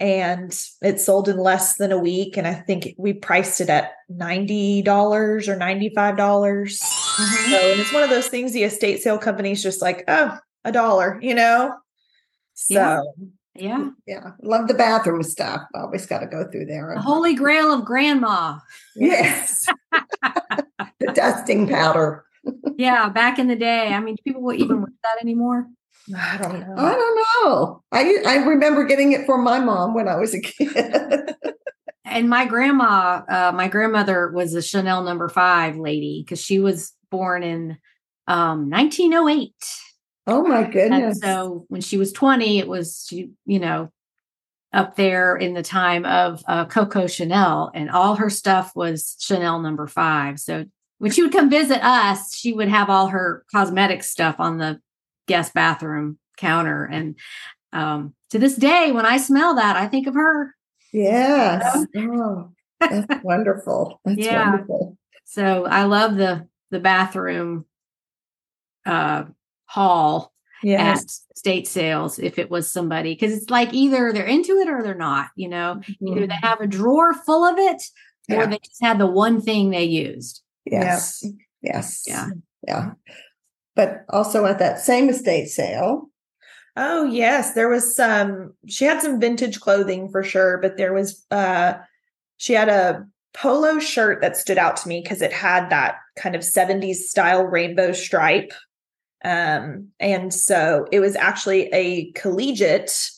and 0.00 0.58
it 0.82 0.98
sold 1.00 1.28
in 1.28 1.36
less 1.38 1.76
than 1.76 1.92
a 1.92 1.98
week. 1.98 2.36
And 2.38 2.46
I 2.46 2.54
think 2.54 2.94
we 2.96 3.12
priced 3.12 3.60
it 3.60 3.68
at 3.68 3.92
$90 4.10 4.86
or 5.46 5.56
$95. 5.56 6.16
dollars 6.16 6.80
Mhm. 6.80 7.50
So, 7.50 7.56
and 7.72 7.80
it's 7.80 7.92
one 7.92 8.02
of 8.02 8.08
those 8.10 8.28
things 8.28 8.52
the 8.52 8.62
estate 8.64 9.02
sale 9.02 9.18
company's 9.18 9.62
just 9.62 9.82
like, 9.82 10.04
oh, 10.08 10.38
a 10.64 10.72
dollar, 10.72 11.18
you 11.22 11.34
know? 11.34 11.74
So, 12.54 12.74
Yeah. 12.74 13.00
Yeah. 13.54 13.90
yeah. 14.06 14.30
Love 14.42 14.68
the 14.68 14.74
bathroom 14.74 15.22
stuff. 15.22 15.62
Always 15.74 16.06
got 16.06 16.20
to 16.20 16.26
go 16.26 16.48
through 16.50 16.66
there. 16.66 16.92
The 16.94 17.02
holy 17.02 17.34
grail 17.34 17.72
of 17.74 17.84
grandma. 17.84 18.58
Yes. 18.96 19.66
the 20.98 21.12
dusting 21.12 21.68
powder. 21.68 22.24
Yeah. 22.76 23.08
Back 23.10 23.38
in 23.38 23.48
the 23.48 23.56
day. 23.56 23.88
I 23.92 24.00
mean, 24.00 24.16
do 24.16 24.22
people 24.32 24.52
even 24.54 24.78
wear 24.82 24.92
that 25.02 25.20
anymore? 25.20 25.66
I 26.16 26.36
don't 26.38 26.60
know. 26.60 26.74
I 26.76 26.92
don't 26.94 27.44
know. 27.44 27.82
I 27.92 28.22
I 28.26 28.36
remember 28.46 28.84
getting 28.84 29.12
it 29.12 29.26
for 29.26 29.38
my 29.38 29.60
mom 29.60 29.94
when 29.94 30.08
I 30.08 30.16
was 30.16 30.34
a 30.34 30.40
kid. 30.40 31.34
And 32.04 32.28
my 32.28 32.44
grandma, 32.44 33.22
uh, 33.28 33.52
my 33.54 33.68
grandmother 33.68 34.30
was 34.32 34.54
a 34.54 34.62
Chanel 34.62 35.04
number 35.04 35.28
five 35.28 35.76
lady 35.76 36.22
because 36.24 36.40
she 36.40 36.58
was 36.58 36.92
born 37.10 37.42
in 37.44 37.78
um, 38.26 38.68
1908. 38.68 39.54
oh 40.26 40.42
my 40.42 40.62
And 40.62 40.72
goodness. 40.72 41.20
so 41.20 41.66
when 41.68 41.80
she 41.80 41.96
was 41.98 42.12
20, 42.12 42.58
it 42.58 42.66
was, 42.66 43.06
she, 43.08 43.30
you 43.46 43.60
know, 43.60 43.92
up 44.72 44.96
there 44.96 45.36
in 45.36 45.54
the 45.54 45.62
time 45.62 46.04
of 46.04 46.42
uh, 46.48 46.64
Coco 46.64 47.06
Chanel, 47.06 47.70
and 47.74 47.90
all 47.90 48.16
her 48.16 48.30
stuff 48.30 48.72
was 48.74 49.16
Chanel 49.20 49.60
number 49.60 49.86
five. 49.86 50.38
So 50.40 50.64
when 50.98 51.10
she 51.12 51.22
would 51.22 51.32
come 51.32 51.50
visit 51.50 51.82
us, 51.84 52.34
she 52.36 52.52
would 52.52 52.68
have 52.68 52.90
all 52.90 53.08
her 53.08 53.44
cosmetic 53.52 54.02
stuff 54.02 54.36
on 54.38 54.58
the 54.58 54.80
guest 55.30 55.54
bathroom 55.54 56.18
counter. 56.36 56.84
And 56.84 57.14
um, 57.72 58.14
to 58.30 58.38
this 58.40 58.56
day, 58.56 58.90
when 58.90 59.06
I 59.06 59.16
smell 59.16 59.54
that, 59.54 59.76
I 59.76 59.86
think 59.86 60.08
of 60.08 60.14
her. 60.14 60.54
yes. 60.92 61.86
Oh, 61.96 62.50
that's 62.80 63.06
wonderful. 63.24 64.00
That's 64.04 64.18
Yeah. 64.18 64.50
wonderful. 64.50 64.98
So 65.24 65.66
I 65.66 65.84
love 65.84 66.16
the 66.16 66.48
the 66.72 66.80
bathroom 66.80 67.64
uh 68.86 69.24
hall 69.66 70.32
Yes. 70.62 71.02
at 71.32 71.38
state 71.38 71.66
sales 71.68 72.18
if 72.18 72.38
it 72.38 72.50
was 72.50 72.70
somebody 72.70 73.14
because 73.14 73.32
it's 73.32 73.48
like 73.50 73.72
either 73.72 74.12
they're 74.12 74.26
into 74.26 74.56
it 74.58 74.68
or 74.68 74.82
they're 74.82 74.94
not, 74.94 75.28
you 75.36 75.48
know. 75.48 75.80
Either 76.06 76.26
they 76.26 76.34
have 76.42 76.60
a 76.60 76.66
drawer 76.66 77.14
full 77.14 77.44
of 77.44 77.56
it 77.58 77.82
or 78.30 78.46
they 78.46 78.58
just 78.64 78.82
had 78.82 78.98
the 78.98 79.06
one 79.06 79.40
thing 79.40 79.70
they 79.70 79.84
used. 79.84 80.42
Yes. 80.66 81.24
Yes. 81.62 82.02
Yeah. 82.06 82.26
Yeah. 82.68 82.90
But 83.80 84.04
also 84.10 84.44
at 84.44 84.58
that 84.58 84.78
same 84.80 85.08
estate 85.08 85.48
sale, 85.48 86.10
Oh 86.76 87.04
yes, 87.04 87.54
there 87.54 87.68
was 87.68 87.94
some 87.96 88.54
she 88.68 88.84
had 88.84 89.02
some 89.02 89.20
vintage 89.20 89.58
clothing 89.60 90.08
for 90.10 90.22
sure, 90.22 90.58
but 90.58 90.76
there 90.76 90.92
was 90.92 91.24
uh 91.30 91.74
she 92.36 92.52
had 92.52 92.68
a 92.68 93.06
polo 93.34 93.78
shirt 93.78 94.20
that 94.20 94.36
stood 94.36 94.58
out 94.58 94.76
to 94.76 94.88
me 94.88 95.00
because 95.02 95.22
it 95.22 95.32
had 95.32 95.70
that 95.70 95.96
kind 96.16 96.34
of 96.34 96.42
70s 96.42 96.96
style 96.96 97.44
rainbow 97.44 97.92
stripe. 97.92 98.52
Um 99.24 99.88
and 99.98 100.32
so 100.32 100.86
it 100.92 101.00
was 101.00 101.16
actually 101.16 101.68
a 101.72 102.12
collegiate 102.12 103.10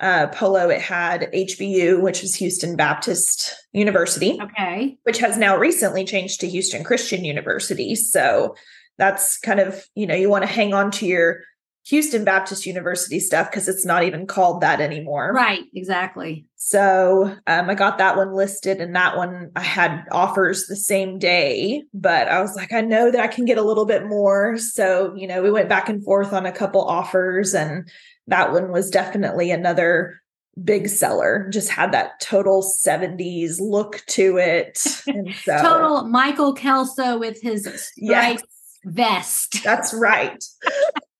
uh 0.00 0.26
polo 0.28 0.68
it 0.68 0.80
had 0.80 1.30
HBU 1.32 2.00
which 2.02 2.22
is 2.22 2.34
Houston 2.36 2.76
Baptist 2.76 3.54
University 3.72 4.38
Okay. 4.42 4.98
which 5.04 5.18
has 5.18 5.36
now 5.38 5.56
recently 5.56 6.04
changed 6.04 6.40
to 6.40 6.48
Houston 6.48 6.84
Christian 6.84 7.24
University. 7.24 7.94
So 7.94 8.54
that's 8.98 9.38
kind 9.38 9.60
of, 9.60 9.84
you 9.94 10.06
know, 10.06 10.14
you 10.14 10.28
want 10.28 10.42
to 10.42 10.50
hang 10.50 10.74
on 10.74 10.90
to 10.92 11.06
your 11.06 11.40
Houston 11.88 12.22
Baptist 12.22 12.66
University 12.66 13.18
stuff 13.18 13.50
because 13.50 13.66
it's 13.66 13.86
not 13.86 14.02
even 14.02 14.26
called 14.26 14.60
that 14.60 14.80
anymore. 14.80 15.32
Right, 15.32 15.64
exactly. 15.74 16.44
So 16.56 17.34
um, 17.46 17.70
I 17.70 17.74
got 17.74 17.96
that 17.96 18.16
one 18.16 18.34
listed, 18.34 18.82
and 18.82 18.94
that 18.94 19.16
one 19.16 19.50
I 19.56 19.62
had 19.62 20.04
offers 20.12 20.66
the 20.66 20.76
same 20.76 21.18
day, 21.18 21.84
but 21.94 22.28
I 22.28 22.42
was 22.42 22.54
like, 22.56 22.74
I 22.74 22.82
know 22.82 23.10
that 23.10 23.20
I 23.20 23.26
can 23.26 23.46
get 23.46 23.56
a 23.56 23.62
little 23.62 23.86
bit 23.86 24.06
more. 24.06 24.58
So, 24.58 25.14
you 25.16 25.26
know, 25.26 25.42
we 25.42 25.50
went 25.50 25.70
back 25.70 25.88
and 25.88 26.04
forth 26.04 26.34
on 26.34 26.44
a 26.44 26.52
couple 26.52 26.82
offers, 26.82 27.54
and 27.54 27.88
that 28.26 28.52
one 28.52 28.70
was 28.70 28.90
definitely 28.90 29.50
another 29.50 30.20
big 30.62 30.88
seller. 30.88 31.48
Just 31.50 31.70
had 31.70 31.92
that 31.92 32.20
total 32.20 32.62
70s 32.62 33.60
look 33.60 34.02
to 34.08 34.36
it. 34.36 34.84
And 35.06 35.34
so, 35.42 35.56
Total 35.56 36.04
Michael 36.04 36.52
Kelso 36.52 37.18
with 37.18 37.40
his 37.40 37.90
Yes. 37.96 38.42
Vest. 38.84 39.62
That's 39.64 39.92
right. 39.94 40.42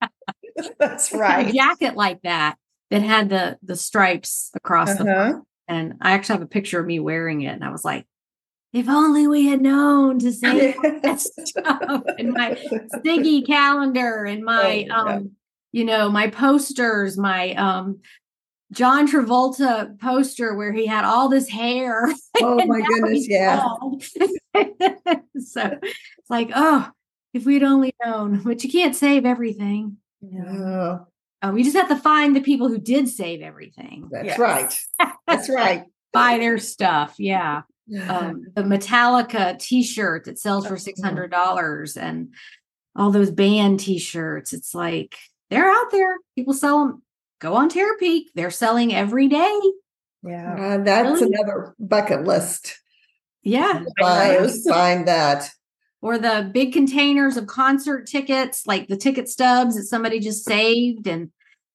That's 0.78 1.12
right. 1.12 1.52
jacket 1.54 1.94
like 1.96 2.22
that 2.22 2.56
that 2.90 3.02
had 3.02 3.28
the 3.28 3.58
the 3.62 3.76
stripes 3.76 4.50
across 4.54 4.96
the 4.96 5.04
Uh-huh. 5.04 5.40
and 5.68 5.94
I 6.00 6.12
actually 6.12 6.34
have 6.34 6.42
a 6.42 6.46
picture 6.48 6.80
of 6.80 6.86
me 6.86 6.98
wearing 6.98 7.42
it 7.42 7.52
and 7.52 7.64
I 7.64 7.70
was 7.70 7.84
like 7.84 8.06
if 8.72 8.88
only 8.88 9.26
we 9.28 9.46
had 9.46 9.60
known 9.62 10.18
to 10.18 10.32
say 10.42 10.74
that 11.02 11.20
stuff 11.20 12.02
and 12.18 12.32
my 12.32 12.58
Ziggy 13.04 13.46
calendar 13.46 14.24
and 14.24 14.44
my 14.44 14.86
Oh, 14.90 15.04
yeah. 15.06 15.14
um 15.14 15.30
you 15.72 15.84
know 15.84 16.10
my 16.10 16.28
posters 16.28 17.16
my 17.16 17.52
um 17.54 18.00
John 18.72 19.06
Travolta 19.08 19.98
poster 20.00 20.54
where 20.56 20.72
he 20.72 20.86
had 20.86 21.04
all 21.04 21.28
this 21.28 21.48
hair 21.48 22.12
Oh 22.42 22.56
my 22.66 22.80
goodness, 22.82 23.28
yeah. 23.28 23.62
so 25.38 25.78
it's 25.82 26.30
like 26.30 26.50
oh 26.54 26.88
if 27.34 27.44
we'd 27.46 27.62
only 27.62 27.92
known 28.04 28.42
but 28.44 28.62
you 28.64 28.70
can't 28.70 28.96
save 28.96 29.24
everything 29.26 29.96
oh 30.22 31.06
we 31.52 31.62
just 31.62 31.76
have 31.76 31.88
to 31.88 31.96
find 31.96 32.34
the 32.34 32.40
people 32.40 32.68
who 32.68 32.78
did 32.78 33.08
save 33.08 33.40
everything 33.42 34.08
that's 34.10 34.26
Yes. 34.26 34.38
right. 34.38 34.74
That's 35.26 35.48
right. 35.50 35.84
buy 36.12 36.38
their 36.38 36.58
stuff 36.58 37.14
yeah 37.18 37.62
um, 38.06 38.44
the 38.54 38.62
Metallica 38.64 39.58
T-shirt 39.58 40.24
that 40.26 40.38
sells 40.38 40.66
for 40.66 40.76
six 40.76 41.00
hundred 41.00 41.30
dollars, 41.30 41.96
and 41.96 42.34
all 42.94 43.10
those 43.10 43.30
band 43.30 43.80
T-shirts. 43.80 44.52
It's 44.52 44.74
like 44.74 45.16
they're 45.48 45.70
out 45.70 45.90
there. 45.90 46.14
People 46.36 46.52
sell 46.52 46.80
them. 46.86 47.02
Go 47.40 47.54
on 47.54 47.70
Terapeak. 47.70 48.24
They're 48.34 48.50
selling 48.50 48.94
every 48.94 49.28
day. 49.28 49.58
Yeah. 50.22 50.54
Uh, 50.74 50.84
that's 50.84 51.22
Really? 51.22 51.32
another 51.34 51.74
bucket 51.78 52.24
list. 52.24 52.78
Yeah, 53.42 53.84
Find, 53.98 54.42
Nice. 54.42 54.68
find 54.68 55.08
that. 55.08 55.48
Or 56.00 56.18
the 56.18 56.50
big 56.52 56.72
containers 56.72 57.36
of 57.36 57.46
concert 57.46 58.06
tickets, 58.06 58.66
like 58.66 58.88
the 58.88 58.96
ticket 58.96 59.28
stubs 59.28 59.76
that 59.76 59.84
somebody 59.84 60.20
just 60.20 60.44
saved, 60.44 61.06
and 61.06 61.30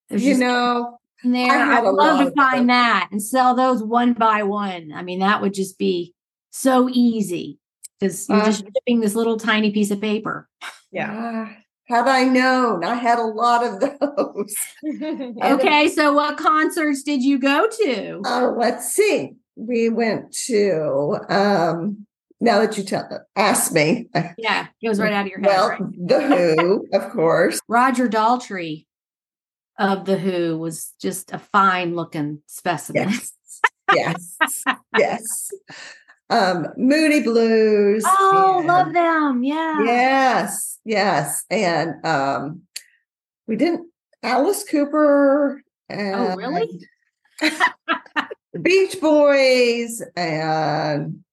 You 0.09 0.37
know, 0.37 0.99
in 1.23 1.31
there. 1.31 1.51
I 1.51 1.77
I'd 1.79 1.83
love 1.83 2.19
to 2.25 2.31
find 2.35 2.69
those. 2.69 2.73
that 2.73 3.09
and 3.11 3.21
sell 3.21 3.55
those 3.55 3.83
one 3.83 4.13
by 4.13 4.43
one. 4.43 4.91
I 4.93 5.03
mean, 5.03 5.19
that 5.19 5.41
would 5.41 5.53
just 5.53 5.77
be 5.77 6.13
so 6.51 6.87
easy 6.91 7.57
because 7.99 8.27
you're 8.29 8.39
Uh, 8.41 8.45
just 8.45 8.63
shipping 8.65 8.99
this 9.01 9.15
little 9.15 9.37
tiny 9.37 9.71
piece 9.71 9.91
of 9.91 9.99
paper. 10.01 10.47
Yeah. 10.91 11.09
ah, 11.49 11.55
had 11.87 12.07
I 12.07 12.23
known, 12.25 12.83
I 12.83 12.95
had 12.95 13.19
a 13.19 13.23
lot 13.25 13.63
of 13.65 13.79
those. 13.99 14.55
Okay, 15.43 15.89
so 15.89 16.13
what 16.13 16.37
concerts 16.37 17.03
did 17.03 17.23
you 17.23 17.39
go 17.39 17.67
to? 17.67 18.21
Oh, 18.25 18.55
let's 18.57 18.93
see. 18.93 19.33
We 19.55 19.89
went 19.89 20.31
to 20.47 21.17
um 21.29 22.05
now 22.43 22.59
that 22.59 22.77
you 22.77 22.83
tell 22.83 23.07
them 23.09 23.21
ask 23.35 23.71
me. 23.71 24.09
Yeah, 24.37 24.67
it 24.81 24.87
goes 24.87 24.99
right 24.99 25.13
out 25.13 25.25
of 25.25 25.31
your 25.31 25.39
head. 25.39 25.47
Well, 25.47 25.69
right? 25.69 25.79
the 26.07 26.21
Who, 26.21 26.87
of 26.93 27.09
course. 27.11 27.59
Roger 27.67 28.07
Daltrey 28.09 28.85
of 29.79 30.05
the 30.05 30.17
Who 30.17 30.57
was 30.57 30.93
just 31.01 31.31
a 31.31 31.39
fine 31.39 31.95
looking 31.95 32.41
specimen. 32.47 33.09
Yes. 33.09 33.31
Yes. 33.95 34.63
yes. 34.97 35.51
Um 36.29 36.67
Moody 36.77 37.21
Blues. 37.21 38.03
Oh, 38.05 38.57
and- 38.59 38.67
love 38.67 38.93
them. 38.93 39.43
Yeah. 39.43 39.83
Yes, 39.83 40.79
yes. 40.83 41.45
And 41.49 42.05
um 42.05 42.63
we 43.47 43.55
didn't 43.55 43.89
Alice 44.21 44.63
Cooper 44.69 45.61
and 45.89 46.15
Oh, 46.15 46.35
really? 46.35 46.87
The 47.39 48.59
Beach 48.61 48.99
Boys 49.01 50.01
and 50.15 51.23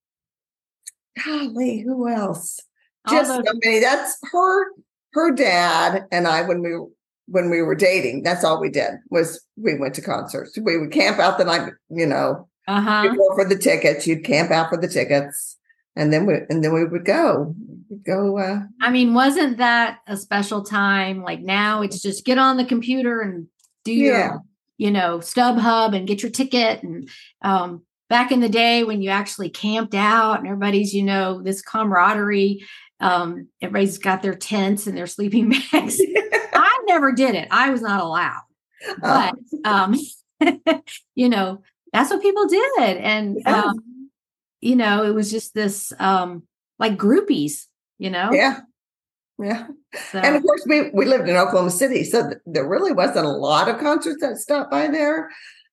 golly, 1.24 1.80
who 1.80 2.08
else? 2.08 2.60
Just 3.08 3.28
those- 3.28 3.44
so 3.46 3.52
many. 3.64 3.80
That's 3.80 4.16
her, 4.32 4.66
her 5.12 5.30
dad 5.32 6.06
and 6.12 6.26
I 6.26 6.42
when 6.42 6.62
we 6.62 6.78
when 7.26 7.48
we 7.48 7.62
were 7.62 7.74
dating. 7.76 8.22
That's 8.22 8.44
all 8.44 8.60
we 8.60 8.70
did 8.70 8.94
was 9.10 9.44
we 9.56 9.78
went 9.78 9.94
to 9.94 10.02
concerts. 10.02 10.58
We 10.60 10.78
would 10.78 10.92
camp 10.92 11.18
out 11.18 11.38
the 11.38 11.44
night, 11.44 11.72
you 11.88 12.06
know, 12.06 12.48
uh-huh. 12.66 13.14
for 13.36 13.44
the 13.44 13.56
tickets. 13.56 14.06
You'd 14.06 14.24
camp 14.24 14.50
out 14.50 14.68
for 14.68 14.76
the 14.76 14.88
tickets, 14.88 15.56
and 15.96 16.12
then 16.12 16.26
we 16.26 16.34
and 16.48 16.62
then 16.62 16.74
we 16.74 16.84
would 16.84 17.04
go. 17.04 17.54
We'd 17.88 18.04
go. 18.04 18.38
Uh, 18.38 18.60
I 18.82 18.90
mean, 18.90 19.14
wasn't 19.14 19.58
that 19.58 19.98
a 20.06 20.16
special 20.16 20.62
time? 20.62 21.22
Like 21.22 21.40
now 21.40 21.82
it's 21.82 22.02
just 22.02 22.24
get 22.24 22.38
on 22.38 22.56
the 22.56 22.64
computer 22.64 23.20
and 23.20 23.46
do 23.84 23.92
your, 23.92 24.18
Yeah. 24.18 24.36
you 24.76 24.90
know, 24.90 25.18
StubHub 25.18 25.96
and 25.96 26.06
get 26.06 26.22
your 26.22 26.30
ticket. 26.30 26.82
And 26.82 27.08
um, 27.42 27.82
back 28.10 28.30
in 28.32 28.40
the 28.40 28.48
day 28.48 28.84
when 28.84 29.00
you 29.00 29.08
actually 29.08 29.48
camped 29.48 29.94
out 29.94 30.38
and 30.38 30.46
everybody's, 30.46 30.92
you 30.92 31.02
know, 31.04 31.40
this 31.40 31.62
camaraderie, 31.62 32.62
um, 33.00 33.48
everybody's 33.62 33.96
got 33.96 34.20
their 34.20 34.34
tents 34.34 34.86
and 34.86 34.94
their 34.98 35.06
sleeping 35.06 35.48
bags. 35.72 35.98
I 36.52 36.82
never 36.86 37.12
did 37.12 37.34
it. 37.36 37.48
I 37.50 37.70
was 37.70 37.80
not 37.80 38.02
allowed. 38.02 38.42
uh, 39.02 39.32
But 39.62 39.70
um, 39.70 39.94
you 41.14 41.28
know, 41.30 41.62
that's 41.92 42.10
what 42.10 42.20
people 42.20 42.46
did. 42.46 42.98
And 42.98 43.38
Yeah. 43.46 43.62
um, 43.62 44.10
you 44.60 44.76
know, 44.76 45.04
it 45.04 45.14
was 45.14 45.30
just 45.30 45.54
this 45.54 45.90
um 45.98 46.42
like 46.78 46.98
groupies, 46.98 47.66
you 47.98 48.10
know? 48.10 48.30
yeah, 48.32 48.60
yeah. 49.38 49.68
So, 50.12 50.18
And 50.18 50.36
of 50.36 50.42
course, 50.42 50.64
we 50.68 50.90
we 50.90 51.06
lived 51.06 51.28
in 51.28 51.36
Oklahoma 51.36 51.70
City, 51.70 52.04
so 52.04 52.24
th- 52.28 52.42
there 52.44 52.68
really 52.68 52.92
wasn't 52.92 53.24
a 53.26 53.30
lot 53.30 53.68
of 53.68 53.78
concerts 53.78 54.20
that 54.20 54.36
stopped 54.36 54.70
by 54.70 54.88
there. 54.88 55.30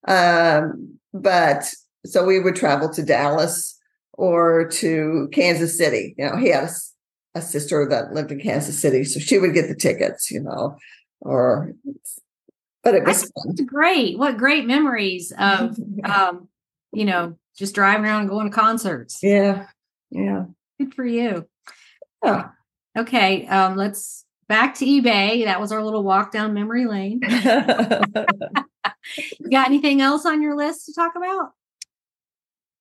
Um, 0.07 0.99
but 1.13 1.73
so 2.07 2.25
we 2.25 2.39
would 2.39 2.55
travel 2.55 2.89
to 2.89 3.03
Dallas 3.03 3.77
or 4.13 4.67
to 4.69 5.29
Kansas 5.31 5.77
City. 5.77 6.15
You 6.17 6.27
know, 6.27 6.37
he 6.37 6.49
had 6.49 6.69
a 7.35 7.41
sister 7.41 7.87
that 7.89 8.13
lived 8.13 8.31
in 8.31 8.39
Kansas 8.39 8.79
City, 8.79 9.03
so 9.03 9.19
she 9.19 9.37
would 9.37 9.53
get 9.53 9.67
the 9.67 9.75
tickets. 9.75 10.31
You 10.31 10.41
know, 10.41 10.77
or 11.21 11.73
but 12.83 12.95
it 12.95 13.03
was. 13.03 13.31
Great. 13.65 14.17
What 14.17 14.37
great 14.37 14.65
memories 14.65 15.31
of 15.37 15.77
um, 16.03 16.47
you 16.91 17.05
know, 17.05 17.37
just 17.55 17.75
driving 17.75 18.05
around 18.05 18.21
and 18.21 18.29
going 18.29 18.49
to 18.49 18.55
concerts. 18.55 19.19
yeah, 19.21 19.67
yeah. 20.09 20.45
Good 20.79 20.93
for 20.93 21.05
you. 21.05 21.47
Yeah. 22.23 22.49
Okay, 22.97 23.45
um, 23.47 23.75
let's 23.75 24.25
back 24.47 24.75
to 24.75 24.85
eBay. 24.85 25.45
That 25.45 25.59
was 25.59 25.71
our 25.71 25.83
little 25.83 26.03
walk 26.03 26.31
down 26.31 26.53
memory 26.53 26.85
lane. 26.85 27.21
You 29.39 29.49
got 29.49 29.67
anything 29.67 30.01
else 30.01 30.25
on 30.25 30.41
your 30.41 30.55
list 30.55 30.85
to 30.85 30.93
talk 30.93 31.15
about? 31.15 31.51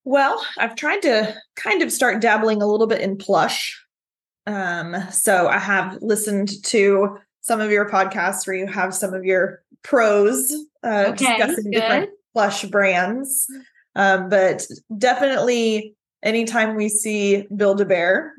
Well, 0.07 0.41
I've 0.57 0.77
tried 0.77 1.03
to 1.03 1.35
kind 1.57 1.83
of 1.83 1.91
start 1.91 2.23
dabbling 2.23 2.63
a 2.63 2.67
little 2.67 2.87
bit 2.87 3.01
in 3.01 3.19
plush. 3.19 3.77
Um, 4.47 4.95
so 5.11 5.49
I 5.49 5.59
have 5.59 5.99
listened 6.01 6.63
to 6.67 7.19
some 7.41 7.61
of 7.61 7.73
your 7.73 7.91
podcasts 7.91 8.47
where 8.47 8.55
you 8.55 8.69
have 8.69 8.95
some 8.95 9.15
of 9.15 9.25
your 9.25 9.65
pros 9.83 10.53
uh, 10.85 11.07
Okay, 11.09 11.37
discussing 11.37 11.73
good. 11.73 11.81
different 11.81 12.11
plush 12.33 12.65
brands. 12.67 13.49
Um, 13.97 14.29
but 14.29 14.65
definitely, 14.97 15.97
anytime 16.23 16.77
we 16.77 16.89
see 16.89 17.45
Build 17.57 17.81
a 17.81 17.85
Bear, 17.85 18.33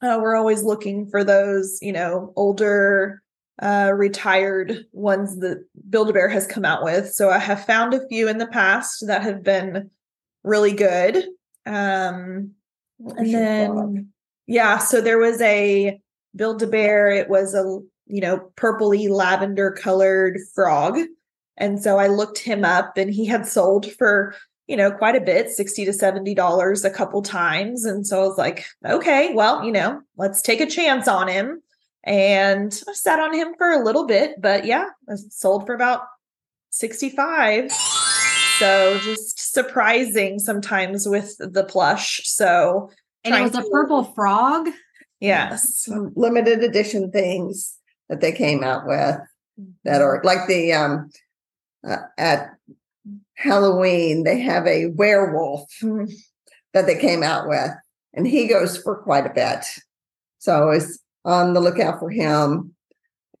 uh, 0.00 0.18
we're 0.18 0.34
always 0.34 0.62
looking 0.62 1.10
for 1.10 1.24
those, 1.24 1.78
you 1.82 1.92
know, 1.92 2.32
older, 2.36 3.22
uh, 3.60 3.92
retired 3.94 4.86
ones 4.92 5.40
that 5.40 5.62
Build 5.90 6.08
a 6.08 6.14
Bear 6.14 6.30
has 6.30 6.46
come 6.46 6.64
out 6.64 6.82
with. 6.82 7.12
So 7.12 7.28
I 7.28 7.38
have 7.38 7.66
found 7.66 7.92
a 7.92 8.08
few 8.08 8.28
in 8.28 8.38
the 8.38 8.46
past 8.46 9.06
that 9.06 9.20
have 9.20 9.42
been 9.42 9.90
really 10.44 10.72
good. 10.72 11.16
Um, 11.66 12.52
and 13.16 13.34
then 13.34 14.12
yeah, 14.46 14.78
so 14.78 15.00
there 15.00 15.18
was 15.18 15.40
a 15.40 16.00
Build 16.34 16.62
a 16.62 16.66
Bear. 16.66 17.10
It 17.10 17.28
was 17.28 17.54
a 17.54 17.80
you 18.06 18.20
know 18.20 18.50
purpley 18.56 19.08
lavender 19.08 19.70
colored 19.70 20.38
frog, 20.54 20.98
and 21.56 21.82
so 21.82 21.98
I 21.98 22.08
looked 22.08 22.38
him 22.38 22.64
up, 22.64 22.96
and 22.96 23.12
he 23.12 23.26
had 23.26 23.46
sold 23.46 23.90
for 23.92 24.34
you 24.66 24.76
know 24.76 24.90
quite 24.90 25.16
a 25.16 25.20
bit, 25.20 25.50
sixty 25.50 25.84
to 25.84 25.92
seventy 25.92 26.34
dollars 26.34 26.84
a 26.84 26.90
couple 26.90 27.22
times, 27.22 27.84
and 27.84 28.06
so 28.06 28.22
I 28.22 28.26
was 28.26 28.38
like, 28.38 28.64
okay, 28.84 29.32
well, 29.34 29.64
you 29.64 29.72
know, 29.72 30.00
let's 30.16 30.42
take 30.42 30.60
a 30.60 30.66
chance 30.66 31.06
on 31.08 31.28
him, 31.28 31.62
and 32.04 32.78
I 32.88 32.92
sat 32.94 33.20
on 33.20 33.34
him 33.34 33.54
for 33.56 33.70
a 33.70 33.84
little 33.84 34.06
bit, 34.06 34.40
but 34.40 34.64
yeah, 34.64 34.86
I 35.08 35.14
sold 35.30 35.66
for 35.66 35.74
about 35.74 36.02
sixty 36.70 37.10
five. 37.10 37.70
So 38.58 38.98
just 39.02 39.31
surprising 39.52 40.38
sometimes 40.38 41.06
with 41.06 41.36
the 41.38 41.64
plush. 41.64 42.20
So 42.24 42.90
And 43.24 43.34
it 43.34 43.38
trying 43.38 43.50
was 43.52 43.66
a 43.66 43.70
purple 43.70 44.04
frog. 44.04 44.68
Yes. 45.20 45.76
Some 45.84 46.12
limited 46.16 46.64
edition 46.64 47.10
things 47.12 47.76
that 48.08 48.20
they 48.20 48.32
came 48.32 48.64
out 48.64 48.86
with 48.86 49.16
that 49.84 50.00
are 50.02 50.20
like 50.24 50.48
the 50.48 50.72
um 50.72 51.10
uh, 51.86 51.96
at 52.18 52.50
Halloween 53.34 54.24
they 54.24 54.40
have 54.40 54.66
a 54.66 54.86
werewolf 54.86 55.68
Mm. 55.82 56.10
that 56.72 56.86
they 56.86 56.98
came 56.98 57.22
out 57.22 57.48
with 57.48 57.70
and 58.14 58.26
he 58.26 58.46
goes 58.48 58.76
for 58.76 59.02
quite 59.02 59.26
a 59.26 59.34
bit. 59.34 59.64
So 60.38 60.62
I 60.62 60.64
was 60.74 61.00
on 61.24 61.52
the 61.54 61.60
lookout 61.60 61.98
for 62.00 62.10
him. 62.10 62.74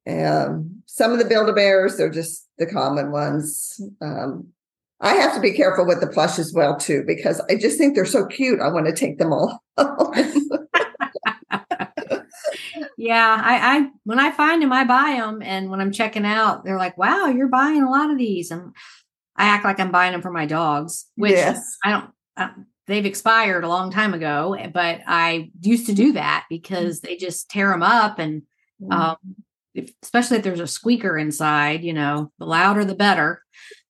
Um 0.06 0.82
some 0.86 1.12
of 1.12 1.18
the 1.18 1.24
Build-A-Bears 1.24 1.98
are 2.00 2.10
just 2.10 2.46
the 2.58 2.66
common 2.66 3.10
ones. 3.10 3.80
Um 4.00 4.52
I 5.02 5.14
have 5.14 5.34
to 5.34 5.40
be 5.40 5.52
careful 5.52 5.84
with 5.84 6.00
the 6.00 6.06
plush 6.06 6.38
as 6.38 6.52
well 6.54 6.76
too 6.76 7.04
because 7.06 7.40
I 7.50 7.56
just 7.56 7.76
think 7.76 7.94
they're 7.94 8.06
so 8.06 8.26
cute. 8.26 8.60
I 8.60 8.68
want 8.68 8.86
to 8.86 8.94
take 8.94 9.18
them 9.18 9.32
all. 9.32 9.62
Yeah, 13.02 13.42
I, 13.44 13.78
I 13.78 13.88
when 14.04 14.20
I 14.20 14.30
find 14.30 14.62
them, 14.62 14.72
I 14.72 14.84
buy 14.84 15.16
them, 15.18 15.42
and 15.42 15.70
when 15.70 15.80
I'm 15.80 15.90
checking 15.90 16.24
out, 16.24 16.64
they're 16.64 16.78
like, 16.78 16.96
"Wow, 16.96 17.26
you're 17.26 17.48
buying 17.48 17.82
a 17.82 17.90
lot 17.90 18.12
of 18.12 18.16
these," 18.16 18.52
and 18.52 18.72
I 19.34 19.46
act 19.46 19.64
like 19.64 19.80
I'm 19.80 19.90
buying 19.90 20.12
them 20.12 20.22
for 20.22 20.30
my 20.30 20.46
dogs, 20.46 21.06
which 21.16 21.32
yes. 21.32 21.78
I 21.84 21.90
don't. 21.90 22.10
Uh, 22.36 22.50
they've 22.86 23.04
expired 23.04 23.64
a 23.64 23.68
long 23.68 23.90
time 23.90 24.14
ago, 24.14 24.56
but 24.72 25.00
I 25.04 25.50
used 25.62 25.86
to 25.86 25.94
do 25.94 26.12
that 26.12 26.44
because 26.48 27.00
they 27.00 27.16
just 27.16 27.50
tear 27.50 27.70
them 27.70 27.82
up, 27.82 28.20
and 28.20 28.42
um, 28.88 29.16
if, 29.74 29.90
especially 30.04 30.36
if 30.36 30.44
there's 30.44 30.60
a 30.60 30.68
squeaker 30.68 31.18
inside, 31.18 31.82
you 31.82 31.94
know, 31.94 32.30
the 32.38 32.46
louder 32.46 32.84
the 32.84 32.94
better. 32.94 33.41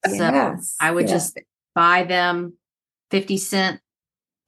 So 0.09 0.57
I 0.81 0.91
would 0.91 1.09
yes. 1.09 1.33
just 1.33 1.39
buy 1.75 2.05
them 2.05 2.55
fifty 3.11 3.37
cent 3.37 3.81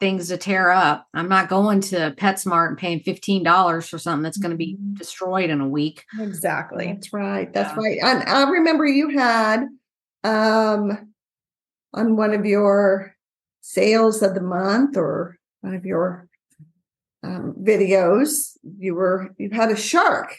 things 0.01 0.29
to 0.29 0.37
tear 0.37 0.71
up. 0.71 1.07
I'm 1.15 1.29
not 1.29 1.49
going 1.49 1.81
to 1.83 2.13
PetSmart 2.19 2.69
and 2.69 2.79
paying 2.79 3.01
fifteen 3.01 3.43
dollars 3.43 3.89
for 3.89 3.99
something 3.99 4.23
that's 4.23 4.37
going 4.39 4.51
to 4.51 4.57
be 4.57 4.77
Mhm. 4.77 4.99
destroyed 4.99 5.51
in 5.51 5.61
a 5.61 5.69
week. 5.69 6.05
Exactly. 6.19 6.93
That's 6.93 7.13
right. 7.13 7.53
That's 7.53 7.71
Yeah. 7.71 7.77
right. 7.79 7.99
And 8.03 8.23
I 8.29 8.51
remember 8.51 8.87
you 8.87 9.11
had 9.11 9.69
um 10.25 11.13
on 11.93 12.17
one 12.17 12.35
of 12.35 12.45
your 12.45 13.15
sales 13.61 14.23
of 14.23 14.35
the 14.35 14.41
month 14.41 14.97
or 14.97 15.37
one 15.61 15.75
of 15.75 15.85
your 15.87 16.29
um, 17.23 17.55
videos, 17.63 18.57
you 18.77 18.95
were 18.95 19.31
you 19.39 19.49
had 19.51 19.71
a 19.71 19.77
shark. 19.77 20.37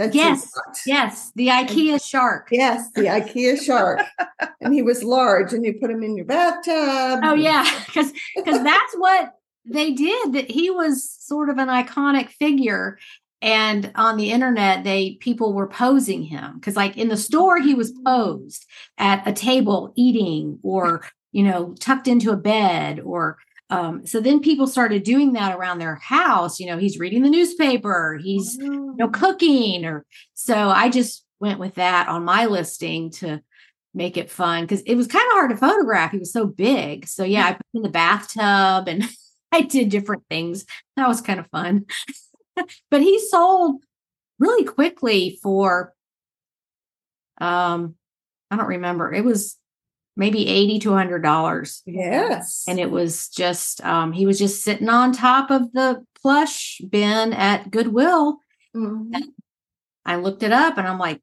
That 0.00 0.14
you 0.14 0.22
Yes. 0.22 0.50
Yes, 0.86 1.32
the 1.36 1.48
IKEA 1.48 2.02
shark. 2.02 2.48
Yes, 2.50 2.90
the 2.92 3.02
IKEA 3.02 3.60
shark. 3.60 4.00
and 4.62 4.72
he 4.72 4.80
was 4.80 5.04
large 5.04 5.52
and 5.52 5.62
you 5.62 5.74
put 5.74 5.90
him 5.90 6.02
in 6.02 6.16
your 6.16 6.24
bathtub. 6.24 7.20
Oh 7.22 7.34
yeah, 7.34 7.68
because 7.84 8.10
because 8.34 8.64
that's 8.64 8.94
what 8.94 9.34
they 9.66 9.92
did. 9.92 10.32
That 10.32 10.50
he 10.50 10.70
was 10.70 11.06
sort 11.06 11.50
of 11.50 11.58
an 11.58 11.68
iconic 11.68 12.30
figure, 12.30 12.98
and 13.42 13.92
on 13.94 14.16
the 14.16 14.32
internet, 14.32 14.84
they 14.84 15.16
people 15.20 15.52
were 15.52 15.68
posing 15.68 16.22
him 16.22 16.54
because, 16.54 16.76
like 16.76 16.96
in 16.96 17.08
the 17.08 17.18
store, 17.18 17.60
he 17.60 17.74
was 17.74 17.92
posed 18.02 18.64
at 18.96 19.28
a 19.28 19.34
table 19.34 19.92
eating, 19.96 20.60
or 20.62 21.04
you 21.30 21.42
know, 21.42 21.74
tucked 21.78 22.08
into 22.08 22.30
a 22.30 22.38
bed, 22.38 23.00
or 23.00 23.36
um, 23.70 24.04
so 24.04 24.20
then 24.20 24.40
people 24.40 24.66
started 24.66 25.04
doing 25.04 25.32
that 25.34 25.56
around 25.56 25.78
their 25.78 25.94
house. 25.94 26.58
You 26.58 26.66
know, 26.66 26.76
he's 26.76 26.98
reading 26.98 27.22
the 27.22 27.30
newspaper, 27.30 28.18
he's 28.20 28.56
you 28.56 28.94
know 28.96 29.08
cooking, 29.08 29.84
or 29.84 30.04
so 30.34 30.68
I 30.68 30.90
just 30.90 31.24
went 31.38 31.60
with 31.60 31.76
that 31.76 32.08
on 32.08 32.24
my 32.24 32.46
listing 32.46 33.10
to 33.10 33.40
make 33.94 34.16
it 34.16 34.30
fun 34.30 34.64
because 34.64 34.82
it 34.82 34.94
was 34.94 35.06
kind 35.06 35.26
of 35.26 35.32
hard 35.32 35.50
to 35.50 35.56
photograph. 35.56 36.10
He 36.10 36.18
was 36.18 36.32
so 36.32 36.46
big. 36.46 37.06
So 37.06 37.24
yeah, 37.24 37.46
I 37.46 37.52
put 37.52 37.66
him 37.72 37.78
in 37.78 37.82
the 37.82 37.88
bathtub 37.88 38.88
and 38.88 39.04
I 39.52 39.62
did 39.62 39.88
different 39.88 40.24
things. 40.28 40.64
That 40.96 41.08
was 41.08 41.20
kind 41.20 41.40
of 41.40 41.46
fun. 41.48 41.86
but 42.90 43.00
he 43.00 43.18
sold 43.28 43.82
really 44.38 44.64
quickly 44.64 45.38
for 45.42 45.94
um 47.40 47.94
I 48.50 48.56
don't 48.56 48.66
remember. 48.66 49.12
It 49.12 49.24
was 49.24 49.56
maybe 50.16 50.46
80 50.46 50.78
to 50.80 50.90
100 50.90 51.22
dollars. 51.22 51.82
Yes. 51.86 52.64
And 52.68 52.78
it 52.78 52.90
was 52.90 53.28
just 53.28 53.84
um 53.84 54.12
he 54.12 54.26
was 54.26 54.38
just 54.38 54.62
sitting 54.62 54.88
on 54.88 55.12
top 55.12 55.50
of 55.50 55.72
the 55.72 56.04
plush 56.20 56.80
bin 56.88 57.32
at 57.32 57.70
Goodwill 57.70 58.38
Mhm. 58.74 59.12
I 60.04 60.16
looked 60.16 60.42
it 60.42 60.52
up 60.52 60.78
and 60.78 60.86
I'm 60.86 60.98
like, 60.98 61.20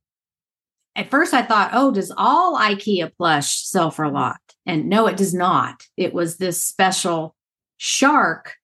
at 0.95 1.09
first 1.09 1.33
I 1.33 1.41
thought, 1.41 1.71
oh, 1.73 1.91
does 1.91 2.11
all 2.15 2.57
IKEA 2.57 3.11
plush 3.15 3.63
sell 3.63 3.91
for 3.91 4.03
a 4.03 4.11
lot? 4.11 4.37
And 4.65 4.89
no, 4.89 5.07
it 5.07 5.17
does 5.17 5.33
not. 5.33 5.83
It 5.95 6.13
was 6.13 6.37
this 6.37 6.61
special 6.61 7.35
shark 7.77 8.55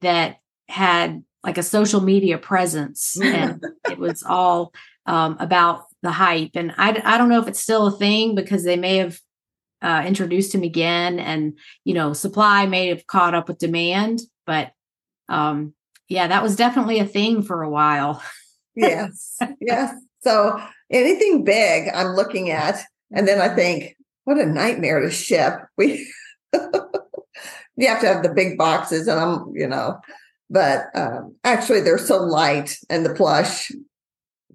that 0.00 0.38
had 0.68 1.22
like 1.42 1.58
a 1.58 1.62
social 1.62 2.00
media 2.00 2.38
presence 2.38 3.16
and 3.22 3.62
it 3.90 3.98
was 3.98 4.22
all 4.22 4.72
um, 5.06 5.36
about 5.38 5.84
the 6.02 6.10
hype. 6.10 6.52
And 6.54 6.74
I, 6.78 7.00
I 7.04 7.18
don't 7.18 7.28
know 7.28 7.40
if 7.40 7.48
it's 7.48 7.60
still 7.60 7.86
a 7.86 7.98
thing 7.98 8.34
because 8.34 8.64
they 8.64 8.76
may 8.76 8.96
have 8.96 9.18
uh, 9.84 10.02
introduced 10.06 10.54
him 10.54 10.62
again 10.62 11.20
and, 11.20 11.58
you 11.84 11.92
know, 11.92 12.14
supply 12.14 12.64
may 12.66 12.88
have 12.88 13.06
caught 13.06 13.34
up 13.34 13.48
with 13.48 13.58
demand. 13.58 14.22
But 14.46 14.72
um, 15.28 15.74
yeah, 16.08 16.26
that 16.26 16.42
was 16.42 16.56
definitely 16.56 16.98
a 16.98 17.06
thing 17.06 17.42
for 17.42 17.62
a 17.62 17.70
while. 17.70 18.22
yes. 18.74 19.38
Yes. 19.60 19.94
So 20.22 20.58
anything 20.90 21.44
big 21.44 21.90
I'm 21.94 22.16
looking 22.16 22.50
at, 22.50 22.82
and 23.12 23.28
then 23.28 23.40
I 23.40 23.54
think, 23.54 23.94
what 24.24 24.38
a 24.38 24.46
nightmare 24.46 25.00
to 25.00 25.10
ship. 25.10 25.52
We 25.76 26.10
you 26.54 27.88
have 27.88 28.00
to 28.00 28.08
have 28.08 28.22
the 28.22 28.32
big 28.34 28.56
boxes, 28.56 29.06
and 29.06 29.20
I'm, 29.20 29.52
you 29.54 29.68
know, 29.68 30.00
but 30.48 30.86
um, 30.94 31.36
actually 31.44 31.82
they're 31.82 31.98
so 31.98 32.22
light, 32.22 32.78
and 32.88 33.04
the 33.04 33.12
plush 33.12 33.70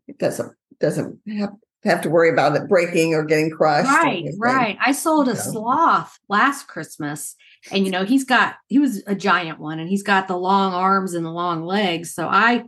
it 0.07 0.17
doesn't 0.17 0.53
doesn't 0.79 1.19
have 1.37 1.51
have 1.83 2.01
to 2.01 2.09
worry 2.09 2.29
about 2.29 2.55
it 2.55 2.67
breaking 2.67 3.13
or 3.13 3.23
getting 3.23 3.49
crushed. 3.49 3.87
Right, 3.87 4.25
right. 4.37 4.77
I 4.85 4.91
sold 4.91 5.29
a 5.29 5.35
sloth 5.35 6.17
last 6.27 6.67
Christmas, 6.67 7.35
and 7.71 7.85
you 7.85 7.91
know 7.91 8.03
he's 8.03 8.25
got 8.25 8.55
he 8.67 8.79
was 8.79 9.03
a 9.07 9.15
giant 9.15 9.59
one, 9.59 9.79
and 9.79 9.89
he's 9.89 10.03
got 10.03 10.27
the 10.27 10.37
long 10.37 10.73
arms 10.73 11.13
and 11.13 11.25
the 11.25 11.31
long 11.31 11.63
legs. 11.63 12.13
So 12.13 12.27
I 12.27 12.65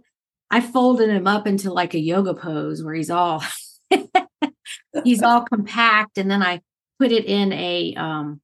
I 0.49 0.61
folded 0.61 1.09
him 1.09 1.27
up 1.27 1.47
into 1.47 1.73
like 1.73 1.93
a 1.93 1.99
yoga 1.99 2.33
pose 2.33 2.83
where 2.83 2.93
he's 2.93 3.09
all 3.09 3.43
he's 5.03 5.21
all 5.23 5.41
compact, 5.41 6.17
and 6.17 6.31
then 6.31 6.41
I 6.41 6.61
put 6.99 7.11
it 7.11 7.25
in 7.25 7.51
a 7.53 7.93
um, 7.95 8.41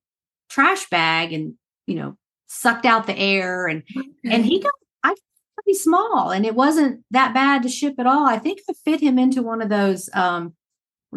trash 0.49 0.89
bag 0.89 1.31
and 1.31 1.53
you 1.85 1.95
know 1.95 2.17
sucked 2.47 2.85
out 2.85 3.07
the 3.07 3.17
air 3.17 3.67
and 3.67 3.83
and 4.23 4.45
he 4.45 4.61
got 4.61 4.73
I 5.03 5.13
pretty 5.55 5.77
small 5.77 6.31
and 6.31 6.45
it 6.45 6.55
wasn't 6.55 7.03
that 7.11 7.33
bad 7.33 7.63
to 7.63 7.69
ship 7.69 7.95
at 7.99 8.07
all. 8.07 8.25
I 8.25 8.39
think 8.39 8.59
I 8.69 8.73
fit 8.85 9.01
him 9.01 9.19
into 9.19 9.43
one 9.43 9.61
of 9.61 9.69
those 9.69 10.09
um 10.13 10.53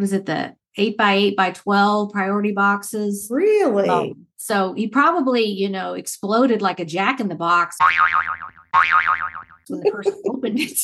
what 0.00 0.04
is 0.04 0.14
it 0.14 0.24
the 0.24 0.56
eight 0.78 0.96
by 0.96 1.12
eight 1.12 1.36
by 1.36 1.50
twelve 1.50 2.10
priority 2.10 2.52
boxes. 2.52 3.28
Really? 3.30 3.86
Um, 3.86 4.26
so 4.36 4.72
he 4.72 4.86
probably 4.86 5.44
you 5.44 5.68
know 5.68 5.92
exploded 5.92 6.62
like 6.62 6.80
a 6.80 6.86
jack 6.86 7.20
in 7.20 7.28
the 7.28 7.34
box 7.34 7.76
when 9.68 9.80
the 9.82 9.90
person 9.90 10.22
opened 10.26 10.58
it. 10.58 10.78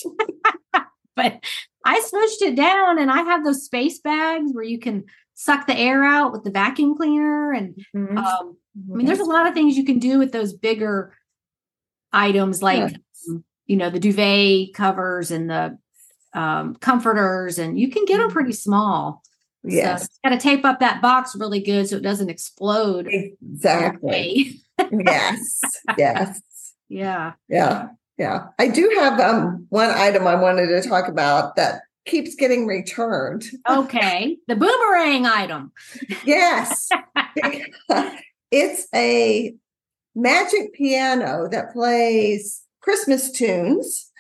but 1.17 1.43
I 1.85 2.01
smushed 2.01 2.47
it 2.47 2.57
down 2.57 2.99
and 2.99 3.11
I 3.11 3.23
have 3.23 3.43
those 3.43 3.65
space 3.65 4.01
bags 4.01 4.53
where 4.53 4.65
you 4.65 4.79
can 4.79 5.05
suck 5.35 5.67
the 5.67 5.79
air 5.79 6.05
out 6.05 6.33
with 6.33 6.45
the 6.45 6.51
vacuum 6.51 6.95
cleaner. 6.95 7.53
And 7.53 7.75
mm-hmm. 7.97 8.19
um, 8.19 8.57
I 8.93 8.97
mean, 8.97 9.07
there's 9.07 9.21
a 9.21 9.25
lot 9.25 9.47
of 9.47 9.55
things 9.55 9.79
you 9.79 9.85
can 9.85 9.99
do 9.99 10.19
with 10.19 10.33
those 10.33 10.53
bigger 10.53 11.15
items 12.13 12.63
like, 12.63 12.91
yes. 12.91 13.41
you 13.65 13.77
know, 13.77 13.89
the 13.89 13.99
duvet 13.99 14.75
covers 14.75 15.31
and 15.31 15.49
the 15.49 15.79
um, 16.37 16.77
comforters, 16.77 17.59
and 17.59 17.79
you 17.79 17.91
can 17.91 18.05
get 18.05 18.19
them 18.19 18.31
pretty 18.31 18.53
small. 18.53 19.23
Yes. 19.65 20.03
So 20.03 20.09
got 20.29 20.31
to 20.31 20.39
tape 20.39 20.65
up 20.65 20.81
that 20.81 21.03
box 21.03 21.35
really 21.35 21.61
good 21.61 21.89
so 21.89 21.97
it 21.97 22.03
doesn't 22.03 22.31
explode. 22.31 23.09
Exactly. 23.09 24.61
yes. 24.79 25.61
Yes. 25.99 26.41
Yeah. 26.89 27.33
Yeah. 27.49 27.89
Yeah. 28.19 28.49
I 28.59 28.69
do 28.69 28.93
have 28.99 29.19
um, 29.19 29.67
one 29.71 29.91
item 29.91 30.27
I 30.27 30.35
wanted 30.35 30.67
to 30.69 30.89
talk 30.89 31.09
about 31.09 31.57
that 31.57 31.83
keeps 32.05 32.35
getting 32.35 32.67
returned. 32.67 33.45
Okay. 33.69 34.37
The 34.47 34.57
boomerang 34.57 35.27
item. 35.27 35.73
yes. 36.25 36.89
it's 38.51 38.87
a 38.95 39.55
magic 40.15 40.75
piano 40.75 41.49
that 41.51 41.73
plays 41.73 42.63
Christmas 42.81 43.33
tunes 43.33 44.13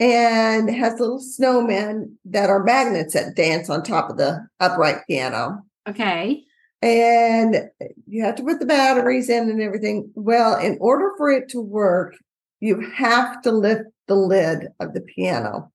and 0.00 0.68
has 0.70 0.98
little 0.98 1.20
snowmen 1.20 2.14
that 2.24 2.50
are 2.50 2.62
magnets 2.62 3.14
that 3.14 3.36
dance 3.36 3.70
on 3.70 3.82
top 3.82 4.10
of 4.10 4.16
the 4.16 4.46
upright 4.60 4.98
piano. 5.06 5.62
Okay. 5.88 6.44
And 6.80 7.70
you 8.08 8.24
have 8.24 8.34
to 8.36 8.42
put 8.42 8.58
the 8.58 8.66
batteries 8.66 9.28
in 9.28 9.48
and 9.48 9.62
everything. 9.62 10.10
Well, 10.14 10.58
in 10.58 10.78
order 10.80 11.12
for 11.16 11.30
it 11.30 11.48
to 11.50 11.60
work, 11.60 12.16
you 12.58 12.80
have 12.94 13.42
to 13.42 13.52
lift 13.52 13.84
the 14.08 14.16
lid 14.16 14.68
of 14.80 14.92
the 14.92 15.00
piano. 15.00 15.70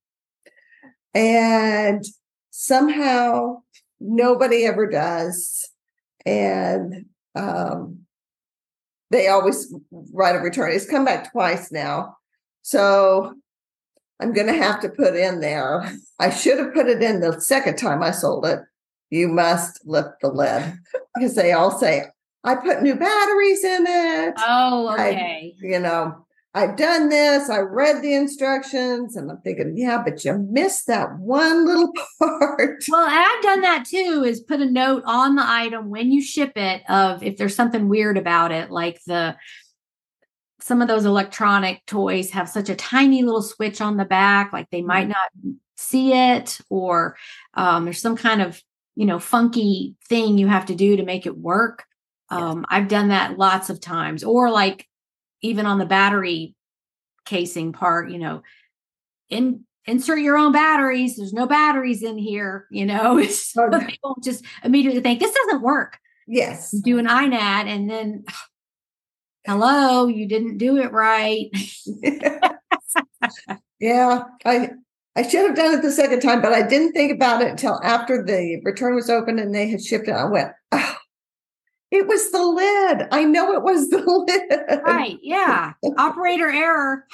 And 1.13 2.03
somehow 2.51 3.61
nobody 3.99 4.65
ever 4.65 4.87
does. 4.87 5.69
And 6.25 7.05
um, 7.35 7.99
they 9.09 9.27
always 9.27 9.73
write 9.91 10.35
a 10.35 10.39
return. 10.39 10.73
It's 10.73 10.89
come 10.89 11.05
back 11.05 11.31
twice 11.31 11.71
now. 11.71 12.17
So 12.63 13.35
I'm 14.19 14.33
going 14.33 14.47
to 14.47 14.53
have 14.53 14.79
to 14.81 14.89
put 14.89 15.15
in 15.15 15.39
there. 15.39 15.91
I 16.19 16.29
should 16.29 16.57
have 16.59 16.73
put 16.73 16.87
it 16.87 17.03
in 17.03 17.19
the 17.19 17.39
second 17.39 17.77
time 17.77 18.01
I 18.01 18.11
sold 18.11 18.45
it. 18.45 18.59
You 19.09 19.27
must 19.27 19.85
lift 19.85 20.21
the 20.21 20.29
lid 20.29 20.73
because 21.15 21.35
they 21.35 21.53
all 21.53 21.77
say, 21.77 22.05
I 22.43 22.55
put 22.55 22.81
new 22.81 22.95
batteries 22.95 23.63
in 23.63 23.85
it. 23.87 24.33
Oh, 24.37 24.93
okay. 24.93 25.53
I, 25.55 25.65
you 25.65 25.79
know, 25.79 26.25
I've 26.53 26.75
done 26.75 27.09
this. 27.09 27.49
I 27.49 27.59
read 27.59 28.01
the 28.01 28.15
instructions 28.15 29.15
and 29.15 29.29
I'm 29.29 29.37
thinking, 29.41 29.77
yeah, 29.77 30.01
but 30.03 30.25
you 30.25 30.33
missed 30.49 30.87
that 30.87 31.17
one 31.19 31.67
little 31.67 31.93
part. 32.19 32.83
Well, 32.89 33.07
I've 33.07 33.43
done 33.43 33.61
that 33.61 33.85
too, 33.85 34.23
is 34.25 34.41
put 34.41 34.61
a 34.61 34.65
note 34.65 35.03
on 35.05 35.35
the 35.35 35.47
item 35.47 35.89
when 35.89 36.11
you 36.11 36.21
ship 36.21 36.53
it 36.55 36.81
of 36.89 37.21
if 37.21 37.37
there's 37.37 37.55
something 37.55 37.89
weird 37.89 38.17
about 38.17 38.51
it, 38.51 38.71
like 38.71 38.99
the 39.05 39.35
some 40.67 40.81
of 40.81 40.89
those 40.89 41.05
electronic 41.05 41.85
toys 41.85 42.29
have 42.31 42.49
such 42.49 42.67
a 42.67 42.75
tiny 42.75 43.23
little 43.23 43.41
switch 43.41 43.79
on 43.79 43.95
the 43.95 44.03
back, 44.03 44.51
like 44.51 44.69
they 44.69 44.81
might 44.81 45.07
mm-hmm. 45.07 45.49
not 45.49 45.55
see 45.77 46.11
it, 46.11 46.59
or 46.69 47.15
um, 47.53 47.85
there's 47.85 48.01
some 48.01 48.17
kind 48.17 48.41
of 48.41 48.61
you 48.95 49.05
know 49.05 49.17
funky 49.17 49.95
thing 50.09 50.37
you 50.37 50.47
have 50.47 50.65
to 50.65 50.75
do 50.75 50.97
to 50.97 51.05
make 51.05 51.25
it 51.25 51.37
work. 51.37 51.85
Um, 52.29 52.65
I've 52.67 52.89
done 52.89 53.07
that 53.07 53.37
lots 53.37 53.69
of 53.69 53.79
times, 53.79 54.25
or 54.25 54.51
like 54.51 54.85
even 55.41 55.65
on 55.65 55.79
the 55.79 55.85
battery 55.85 56.53
casing 57.23 57.71
part, 57.71 58.11
you 58.11 58.19
know, 58.19 58.43
in 59.29 59.63
insert 59.85 60.19
your 60.19 60.37
own 60.37 60.51
batteries. 60.51 61.15
There's 61.15 61.31
no 61.31 61.47
batteries 61.47 62.03
in 62.03 62.17
here, 62.17 62.67
you 62.71 62.85
know. 62.85 63.23
so 63.27 63.69
people 63.87 64.17
just 64.21 64.43
immediately 64.65 64.99
think 64.99 65.21
this 65.21 65.33
doesn't 65.33 65.61
work. 65.61 65.97
Yes. 66.27 66.71
Do 66.71 66.99
an 66.99 67.07
INAD 67.07 67.67
and 67.67 67.89
then 67.89 68.25
hello, 69.47 70.07
you 70.07 70.27
didn't 70.27 70.57
do 70.57 70.77
it 70.77 70.91
right. 70.91 71.49
yeah. 73.79 74.23
I 74.45 74.69
I 75.15 75.27
should 75.27 75.47
have 75.47 75.55
done 75.55 75.73
it 75.73 75.81
the 75.81 75.91
second 75.91 76.19
time, 76.19 76.41
but 76.41 76.53
I 76.53 76.67
didn't 76.67 76.91
think 76.93 77.11
about 77.11 77.41
it 77.41 77.49
until 77.49 77.81
after 77.83 78.23
the 78.23 78.61
return 78.63 78.93
was 78.93 79.09
open 79.09 79.39
and 79.39 79.55
they 79.55 79.67
had 79.67 79.81
shipped 79.81 80.07
it. 80.07 80.11
I 80.11 80.25
went, 80.25 80.51
oh, 80.71 80.95
it 81.89 82.05
was 82.05 82.31
the 82.31 82.43
lid. 82.43 83.07
I 83.11 83.23
know 83.23 83.53
it 83.53 83.63
was 83.63 83.89
the 83.89 83.97
lid. 84.05 84.83
Right. 84.83 85.17
Yeah. 85.23 85.73
Operator 85.97 86.49
error. 86.51 87.07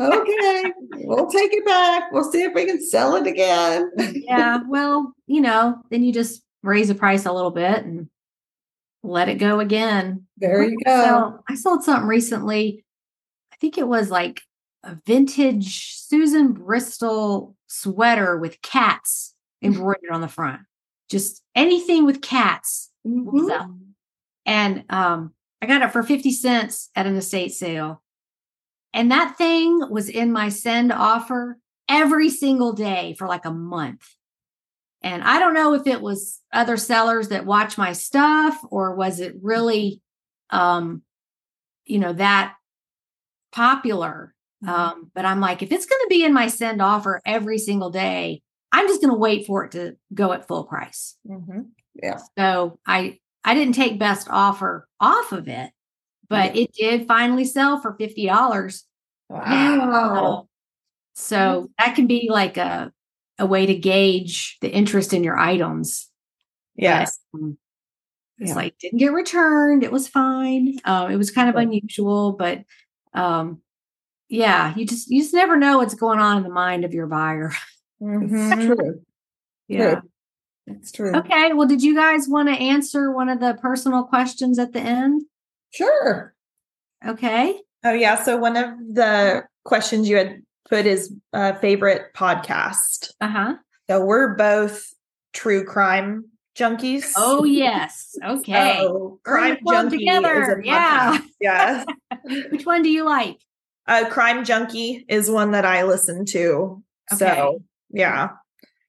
okay. 0.00 0.72
We'll 0.94 1.26
take 1.26 1.52
it 1.52 1.66
back. 1.66 2.04
We'll 2.12 2.30
see 2.32 2.44
if 2.44 2.54
we 2.54 2.64
can 2.64 2.80
sell 2.82 3.16
it 3.16 3.26
again. 3.26 3.90
yeah. 4.14 4.60
Well, 4.66 5.12
you 5.26 5.42
know, 5.42 5.82
then 5.90 6.04
you 6.04 6.12
just 6.14 6.42
raise 6.62 6.88
the 6.88 6.94
price 6.94 7.26
a 7.26 7.32
little 7.32 7.50
bit 7.50 7.84
and 7.84 8.08
let 9.02 9.28
it 9.28 9.36
go 9.36 9.60
again. 9.60 10.26
There 10.36 10.62
you 10.62 10.76
go. 10.84 11.04
So 11.04 11.40
I 11.48 11.54
sold 11.54 11.84
something 11.84 12.08
recently. 12.08 12.84
I 13.52 13.56
think 13.56 13.78
it 13.78 13.88
was 13.88 14.10
like 14.10 14.42
a 14.84 14.96
vintage 15.06 15.94
Susan 15.94 16.52
Bristol 16.52 17.56
sweater 17.66 18.38
with 18.38 18.60
cats 18.62 19.34
embroidered 19.62 20.10
on 20.12 20.20
the 20.20 20.28
front. 20.28 20.60
Just 21.10 21.42
anything 21.54 22.04
with 22.04 22.22
cats. 22.22 22.90
Mm-hmm. 23.06 23.72
And 24.46 24.84
um, 24.88 25.32
I 25.60 25.66
got 25.66 25.82
it 25.82 25.92
for 25.92 26.02
50 26.02 26.30
cents 26.32 26.90
at 26.94 27.06
an 27.06 27.16
estate 27.16 27.52
sale. 27.52 28.02
And 28.92 29.10
that 29.10 29.36
thing 29.36 29.90
was 29.90 30.08
in 30.08 30.32
my 30.32 30.48
send 30.48 30.92
offer 30.92 31.58
every 31.88 32.30
single 32.30 32.72
day 32.72 33.14
for 33.18 33.26
like 33.26 33.44
a 33.44 33.50
month. 33.50 34.06
And 35.02 35.22
I 35.22 35.38
don't 35.38 35.54
know 35.54 35.74
if 35.74 35.86
it 35.86 36.00
was 36.00 36.40
other 36.52 36.76
sellers 36.76 37.28
that 37.28 37.46
watch 37.46 37.78
my 37.78 37.92
stuff 37.92 38.58
or 38.70 38.94
was 38.94 39.20
it 39.20 39.36
really 39.40 40.00
um 40.50 41.02
you 41.84 41.98
know 41.98 42.12
that 42.14 42.54
popular. 43.52 44.34
Mm-hmm. 44.64 44.74
Um 44.74 45.10
but 45.14 45.24
I'm 45.24 45.40
like 45.40 45.62
if 45.62 45.72
it's 45.72 45.86
going 45.86 46.00
to 46.02 46.08
be 46.08 46.24
in 46.24 46.32
my 46.32 46.48
send 46.48 46.82
offer 46.82 47.20
every 47.24 47.58
single 47.58 47.90
day, 47.90 48.42
I'm 48.72 48.88
just 48.88 49.00
going 49.00 49.12
to 49.12 49.18
wait 49.18 49.46
for 49.46 49.64
it 49.64 49.72
to 49.72 49.96
go 50.12 50.32
at 50.32 50.46
full 50.48 50.64
price. 50.64 51.16
Mm-hmm. 51.28 51.60
Yeah. 52.02 52.18
So 52.36 52.78
I 52.86 53.18
I 53.44 53.54
didn't 53.54 53.74
take 53.74 53.98
best 53.98 54.28
offer 54.30 54.88
off 55.00 55.32
of 55.32 55.48
it, 55.48 55.70
but 56.28 56.56
it 56.56 56.72
did 56.72 57.06
finally 57.06 57.44
sell 57.44 57.80
for 57.80 57.96
$50. 57.96 58.82
Wow. 59.28 60.48
So 61.14 61.70
that 61.78 61.94
can 61.96 62.06
be 62.06 62.28
like 62.30 62.56
a, 62.56 62.92
a 63.38 63.46
way 63.46 63.66
to 63.66 63.74
gauge 63.74 64.58
the 64.60 64.70
interest 64.70 65.12
in 65.12 65.22
your 65.24 65.38
items. 65.38 66.08
Yes. 66.76 67.18
But, 67.32 67.38
um, 67.38 67.58
It's 68.38 68.50
Yeah. 68.50 68.54
like 68.56 68.78
didn't 68.78 68.98
get 68.98 69.12
returned. 69.12 69.82
It 69.82 69.90
was 69.92 70.06
fine. 70.08 70.78
Um, 70.84 71.10
it 71.10 71.16
was 71.16 71.30
kind 71.32 71.48
of 71.48 71.56
unusual, 71.56 72.32
but 72.32 72.62
um, 73.14 73.62
yeah, 74.28 74.74
you 74.76 74.86
just 74.86 75.08
you 75.10 75.22
just 75.22 75.34
never 75.34 75.56
know 75.56 75.78
what's 75.78 75.94
going 75.94 76.20
on 76.20 76.36
in 76.36 76.42
the 76.44 76.48
mind 76.50 76.84
of 76.84 76.94
your 76.94 77.06
buyer. 77.06 77.50
It's 78.00 78.32
Mhm. 78.32 78.66
true. 78.66 79.00
Yeah. 79.66 80.00
It's 80.68 80.92
true. 80.92 81.12
Okay. 81.16 81.52
Well, 81.52 81.66
did 81.66 81.82
you 81.82 81.96
guys 81.96 82.28
want 82.28 82.48
to 82.48 82.54
answer 82.54 83.10
one 83.10 83.28
of 83.28 83.40
the 83.40 83.54
personal 83.60 84.04
questions 84.04 84.56
at 84.60 84.72
the 84.72 84.78
end? 84.80 85.22
Sure. 85.70 86.32
Okay. 87.04 87.60
Oh 87.84 87.92
yeah. 87.92 88.22
So 88.22 88.36
one 88.36 88.56
of 88.56 88.70
the 88.94 89.44
questions 89.64 90.08
you 90.08 90.16
had 90.16 90.42
put 90.68 90.84
his 90.84 91.12
uh, 91.32 91.54
favorite 91.54 92.14
podcast. 92.14 93.12
Uh 93.20 93.28
huh. 93.28 93.54
So 93.88 94.04
we're 94.04 94.34
both 94.34 94.92
true 95.32 95.64
crime 95.64 96.26
junkies. 96.56 97.12
Oh 97.16 97.44
yes. 97.44 98.14
Okay. 98.24 98.76
So 98.78 99.20
crime 99.24 99.58
junkie 99.66 99.98
together. 99.98 100.62
Yeah. 100.64 101.18
Yeah. 101.40 101.84
Which 102.50 102.66
one 102.66 102.82
do 102.82 102.90
you 102.90 103.04
like? 103.04 103.38
uh, 103.86 104.08
crime 104.10 104.44
junkie 104.44 105.04
is 105.08 105.30
one 105.30 105.52
that 105.52 105.64
I 105.64 105.84
listen 105.84 106.24
to. 106.26 106.82
Okay. 107.12 107.18
So 107.18 107.62
yeah. 107.90 108.30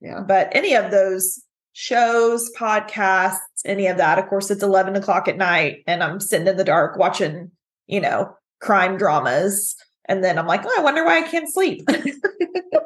Yeah. 0.02 0.22
But 0.28 0.50
any 0.52 0.76
of 0.76 0.92
those 0.92 1.42
shows, 1.74 2.52
podcasts, 2.58 3.38
any 3.66 3.88
of 3.88 3.98
that, 3.98 4.20
of 4.20 4.28
course, 4.28 4.52
it's 4.52 4.64
11 4.64 4.96
o'clock 4.96 5.28
at 5.28 5.38
night 5.38 5.84
and 5.88 6.04
I'm 6.04 6.20
sitting 6.20 6.48
in 6.48 6.58
the 6.58 6.64
dark 6.64 6.98
watching, 6.98 7.52
you 7.88 8.02
know, 8.02 8.36
crime 8.60 8.98
dramas. 8.98 9.76
And 10.10 10.24
then 10.24 10.38
I'm 10.38 10.48
like, 10.48 10.66
oh, 10.66 10.76
I 10.78 10.82
wonder 10.82 11.06
why 11.06 11.20
I 11.20 11.28
can't 11.28 11.52
sleep. 11.52 11.88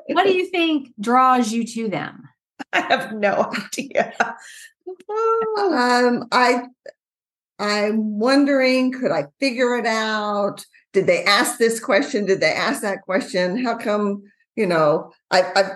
What 0.08 0.26
do 0.26 0.34
you 0.34 0.46
think 0.48 0.94
draws 1.00 1.52
you 1.52 1.66
to 1.66 1.88
them? 1.88 2.30
I 2.74 2.82
have 2.82 3.14
no 3.14 3.50
idea. 3.66 4.14
Um, 5.58 6.28
I 6.32 6.64
I'm 7.58 8.20
wondering, 8.20 8.92
could 8.92 9.12
I 9.12 9.26
figure 9.40 9.78
it 9.78 9.86
out? 9.86 10.66
Did 10.92 11.08
they 11.08 11.24
ask 11.24 11.58
this 11.58 11.80
question? 11.80 12.26
Did 12.26 12.42
they 12.42 12.52
ask 12.52 12.82
that 12.82 13.02
question? 13.04 13.64
How 13.64 13.78
come, 13.78 14.24
you 14.56 14.68
know, 14.68 15.12
I 15.32 15.44
I've 15.56 15.72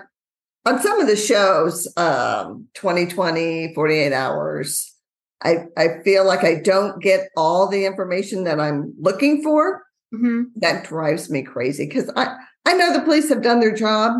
on 0.66 0.82
some 0.82 1.00
of 1.00 1.06
the 1.06 1.16
shows, 1.16 1.90
um, 1.96 2.68
2020, 2.74 3.72
48 3.74 4.12
hours, 4.12 4.94
I, 5.42 5.66
I 5.76 6.02
feel 6.04 6.26
like 6.26 6.44
I 6.44 6.56
don't 6.56 7.00
get 7.00 7.30
all 7.36 7.68
the 7.68 7.86
information 7.86 8.44
that 8.44 8.60
I'm 8.60 8.92
looking 9.00 9.42
for. 9.42 9.82
Hmm 10.10 10.44
That 10.56 10.84
drives 10.84 11.30
me 11.30 11.42
crazy 11.42 11.86
because 11.86 12.10
I, 12.16 12.36
I 12.64 12.74
know 12.74 12.92
the 12.92 13.02
police 13.02 13.28
have 13.28 13.42
done 13.42 13.60
their 13.60 13.74
job. 13.74 14.14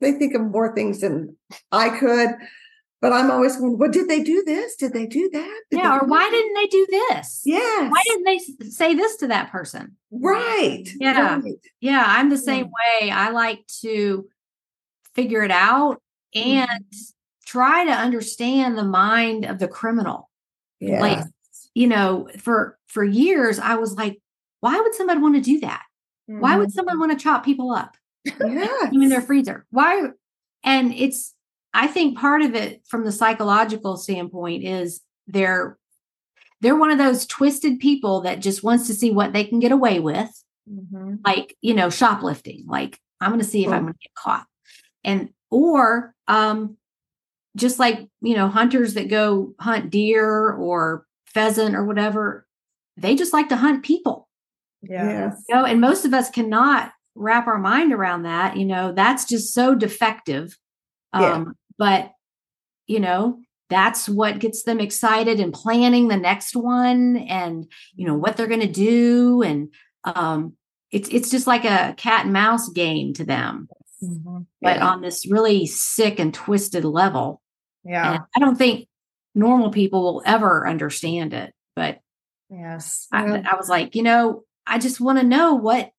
They 0.00 0.12
think 0.12 0.34
of 0.34 0.42
more 0.42 0.74
things 0.74 1.00
than 1.00 1.36
I 1.72 1.88
could, 1.90 2.30
but 3.00 3.12
I'm 3.12 3.30
always 3.30 3.56
going, 3.56 3.78
well, 3.78 3.90
did 3.90 4.08
they 4.08 4.22
do 4.22 4.42
this? 4.44 4.76
Did 4.76 4.92
they 4.92 5.06
do 5.06 5.28
that? 5.32 5.60
Did 5.70 5.78
Yeah. 5.78 5.98
Or 5.98 6.06
why 6.06 6.24
that?" 6.24 6.30
didn't 6.30 6.54
they 6.54 6.66
do 6.66 6.86
this? 6.90 7.42
Yeah. 7.44 7.88
Why 7.88 8.02
didn't 8.06 8.24
they 8.24 8.68
say 8.68 8.94
this 8.94 9.16
to 9.16 9.28
that 9.28 9.50
person? 9.50 9.96
Right. 10.10 10.84
Yeah. 10.98 11.36
right. 11.36 11.54
Yeah, 11.80 12.04
I'm 12.06 12.30
the 12.30 12.38
same 12.38 12.66
way. 12.66 13.10
I 13.10 13.30
like 13.30 13.66
to 13.82 14.28
figure 15.14 15.42
it 15.42 15.50
out 15.50 16.00
and 16.34 16.68
try 17.44 17.84
to 17.84 17.90
understand 17.90 18.76
the 18.76 18.84
mind 18.84 19.44
of 19.44 19.58
the 19.58 19.68
criminal. 19.68 20.30
Yeah. 20.80 21.00
Like, 21.00 21.24
you 21.74 21.86
know, 21.86 22.28
for 22.38 22.78
for 22.86 23.04
years 23.04 23.58
I 23.58 23.76
was 23.76 23.94
like, 23.94 24.20
why 24.60 24.80
would 24.80 24.94
somebody 24.94 25.20
want 25.20 25.34
to 25.36 25.40
do 25.40 25.60
that? 25.60 25.82
Why 26.26 26.56
would 26.58 26.72
someone 26.72 26.98
want 26.98 27.12
to 27.12 27.22
chop 27.22 27.44
people 27.44 27.70
up? 27.72 27.96
yeah. 28.24 28.90
even 28.92 29.08
their 29.08 29.22
freezer. 29.22 29.64
Why? 29.70 30.08
And 30.62 30.92
it's, 30.92 31.34
I 31.72 31.86
think 31.86 32.18
part 32.18 32.42
of 32.42 32.54
it 32.54 32.82
from 32.86 33.04
the 33.04 33.12
psychological 33.12 33.96
standpoint 33.96 34.62
is 34.64 35.00
they're, 35.26 35.78
they're 36.60 36.76
one 36.76 36.90
of 36.90 36.98
those 36.98 37.24
twisted 37.26 37.78
people 37.78 38.20
that 38.22 38.40
just 38.40 38.62
wants 38.62 38.86
to 38.88 38.94
see 38.94 39.10
what 39.10 39.32
they 39.32 39.44
can 39.44 39.58
get 39.60 39.72
away 39.72 40.00
with, 40.00 40.28
Mhm. 40.68 41.20
like, 41.24 41.56
you 41.62 41.72
know, 41.72 41.88
shoplifting. 41.88 42.64
Like, 42.66 42.98
I'm 43.20 43.30
going 43.30 43.40
to 43.40 43.46
see 43.46 43.62
if 43.64 43.68
I'm 43.70 43.76
Oh. 43.78 43.80
going 43.82 43.92
to 43.94 43.98
get 44.02 44.14
caught. 44.14 44.46
And, 45.04 45.30
or, 45.50 46.14
um, 46.26 46.76
just 47.56 47.78
like, 47.78 48.06
you 48.20 48.34
know, 48.34 48.48
hunters 48.48 48.94
that 48.94 49.08
go 49.08 49.54
hunt 49.58 49.88
deer 49.90 50.52
or 50.52 51.06
pheasant 51.26 51.74
or 51.74 51.84
whatever, 51.86 52.46
they 52.98 53.14
just 53.14 53.32
like 53.32 53.48
to 53.48 53.56
hunt 53.56 53.82
people 53.84 54.27
Yeah. 54.82 55.04
Yes. 55.30 55.44
you 55.48 55.54
know, 55.54 55.64
and 55.64 55.80
most 55.80 56.04
of 56.04 56.14
us 56.14 56.30
cannot 56.30 56.92
wrap 57.14 57.46
our 57.46 57.58
mind 57.58 57.92
around 57.92 58.22
that. 58.22 58.56
You 58.56 58.64
know, 58.64 58.92
that's 58.92 59.24
just 59.24 59.52
so 59.52 59.74
defective. 59.74 60.56
Yeah. 61.14 61.32
Um, 61.32 61.54
but 61.78 62.12
you 62.86 63.00
know, 63.00 63.40
that's 63.70 64.08
what 64.08 64.38
gets 64.38 64.62
them 64.62 64.80
excited 64.80 65.40
and 65.40 65.52
planning 65.52 66.08
the 66.08 66.16
next 66.16 66.56
one 66.56 67.16
and 67.18 67.70
you 67.96 68.06
know 68.06 68.14
what 68.16 68.36
they're 68.36 68.46
gonna 68.46 68.66
do. 68.70 69.42
And 69.42 69.72
um 70.04 70.54
it's 70.90 71.08
it's 71.10 71.30
just 71.30 71.46
like 71.46 71.64
a 71.64 71.94
cat 71.98 72.24
and 72.24 72.32
mouse 72.32 72.68
game 72.70 73.12
to 73.14 73.24
them, 73.24 73.68
Mhm. 74.02 74.46
but 74.62 74.76
Yeah. 74.76 74.86
on 74.88 75.02
this 75.02 75.30
really 75.30 75.66
sick 75.66 76.18
and 76.18 76.32
twisted 76.32 76.84
level. 76.84 77.42
Yeah. 77.84 78.12
And 78.14 78.22
I 78.36 78.38
don't 78.40 78.56
think 78.56 78.88
normal 79.34 79.70
people 79.70 80.02
will 80.02 80.22
ever 80.24 80.66
understand 80.66 81.34
it. 81.34 81.52
But 81.76 81.98
Yes. 82.50 83.06
I, 83.12 83.26
Yeah. 83.26 83.42
I 83.52 83.56
was 83.56 83.68
like, 83.68 83.94
you 83.94 84.02
know, 84.02 84.44
I 84.68 84.78
just 84.78 85.00
want 85.00 85.18
to 85.18 85.24
know 85.24 85.54
what 85.54 85.90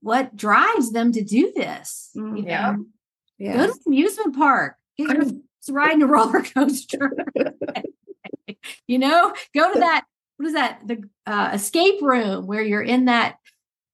what 0.00 0.36
drives 0.36 0.92
them 0.92 1.12
to 1.12 1.22
do 1.24 1.52
this. 1.56 2.10
You 2.14 2.22
Mm, 2.22 2.46
yeah. 2.46 2.72
know? 2.72 3.56
Go 3.56 3.66
to 3.66 3.72
the 3.72 3.80
amusement 3.86 4.36
park. 4.36 4.76
Get 4.98 5.08
your 5.16 5.26
riding 5.70 6.02
a 6.02 6.06
roller 6.06 6.42
coaster. 6.42 7.12
you 8.86 8.98
know, 8.98 9.32
go 9.54 9.72
to 9.72 9.78
that. 9.80 10.04
What 10.36 10.46
is 10.46 10.54
that? 10.54 10.80
The 10.86 11.02
uh, 11.26 11.50
escape 11.54 12.02
room 12.02 12.46
where 12.46 12.62
you're 12.62 12.82
in 12.82 13.06
that 13.06 13.36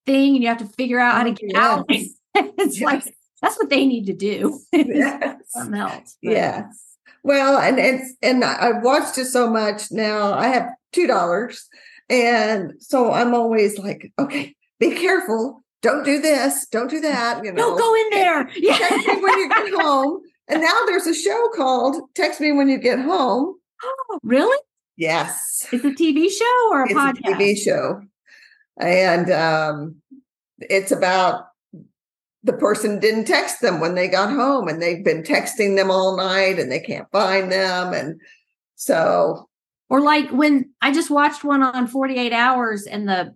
thing 0.06 0.34
and 0.34 0.42
you 0.42 0.48
have 0.48 0.58
to 0.58 0.66
figure 0.66 0.98
out 0.98 1.14
how 1.16 1.24
to 1.24 1.30
Oh, 1.30 1.34
get 1.34 1.56
out. 1.56 1.86
yes. 1.88 2.08
it's 2.34 2.80
like 2.80 3.04
that's 3.42 3.56
what 3.58 3.70
they 3.70 3.86
need 3.86 4.06
to 4.06 4.12
do. 4.14 4.58
Yes. 4.72 5.36
Something 5.48 5.80
else. 5.80 6.16
But- 6.22 6.32
Yes. 6.32 6.86
Well, 7.22 7.58
and 7.58 7.78
it's 7.78 8.14
and 8.22 8.42
I've 8.42 8.82
watched 8.82 9.18
it 9.18 9.26
so 9.26 9.50
much 9.50 9.92
now. 9.92 10.32
I 10.32 10.48
have 10.48 10.68
two 10.92 11.06
dollars, 11.06 11.68
and 12.10 12.74
so 12.80 13.12
I'm 13.12 13.32
always 13.34 13.78
like, 13.78 14.12
okay, 14.18 14.54
be 14.78 14.90
careful. 14.96 15.62
Don't 15.82 16.04
do 16.04 16.20
this. 16.20 16.66
Don't 16.70 16.90
do 16.90 17.00
that. 17.00 17.42
You 17.44 17.52
know, 17.52 17.56
Don't 17.56 17.78
go 17.78 17.94
in 17.94 18.10
there. 18.10 18.50
Yeah. 18.56 18.76
Text 18.76 19.06
me 19.06 19.16
when 19.22 19.38
you 19.38 19.48
get 19.48 19.72
home. 19.80 20.20
And 20.48 20.60
now 20.60 20.80
there's 20.86 21.06
a 21.06 21.14
show 21.14 21.48
called 21.56 22.02
"Text 22.16 22.40
Me 22.40 22.50
When 22.52 22.68
You 22.68 22.78
Get 22.78 22.98
Home." 22.98 23.54
Oh, 23.82 24.18
really? 24.24 24.58
Yes, 24.96 25.66
It's 25.72 25.84
a 25.84 25.90
TV 25.90 26.28
show 26.28 26.68
or 26.72 26.82
a 26.82 26.86
it's 26.86 26.94
podcast? 26.94 27.32
a 27.32 27.36
TV 27.36 27.56
show, 27.56 28.02
and 28.78 29.30
um, 29.30 29.96
it's 30.58 30.90
about 30.92 31.46
the 32.42 32.52
person 32.52 32.98
didn't 32.98 33.24
text 33.26 33.60
them 33.62 33.80
when 33.80 33.94
they 33.94 34.08
got 34.08 34.30
home, 34.30 34.68
and 34.68 34.82
they've 34.82 35.04
been 35.04 35.22
texting 35.22 35.76
them 35.76 35.90
all 35.90 36.16
night, 36.16 36.58
and 36.58 36.70
they 36.70 36.80
can't 36.80 37.10
find 37.12 37.50
them, 37.52 37.94
and 37.94 38.20
so 38.74 39.48
Or 39.90 40.00
like 40.00 40.30
when 40.30 40.70
I 40.80 40.92
just 40.92 41.10
watched 41.10 41.44
one 41.44 41.62
on 41.62 41.88
48 41.88 42.32
hours 42.32 42.86
and 42.86 43.08
the 43.08 43.34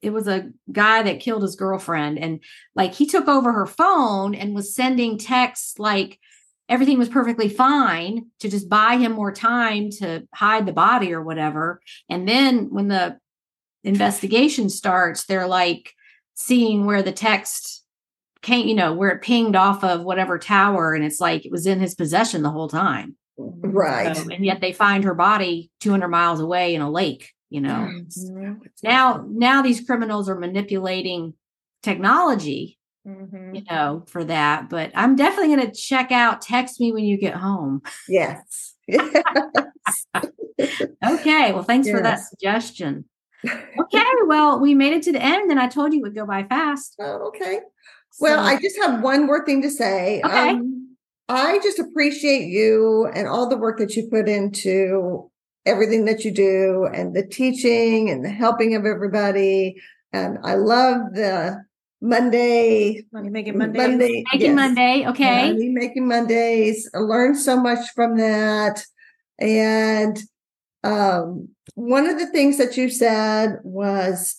it 0.00 0.10
was 0.10 0.28
a 0.28 0.50
guy 0.70 1.02
that 1.02 1.18
killed 1.18 1.42
his 1.42 1.56
girlfriend 1.56 2.16
and 2.16 2.40
like 2.76 2.94
he 2.94 3.04
took 3.04 3.26
over 3.26 3.52
her 3.52 3.66
phone 3.66 4.32
and 4.32 4.54
was 4.54 4.76
sending 4.76 5.18
texts 5.18 5.76
like 5.78 6.20
everything 6.68 6.98
was 6.98 7.08
perfectly 7.08 7.48
fine 7.48 8.26
to 8.38 8.48
just 8.48 8.68
buy 8.68 8.96
him 8.96 9.12
more 9.12 9.32
time 9.32 9.90
to 9.90 10.26
hide 10.34 10.66
the 10.66 10.72
body 10.72 11.12
or 11.12 11.22
whatever. 11.22 11.80
And 12.08 12.28
then 12.28 12.70
when 12.70 12.88
the 12.88 13.18
investigation 13.84 14.70
starts, 14.70 15.24
they're 15.24 15.48
like 15.48 15.92
seeing 16.34 16.86
where 16.86 17.02
the 17.02 17.12
text 17.12 17.84
came, 18.40 18.68
you 18.68 18.74
know, 18.74 18.92
where 18.92 19.10
it 19.10 19.22
pinged 19.22 19.56
off 19.56 19.84
of 19.84 20.04
whatever 20.04 20.38
tower 20.38 20.94
and 20.94 21.04
it's 21.04 21.20
like 21.20 21.44
it 21.44 21.52
was 21.52 21.66
in 21.66 21.80
his 21.80 21.94
possession 21.94 22.42
the 22.42 22.50
whole 22.50 22.68
time. 22.68 23.16
Right. 23.36 24.16
So, 24.16 24.28
and 24.30 24.44
yet 24.44 24.60
they 24.60 24.72
find 24.72 25.04
her 25.04 25.14
body 25.14 25.70
200 25.80 26.08
miles 26.08 26.40
away 26.40 26.74
in 26.74 26.82
a 26.82 26.90
lake, 26.90 27.32
you 27.50 27.60
know. 27.60 27.88
Mhm. 27.90 28.60
Now, 28.82 29.24
now 29.28 29.62
these 29.62 29.80
criminals 29.80 30.28
are 30.28 30.38
manipulating 30.38 31.34
technology, 31.82 32.78
Mhm. 33.06 33.56
you 33.56 33.62
know, 33.70 34.04
for 34.08 34.24
that. 34.24 34.68
But 34.68 34.92
I'm 34.94 35.16
definitely 35.16 35.54
going 35.54 35.70
to 35.70 35.74
check 35.76 36.12
out 36.12 36.40
Text 36.42 36.80
Me 36.80 36.92
When 36.92 37.04
You 37.04 37.16
Get 37.18 37.34
Home. 37.34 37.82
Yes. 38.08 38.74
Okay. 41.04 41.52
Well, 41.52 41.62
thanks 41.64 41.90
for 41.90 42.00
that 42.02 42.20
suggestion. 42.20 43.04
Okay. 43.44 44.04
Well, 44.26 44.60
we 44.60 44.74
made 44.74 44.92
it 44.92 45.02
to 45.04 45.12
the 45.12 45.20
end 45.20 45.50
and 45.50 45.58
I 45.58 45.66
told 45.66 45.92
you 45.92 45.98
it 45.98 46.02
would 46.02 46.14
go 46.14 46.24
by 46.26 46.44
fast. 46.44 46.94
Oh, 47.00 47.28
okay. 47.28 47.58
Well, 48.20 48.38
I 48.38 48.56
just 48.60 48.76
have 48.80 49.02
one 49.02 49.26
more 49.26 49.44
thing 49.44 49.62
to 49.62 49.70
say. 49.70 50.22
Okay. 50.24 50.50
Um, 50.50 50.81
I 51.28 51.58
just 51.62 51.78
appreciate 51.78 52.46
you 52.46 53.06
and 53.14 53.26
all 53.28 53.48
the 53.48 53.56
work 53.56 53.78
that 53.78 53.96
you 53.96 54.08
put 54.08 54.28
into 54.28 55.30
everything 55.64 56.04
that 56.06 56.24
you 56.24 56.30
do 56.30 56.88
and 56.92 57.14
the 57.14 57.26
teaching 57.26 58.10
and 58.10 58.24
the 58.24 58.30
helping 58.30 58.74
of 58.74 58.84
everybody. 58.84 59.76
And 60.12 60.38
I 60.42 60.54
love 60.54 61.14
the 61.14 61.64
Monday, 62.00 63.04
Money 63.12 63.30
making 63.30 63.56
Monday. 63.56 63.78
Monday, 63.78 64.24
Making 64.32 64.46
yes. 64.48 64.56
Monday. 64.56 65.06
Okay. 65.06 65.52
Money 65.52 65.68
making 65.68 66.08
Mondays. 66.08 66.90
I 66.94 66.98
learned 66.98 67.38
so 67.38 67.60
much 67.60 67.90
from 67.94 68.18
that. 68.18 68.84
And 69.38 70.18
um, 70.82 71.48
one 71.74 72.08
of 72.08 72.18
the 72.18 72.26
things 72.26 72.58
that 72.58 72.76
you 72.76 72.90
said 72.90 73.60
was 73.62 74.36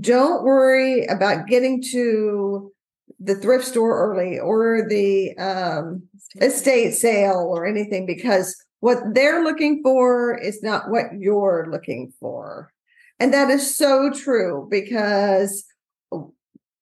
don't 0.00 0.42
worry 0.42 1.06
about 1.06 1.46
getting 1.46 1.82
to 1.92 2.72
the 3.20 3.34
thrift 3.34 3.66
store 3.66 4.10
early 4.10 4.38
or 4.38 4.86
the 4.88 5.36
um, 5.36 6.02
estate 6.40 6.92
sale 6.92 7.46
or 7.54 7.66
anything 7.66 8.06
because 8.06 8.56
what 8.80 8.98
they're 9.12 9.44
looking 9.44 9.82
for 9.82 10.36
is 10.36 10.62
not 10.62 10.90
what 10.90 11.06
you're 11.18 11.68
looking 11.70 12.12
for. 12.18 12.72
And 13.18 13.34
that 13.34 13.50
is 13.50 13.76
so 13.76 14.10
true 14.10 14.66
because 14.70 15.66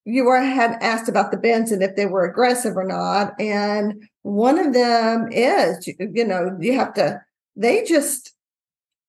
you 0.05 0.24
were, 0.24 0.41
had 0.41 0.78
asked 0.80 1.09
about 1.09 1.32
the 1.32 1.36
bins 1.36 1.72
and 1.72 1.82
if 1.82 1.97
they 1.97 2.07
were 2.07 2.24
aggressive 2.24 2.76
or 2.76 2.84
not. 2.84 3.34
And 3.41 4.09
one 4.22 4.59
of 4.59 4.72
them 4.72 5.28
is, 5.32 5.86
you 5.99 6.24
know, 6.24 6.57
you 6.61 6.74
have 6.78 6.95
to, 6.95 7.20
they 7.57 7.84
just, 7.84 8.32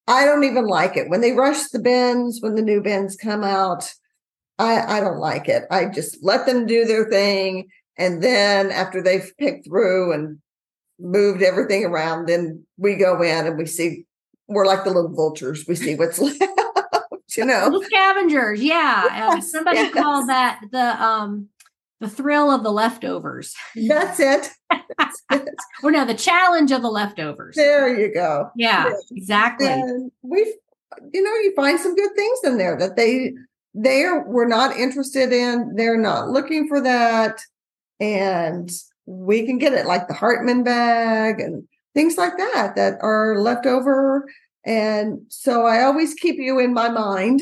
I 0.08 0.26
don't 0.26 0.44
even 0.44 0.66
like 0.66 0.98
it 0.98 1.10
when 1.10 1.22
they 1.22 1.34
rush 1.34 1.68
the 1.68 1.80
bins, 1.80 2.42
when 2.42 2.56
the 2.56 2.64
new 2.64 2.82
bins 2.82 3.16
come 3.16 3.44
out. 3.44 3.94
I, 4.60 4.98
I 4.98 5.00
don't 5.00 5.20
like 5.20 5.48
it. 5.50 5.64
I 5.72 5.86
just 5.86 6.20
let 6.22 6.46
them 6.46 6.66
do 6.66 6.86
their 6.86 7.10
thing. 7.10 7.70
And 7.98 8.22
then 8.22 8.72
after 8.72 9.02
they've 9.02 9.32
picked 9.38 9.66
through 9.66 10.14
and 10.14 10.40
moved 11.00 11.42
everything 11.42 11.86
around, 11.86 12.28
then 12.28 12.66
we 12.78 12.96
go 12.96 13.22
in 13.22 13.48
and 13.48 13.58
we 13.58 13.66
see, 13.66 14.06
we're 14.48 14.68
like 14.68 14.84
the 14.84 14.92
little 14.92 15.14
vultures. 15.14 15.66
We 15.68 15.76
see 15.76 15.96
what's 15.96 16.20
left 16.20 16.44
you 17.38 17.46
know 17.46 17.66
little 17.66 17.84
scavengers 17.84 18.62
yeah 18.62 19.30
um, 19.32 19.42
somebody 19.42 19.78
yes. 19.78 19.94
called 19.94 20.30
that 20.30 20.60
the 20.72 21.04
um 21.04 21.48
the 22.00 22.10
thrill 22.10 22.50
of 22.50 22.64
the 22.64 22.72
leftovers 22.72 23.54
that's 23.88 24.20
it 24.20 24.50
or 25.84 25.92
no 25.92 26.06
the 26.06 26.14
challenge 26.14 26.72
of 26.72 26.82
the 26.82 26.90
leftovers 26.90 27.56
there 27.56 27.98
you 27.98 28.14
go 28.14 28.50
yeah 28.56 28.88
Yes. 28.90 29.04
exactly 29.12 29.68
and 29.68 30.12
we've 30.22 30.54
you 31.14 31.22
know 31.22 31.34
you 31.36 31.54
find 31.56 31.80
some 31.80 31.96
good 31.96 32.16
things 32.16 32.40
in 32.44 32.58
there 32.58 32.78
that 32.78 32.96
they 32.96 33.34
they 33.74 34.04
are 34.04 34.28
were 34.28 34.48
not 34.48 34.76
interested 34.76 35.32
in 35.32 35.76
they're 35.76 35.98
not 35.98 36.30
looking 36.30 36.68
for 36.68 36.82
that 36.82 37.40
and 38.00 38.72
we 39.06 39.46
can 39.46 39.58
get 39.58 39.74
it 39.74 39.86
like 39.86 40.08
the 40.08 40.14
hartmann 40.14 40.64
bag 40.64 41.40
and 41.40 41.68
things 41.94 42.18
like 42.18 42.38
that 42.38 42.76
that 42.76 42.98
are 43.02 43.40
left 43.40 43.66
over 43.66 44.28
and 44.66 45.20
so 45.30 45.66
i 45.66 45.84
always 45.84 46.14
keep 46.16 46.38
you 46.38 46.60
in 46.60 46.74
my 46.74 46.90
mind 46.90 47.42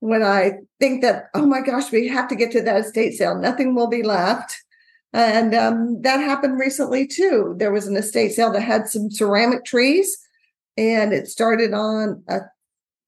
when 0.00 0.22
i 0.22 0.52
think 0.80 1.02
that 1.02 1.24
oh 1.34 1.46
my 1.46 1.60
gosh 1.60 1.92
we 1.92 2.08
have 2.08 2.28
to 2.28 2.36
get 2.36 2.50
to 2.50 2.60
that 2.60 2.80
estate 2.80 3.12
sale 3.12 3.36
nothing 3.36 3.74
will 3.74 3.88
be 3.88 4.02
left 4.02 4.56
and 5.12 5.54
um, 5.56 6.00
that 6.02 6.20
happened 6.20 6.58
recently 6.58 7.06
too 7.06 7.54
there 7.58 7.72
was 7.72 7.86
an 7.86 7.96
estate 7.96 8.32
sale 8.32 8.52
that 8.52 8.62
had 8.62 8.88
some 8.88 9.10
ceramic 9.10 9.64
trees 9.64 10.16
and 10.76 11.12
it 11.12 11.28
started 11.28 11.74
on 11.74 12.22
a 12.28 12.40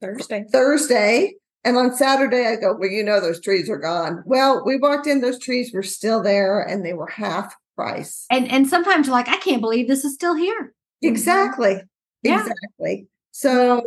Thursday. 0.03 0.45
Thursday. 0.51 1.35
And 1.65 1.77
on 1.77 1.95
Saturday, 1.95 2.47
I 2.47 2.57
go, 2.57 2.75
Well, 2.79 2.91
you 2.91 3.05
know, 3.05 3.21
those 3.21 3.41
trees 3.41 3.71
are 3.71 3.79
gone. 3.79 4.23
Well, 4.27 4.65
we 4.65 4.77
walked 4.77 5.07
in, 5.07 5.21
those 5.21 5.39
trees 5.39 5.73
were 5.73 5.83
still 5.83 6.23
there 6.23 6.61
and 6.61 6.85
they 6.85 6.93
were 6.93 7.07
half 7.07 7.55
price. 7.75 8.27
and 8.31 8.51
and 8.51 8.69
sometimes 8.69 9.07
you're 9.07 9.17
like 9.17 9.29
i 9.31 9.39
can't 9.39 9.63
believe 9.63 9.89
this 9.89 10.05
is 10.05 10.13
still 10.13 10.35
here 10.35 10.63
mm-hmm. 10.65 11.09
Exactly. 11.09 11.81
Yeah. 12.23 12.41
Exactly. 12.41 13.07
So, 13.33 13.83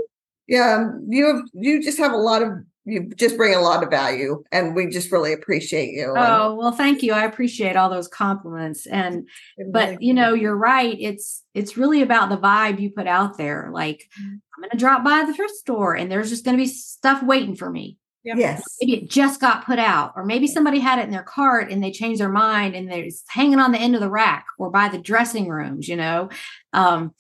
yeah, 0.47 0.89
you 1.07 1.27
have, 1.27 1.41
you 1.53 1.81
just 1.81 1.97
have 1.99 2.11
a 2.11 2.17
lot 2.17 2.41
of, 2.41 2.49
you 2.85 3.09
just 3.15 3.35
bring 3.35 3.55
a 3.55 3.61
lot 3.61 3.83
of 3.83 3.89
value 3.89 4.43
and 4.51 4.75
we 4.75 4.87
just 4.87 5.11
really 5.11 5.33
appreciate 5.33 5.89
you. 5.93 6.09
And 6.09 6.17
oh 6.19 6.55
well 6.55 6.71
thank 6.71 7.01
you 7.03 7.13
i 7.13 7.25
appreciate 7.25 7.75
all 7.75 7.89
those 7.89 8.07
compliments 8.07 8.85
and 8.85 9.27
but 9.71 10.01
you 10.01 10.13
know 10.13 10.33
you're 10.33 10.55
right 10.55 10.95
it's 10.99 11.43
it's 11.53 11.77
really 11.77 12.01
about 12.01 12.29
the 12.29 12.37
vibe 12.37 12.79
you 12.79 12.91
put 12.91 13.07
out 13.07 13.37
there 13.37 13.69
like 13.73 14.07
Mm-hmm. 14.21 14.35
i'm 14.55 14.61
gonna 14.69 14.79
drop 14.79 15.03
by 15.03 15.25
the 15.25 15.33
thrift 15.33 15.55
store 15.55 15.95
and 15.95 16.11
there's 16.11 16.29
just 16.29 16.45
gonna 16.45 16.57
be 16.57 16.67
stuff 16.67 17.23
waiting 17.23 17.55
for 17.55 17.69
me 17.69 17.97
Yep. 18.23 18.37
yes. 18.39 18.63
maybe 18.81 18.93
it 19.03 19.09
just 19.09 19.39
got 19.39 19.65
put 19.65 19.77
out 19.77 20.13
or 20.15 20.25
maybe 20.25 20.47
somebody 20.47 20.79
had 20.79 20.97
it 20.97 21.03
in 21.05 21.11
their 21.11 21.21
cart 21.21 21.71
and 21.71 21.83
they 21.83 21.91
changed 21.91 22.19
their 22.19 22.29
mind 22.29 22.75
and 22.75 22.91
it's 22.91 23.23
hanging 23.27 23.59
on 23.59 23.71
the 23.71 23.77
end 23.79 23.93
of 23.93 24.01
the 24.01 24.09
rack 24.09 24.45
or 24.57 24.71
by 24.71 24.87
the 24.89 24.97
dressing 24.97 25.47
rooms 25.47 25.87
you 25.87 25.95
know 25.95 26.29
um 26.73 27.13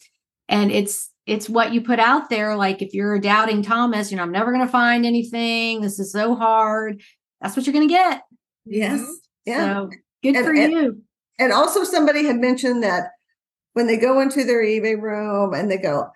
and 0.49 0.71
it's 0.71 1.11
it's 1.25 1.49
what 1.49 1.73
you 1.73 1.81
put 1.81 1.99
out 1.99 2.29
there 2.29 2.55
like 2.55 2.81
if 2.81 2.93
you're 2.93 3.19
doubting 3.19 3.61
thomas 3.61 4.11
you 4.11 4.17
know 4.17 4.23
i'm 4.23 4.31
never 4.31 4.51
going 4.51 4.65
to 4.65 4.71
find 4.71 5.05
anything 5.05 5.81
this 5.81 5.99
is 5.99 6.11
so 6.11 6.35
hard 6.35 7.01
that's 7.41 7.55
what 7.55 7.65
you're 7.65 7.73
going 7.73 7.87
to 7.87 7.93
get 7.93 8.21
Yes. 8.65 8.99
Mm-hmm. 8.99 9.11
Yeah. 9.45 9.73
so 9.75 9.89
good 10.23 10.35
And- 10.35 10.45
for 10.45 10.53
and- 10.53 10.71
you 10.73 11.01
And 11.37 11.51
also, 11.51 11.83
somebody 11.83 12.25
had 12.25 12.37
mentioned 12.37 12.81
that 12.83 13.11
when 13.73 13.87
they 13.87 13.97
go 13.97 14.19
into 14.21 14.43
their 14.43 14.63
eBay 14.63 14.99
room 14.99 15.53
and 15.53 15.69
they 15.69 15.77
go, 15.77 16.07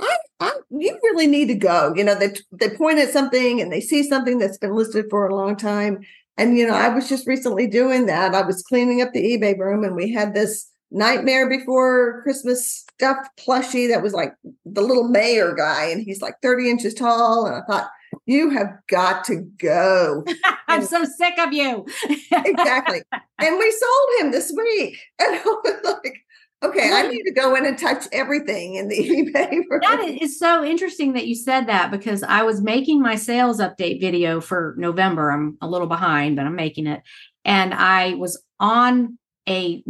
I, 0.00 0.16
I, 0.40 0.52
you 0.70 0.98
really 1.04 1.28
need 1.28 1.46
to 1.48 1.54
go. 1.54 1.94
You 1.96 2.02
know, 2.04 2.16
they 2.16 2.32
they 2.50 2.76
point 2.76 2.98
at 2.98 3.10
something 3.10 3.60
and 3.60 3.72
they 3.72 3.80
see 3.80 4.02
something 4.02 4.38
that's 4.38 4.58
been 4.58 4.74
listed 4.74 5.06
for 5.08 5.26
a 5.28 5.34
long 5.34 5.56
time. 5.56 6.00
And 6.36 6.58
you 6.58 6.66
know, 6.66 6.74
I 6.74 6.88
was 6.88 7.08
just 7.08 7.26
recently 7.28 7.68
doing 7.68 8.06
that. 8.06 8.34
I 8.34 8.42
was 8.42 8.62
cleaning 8.64 9.00
up 9.00 9.12
the 9.12 9.22
eBay 9.38 9.56
room, 9.56 9.84
and 9.84 9.94
we 9.94 10.12
had 10.12 10.34
this 10.34 10.68
Nightmare 10.90 11.48
Before 11.48 12.22
Christmas 12.22 12.84
stuffed 12.94 13.28
plushie 13.38 13.88
that 13.88 14.02
was 14.02 14.12
like 14.12 14.34
the 14.64 14.82
little 14.82 15.08
mayor 15.08 15.54
guy, 15.54 15.86
and 15.86 16.02
he's 16.02 16.22
like 16.22 16.34
thirty 16.42 16.70
inches 16.70 16.94
tall. 16.94 17.46
And 17.46 17.56
I 17.56 17.60
thought, 17.66 17.90
you 18.26 18.50
have 18.50 18.78
got 18.88 19.24
to 19.24 19.36
go. 19.58 20.24
i'm 20.68 20.84
so 20.84 21.04
sick 21.04 21.38
of 21.38 21.52
you 21.52 21.86
exactly. 22.32 23.02
And 23.12 23.58
we 23.58 23.70
sold 23.70 24.20
him 24.20 24.30
this 24.32 24.52
week. 24.56 24.98
And 25.18 25.36
I 25.36 25.42
was 25.44 25.98
like, 26.02 26.16
okay, 26.62 26.90
I 26.92 27.08
need 27.08 27.22
to 27.24 27.32
go 27.32 27.54
in 27.54 27.66
and 27.66 27.78
touch 27.78 28.06
everything 28.12 28.74
in 28.76 28.88
the 28.88 28.96
eBay. 28.96 29.50
room. 29.68 29.80
that 29.82 30.18
is 30.20 30.38
so 30.38 30.64
interesting 30.64 31.12
that 31.14 31.26
you 31.26 31.34
said 31.34 31.66
that 31.66 31.90
because 31.90 32.22
I 32.22 32.42
was 32.42 32.62
making 32.62 33.02
my 33.02 33.16
sales 33.16 33.60
update 33.60 34.00
video 34.00 34.40
for 34.40 34.74
November. 34.78 35.30
I'm 35.30 35.58
a 35.60 35.68
little 35.68 35.88
behind, 35.88 36.36
but 36.36 36.46
I'm 36.46 36.56
making 36.56 36.86
it. 36.86 37.02
And 37.44 37.74
I 37.74 38.14
was 38.14 38.42
on 38.58 39.18
a 39.46 39.82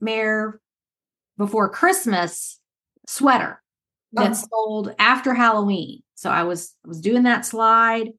nightmare 0.00 0.60
before 1.36 1.68
Christmas 1.68 2.60
sweater 3.06 3.62
that 4.12 4.30
Oh. 4.32 4.46
sold 4.50 4.94
after 4.98 5.34
Halloween. 5.34 6.02
So 6.14 6.30
I 6.30 6.42
was 6.44 6.74
was 6.84 7.00
doing 7.00 7.22
that 7.24 7.46
slide 7.46 8.10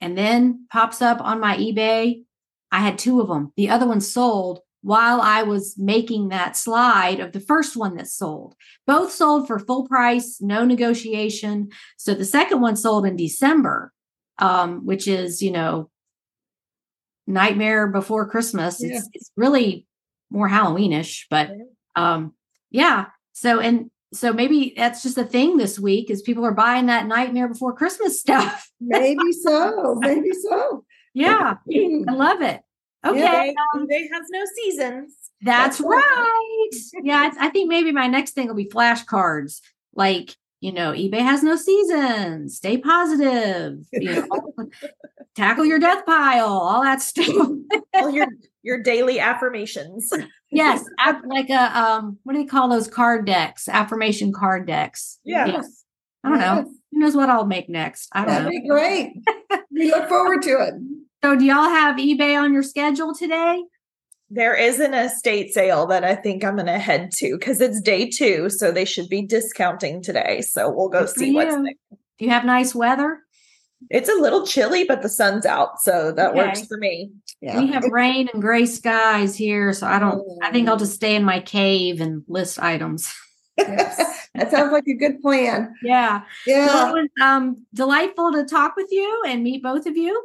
and 0.00 0.16
then 0.16 0.66
pops 0.70 1.02
up 1.02 1.20
on 1.20 1.40
my 1.40 1.56
eBay. 1.56 2.24
I 2.70 2.80
had 2.80 2.98
two 2.98 3.20
of 3.20 3.28
them. 3.28 3.52
The 3.56 3.70
other 3.70 3.86
one 3.86 4.00
sold 4.00 4.60
while 4.82 5.20
I 5.20 5.42
was 5.42 5.76
making 5.76 6.28
that 6.28 6.56
slide 6.56 7.20
of 7.20 7.32
the 7.32 7.40
first 7.40 7.76
one 7.76 7.96
that 7.96 8.06
sold. 8.08 8.54
Both 8.86 9.12
sold 9.12 9.46
for 9.46 9.58
full 9.58 9.86
price, 9.86 10.38
no 10.40 10.64
negotiation. 10.64 11.70
So 11.96 12.14
the 12.14 12.24
second 12.24 12.60
one 12.60 12.76
sold 12.76 13.04
in 13.06 13.16
December, 13.16 13.92
um, 14.38 14.84
which 14.86 15.08
is, 15.08 15.42
you 15.42 15.50
know, 15.50 15.90
Nightmare 17.26 17.88
Before 17.88 18.28
Christmas. 18.28 18.80
Yeah. 18.80 18.96
It's, 18.96 19.08
it's 19.12 19.32
really 19.36 19.86
more 20.30 20.48
Halloweenish, 20.48 21.24
but 21.30 21.50
um, 21.96 22.34
yeah. 22.70 23.06
So, 23.32 23.60
and 23.60 23.90
so 24.12 24.32
maybe 24.32 24.74
that's 24.76 25.02
just 25.02 25.18
a 25.18 25.24
thing 25.24 25.56
this 25.56 25.78
week 25.78 26.10
is 26.10 26.22
people 26.22 26.44
are 26.44 26.54
buying 26.54 26.86
that 26.86 27.06
Nightmare 27.06 27.48
Before 27.48 27.74
Christmas 27.74 28.20
stuff. 28.20 28.70
maybe 28.80 29.32
so. 29.42 29.96
Maybe 30.00 30.32
so. 30.32 30.84
Yeah. 31.14 31.54
I 31.66 32.12
love 32.12 32.42
it. 32.42 32.60
Okay. 33.06 33.20
eBay, 33.20 33.54
eBay 33.76 34.08
has 34.12 34.26
no 34.30 34.44
seasons. 34.56 35.14
That's 35.40 35.78
That's 35.78 35.80
right. 35.80 36.02
right. 36.02 37.04
Yeah, 37.04 37.30
I, 37.32 37.46
I 37.46 37.48
think 37.50 37.68
maybe 37.68 37.92
my 37.92 38.08
next 38.08 38.32
thing 38.32 38.48
will 38.48 38.54
be 38.54 38.66
flashcards. 38.66 39.60
Like, 39.94 40.34
you 40.60 40.72
know, 40.72 40.92
eBay 40.92 41.20
has 41.20 41.42
no 41.42 41.56
season. 41.56 42.48
Stay 42.48 42.78
positive. 42.78 43.84
You 43.92 44.12
know, 44.14 44.70
tackle 45.36 45.64
your 45.64 45.78
death 45.78 46.04
pile. 46.04 46.46
All 46.48 46.82
that 46.82 47.00
stuff. 47.00 47.28
All 47.94 48.10
your 48.10 48.26
your 48.62 48.82
daily 48.82 49.20
affirmations. 49.20 50.12
yes, 50.50 50.84
like 51.26 51.48
a 51.50 51.78
um, 51.78 52.18
what 52.24 52.32
do 52.32 52.40
they 52.40 52.46
call 52.46 52.68
those 52.68 52.88
card 52.88 53.24
decks? 53.24 53.68
Affirmation 53.68 54.32
card 54.32 54.66
decks. 54.66 55.18
Yeah. 55.24 55.62
I 56.24 56.30
don't 56.30 56.40
know. 56.40 56.72
Who 56.90 56.98
knows 56.98 57.14
what 57.14 57.30
I'll 57.30 57.46
make 57.46 57.68
next? 57.68 58.08
I 58.12 58.24
don't 58.24 58.28
That'd 58.28 58.44
know. 58.44 58.50
be 58.50 58.68
great. 58.68 59.12
we 59.70 59.90
look 59.90 60.08
forward 60.08 60.42
to 60.42 60.50
it. 60.50 60.74
So, 61.22 61.36
do 61.36 61.44
y'all 61.44 61.68
have 61.68 61.96
eBay 61.96 62.36
on 62.38 62.52
your 62.52 62.64
schedule 62.64 63.14
today? 63.14 63.62
There 64.30 64.54
is 64.54 64.78
an 64.78 64.92
estate 64.92 65.54
sale 65.54 65.86
that 65.86 66.04
I 66.04 66.14
think 66.14 66.44
I'm 66.44 66.56
going 66.56 66.66
to 66.66 66.78
head 66.78 67.10
to 67.16 67.36
because 67.38 67.60
it's 67.60 67.80
day 67.80 68.10
two, 68.10 68.50
so 68.50 68.70
they 68.70 68.84
should 68.84 69.08
be 69.08 69.22
discounting 69.22 70.02
today. 70.02 70.42
So 70.42 70.70
we'll 70.70 70.90
go 70.90 71.00
Good 71.06 71.10
see 71.10 71.32
what's 71.32 71.54
you. 71.54 71.62
there. 71.62 71.74
Do 72.18 72.24
you 72.24 72.30
have 72.30 72.44
nice 72.44 72.74
weather? 72.74 73.20
It's 73.90 74.08
a 74.08 74.20
little 74.20 74.44
chilly, 74.44 74.84
but 74.84 75.02
the 75.02 75.08
sun's 75.08 75.46
out, 75.46 75.80
so 75.80 76.10
that 76.12 76.34
works 76.34 76.66
for 76.66 76.76
me. 76.76 77.12
Yeah. 77.40 77.60
We 77.60 77.68
have 77.68 77.84
rain 77.84 78.28
and 78.32 78.42
gray 78.42 78.66
skies 78.66 79.36
here, 79.36 79.72
so 79.72 79.86
I 79.86 79.98
don't. 80.00 80.20
I 80.42 80.50
think 80.50 80.68
I'll 80.68 80.76
just 80.76 80.94
stay 80.94 81.14
in 81.14 81.22
my 81.22 81.38
cave 81.40 82.00
and 82.00 82.24
list 82.26 82.58
items. 82.60 83.12
that 83.56 84.50
sounds 84.50 84.72
like 84.72 84.86
a 84.88 84.94
good 84.94 85.20
plan. 85.20 85.72
Yeah. 85.82 86.22
Well, 86.46 86.56
Yeah. 86.56 86.90
it 86.90 86.92
was 86.92 87.08
um, 87.22 87.66
delightful 87.74 88.32
to 88.32 88.44
talk 88.44 88.76
with 88.76 88.88
you 88.90 89.22
and 89.26 89.42
meet 89.42 89.62
both 89.62 89.86
of 89.86 89.96
you. 89.96 90.24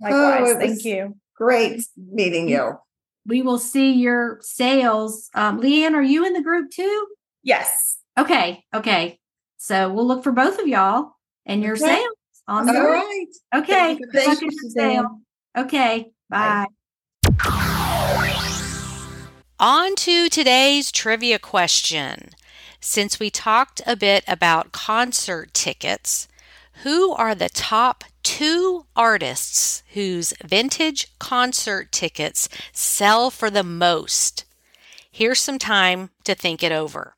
Likewise, 0.00 0.50
it 0.50 0.58
thank 0.58 0.84
you. 0.84 1.16
Great 1.36 1.82
meeting 1.96 2.48
you. 2.48 2.78
We 3.26 3.42
will 3.42 3.58
see 3.58 3.92
your 3.92 4.38
sales. 4.42 5.30
Um, 5.34 5.60
LeighAnne, 5.60 5.94
are 5.94 6.02
you 6.02 6.26
in 6.26 6.32
the 6.34 6.42
group 6.42 6.70
too? 6.70 7.06
Yes. 7.42 7.98
Okay. 8.18 8.64
Okay. 8.74 9.18
So 9.56 9.90
we'll 9.92 10.06
look 10.06 10.22
for 10.22 10.32
both 10.32 10.58
of 10.58 10.68
y'all 10.68 11.12
and 11.46 11.62
your 11.62 11.74
Okay. 11.74 11.84
sales 11.86 12.16
on 12.46 12.66
the 12.66 12.72
All 12.74 12.80
board. 12.80 12.94
right. 12.96 13.26
Okay. 13.56 13.98
Thank 14.12 14.40
you, 14.42 14.46
with 14.48 14.56
your 14.62 14.70
sale. 14.70 15.20
Okay. 15.56 16.12
Bye. 16.28 16.66
On 19.58 19.94
to 19.96 20.28
today's 20.28 20.92
trivia 20.92 21.38
question. 21.38 22.30
Since 22.80 23.18
we 23.18 23.30
talked 23.30 23.80
a 23.86 23.96
bit 23.96 24.24
about 24.28 24.72
concert 24.72 25.54
tickets, 25.54 26.28
who 26.82 27.12
are 27.12 27.34
the 27.34 27.48
top 27.48 28.04
two 28.22 28.86
artists 28.96 29.82
whose 29.92 30.34
vintage 30.44 31.06
concert 31.18 31.92
tickets 31.92 32.48
sell 32.72 33.30
for 33.30 33.50
the 33.50 33.62
most? 33.62 34.44
Here's 35.10 35.40
some 35.40 35.58
time 35.58 36.10
to 36.24 36.34
think 36.34 36.62
it 36.62 36.72
over. 36.72 37.13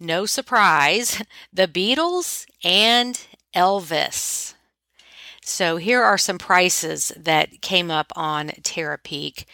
No 0.00 0.26
surprise, 0.26 1.22
the 1.52 1.68
Beatles 1.68 2.46
and 2.64 3.20
Elvis. 3.54 4.54
So 5.42 5.76
here 5.76 6.02
are 6.02 6.18
some 6.18 6.38
prices 6.38 7.12
that 7.16 7.62
came 7.62 7.88
up 7.90 8.12
on 8.16 8.48
Terapeak. 8.62 9.44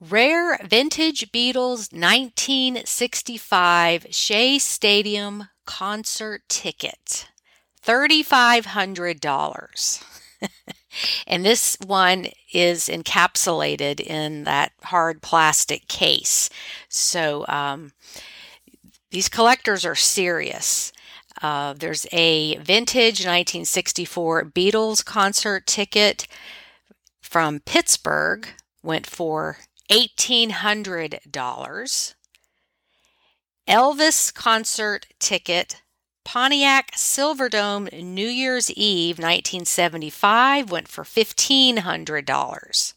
Rare 0.00 0.58
vintage 0.64 1.30
Beatles 1.32 1.92
1965 1.92 4.06
Shea 4.10 4.58
Stadium 4.58 5.48
concert 5.64 6.42
ticket, 6.48 7.28
$3,500. 7.86 10.04
and 11.26 11.44
this 11.44 11.76
one 11.86 12.28
is 12.52 12.88
encapsulated 12.88 14.00
in 14.00 14.44
that 14.44 14.72
hard 14.82 15.22
plastic 15.22 15.88
case. 15.88 16.50
So 16.88 17.44
um, 17.48 17.92
these 19.14 19.28
collectors 19.28 19.84
are 19.84 19.94
serious. 19.94 20.92
Uh, 21.40 21.72
there's 21.72 22.04
a 22.10 22.56
vintage 22.56 23.20
1964 23.20 24.46
Beatles 24.46 25.04
concert 25.04 25.68
ticket 25.68 26.26
from 27.20 27.60
Pittsburgh, 27.60 28.48
went 28.82 29.06
for 29.06 29.58
$1,800. 29.88 32.14
Elvis 33.68 34.34
concert 34.34 35.06
ticket, 35.20 35.80
Pontiac 36.24 36.90
Silverdome 36.96 38.02
New 38.02 38.26
Year's 38.26 38.68
Eve 38.72 39.18
1975, 39.18 40.72
went 40.72 40.88
for 40.88 41.04
$1,500. 41.04 42.94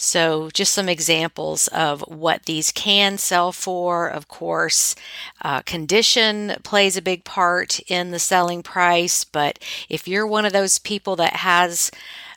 So, 0.00 0.48
just 0.54 0.72
some 0.72 0.88
examples 0.88 1.66
of 1.68 2.02
what 2.02 2.44
these 2.44 2.70
can 2.70 3.18
sell 3.18 3.50
for. 3.50 4.06
Of 4.06 4.28
course, 4.28 4.94
uh, 5.42 5.62
condition 5.62 6.54
plays 6.62 6.96
a 6.96 7.02
big 7.02 7.24
part 7.24 7.80
in 7.88 8.12
the 8.12 8.20
selling 8.20 8.62
price, 8.62 9.24
but 9.24 9.58
if 9.88 10.06
you're 10.06 10.24
one 10.24 10.44
of 10.44 10.52
those 10.52 10.78
people 10.78 11.16
that 11.16 11.34
has 11.36 11.90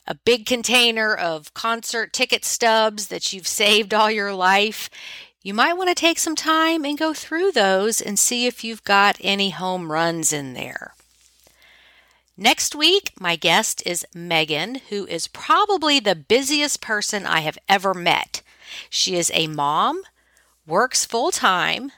a 0.07 0.15
big 0.15 0.47
container 0.47 1.13
of 1.13 1.53
concert 1.53 2.13
ticket 2.13 2.43
stubs 2.43 3.09
that 3.09 3.31
you've 3.31 3.47
saved 3.61 3.93
all 3.93 4.09
your 4.09 4.33
life, 4.33 4.89
you 5.43 5.53
might 5.53 5.77
want 5.77 5.89
to 5.89 5.95
take 5.95 6.17
some 6.17 6.35
time 6.35 6.83
and 6.83 6.97
go 6.97 7.13
through 7.13 7.51
those 7.51 8.01
and 8.01 8.17
see 8.17 8.47
if 8.47 8.63
you've 8.63 8.83
got 8.83 9.17
any 9.21 9.51
home 9.51 9.91
runs 9.91 10.33
in 10.33 10.53
there. 10.53 10.95
Next 12.41 12.73
week, 12.73 13.11
my 13.19 13.35
guest 13.35 13.83
is 13.85 14.03
Megan, 14.15 14.79
who 14.89 15.05
is 15.05 15.27
probably 15.27 15.99
the 15.99 16.15
busiest 16.15 16.81
person 16.81 17.27
I 17.27 17.41
have 17.41 17.59
ever 17.69 17.93
met. 17.93 18.41
She 18.89 19.15
is 19.15 19.29
a 19.35 19.45
mom, 19.45 20.01
works 20.65 21.05
full 21.05 21.29
time, 21.29 21.91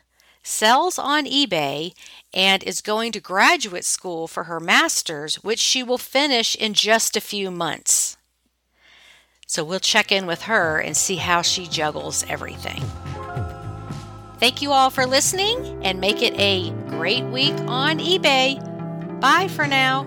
sells 0.44 1.00
on 1.00 1.24
eBay, 1.24 1.94
and 2.34 2.62
is 2.62 2.82
going 2.82 3.14
to 3.14 3.22
graduate 3.22 3.86
school 3.86 4.28
for 4.28 4.44
her 4.44 4.60
master's, 4.60 5.36
which 5.46 5.60
she 5.60 5.82
will 5.82 5.98
finish 5.98 6.58
in 6.58 6.74
just 6.74 7.16
a 7.16 7.22
few 7.22 7.50
months. 7.50 8.18
So 9.48 9.64
we'll 9.64 9.80
check 9.80 10.12
in 10.12 10.28
with 10.28 10.42
her 10.42 10.78
and 10.78 10.98
see 10.98 11.16
how 11.16 11.42
she 11.42 11.68
juggles 11.68 12.26
everything. 12.28 12.84
Thank 14.40 14.62
you 14.62 14.74
all 14.74 14.90
for 14.90 15.06
listening 15.06 15.80
and 15.86 16.02
make 16.02 16.22
it 16.22 16.38
a 16.38 16.72
great 16.90 17.24
week 17.28 17.56
on 17.66 18.00
eBay. 18.00 18.60
Bye 19.22 19.48
for 19.48 19.66
now. 19.66 20.06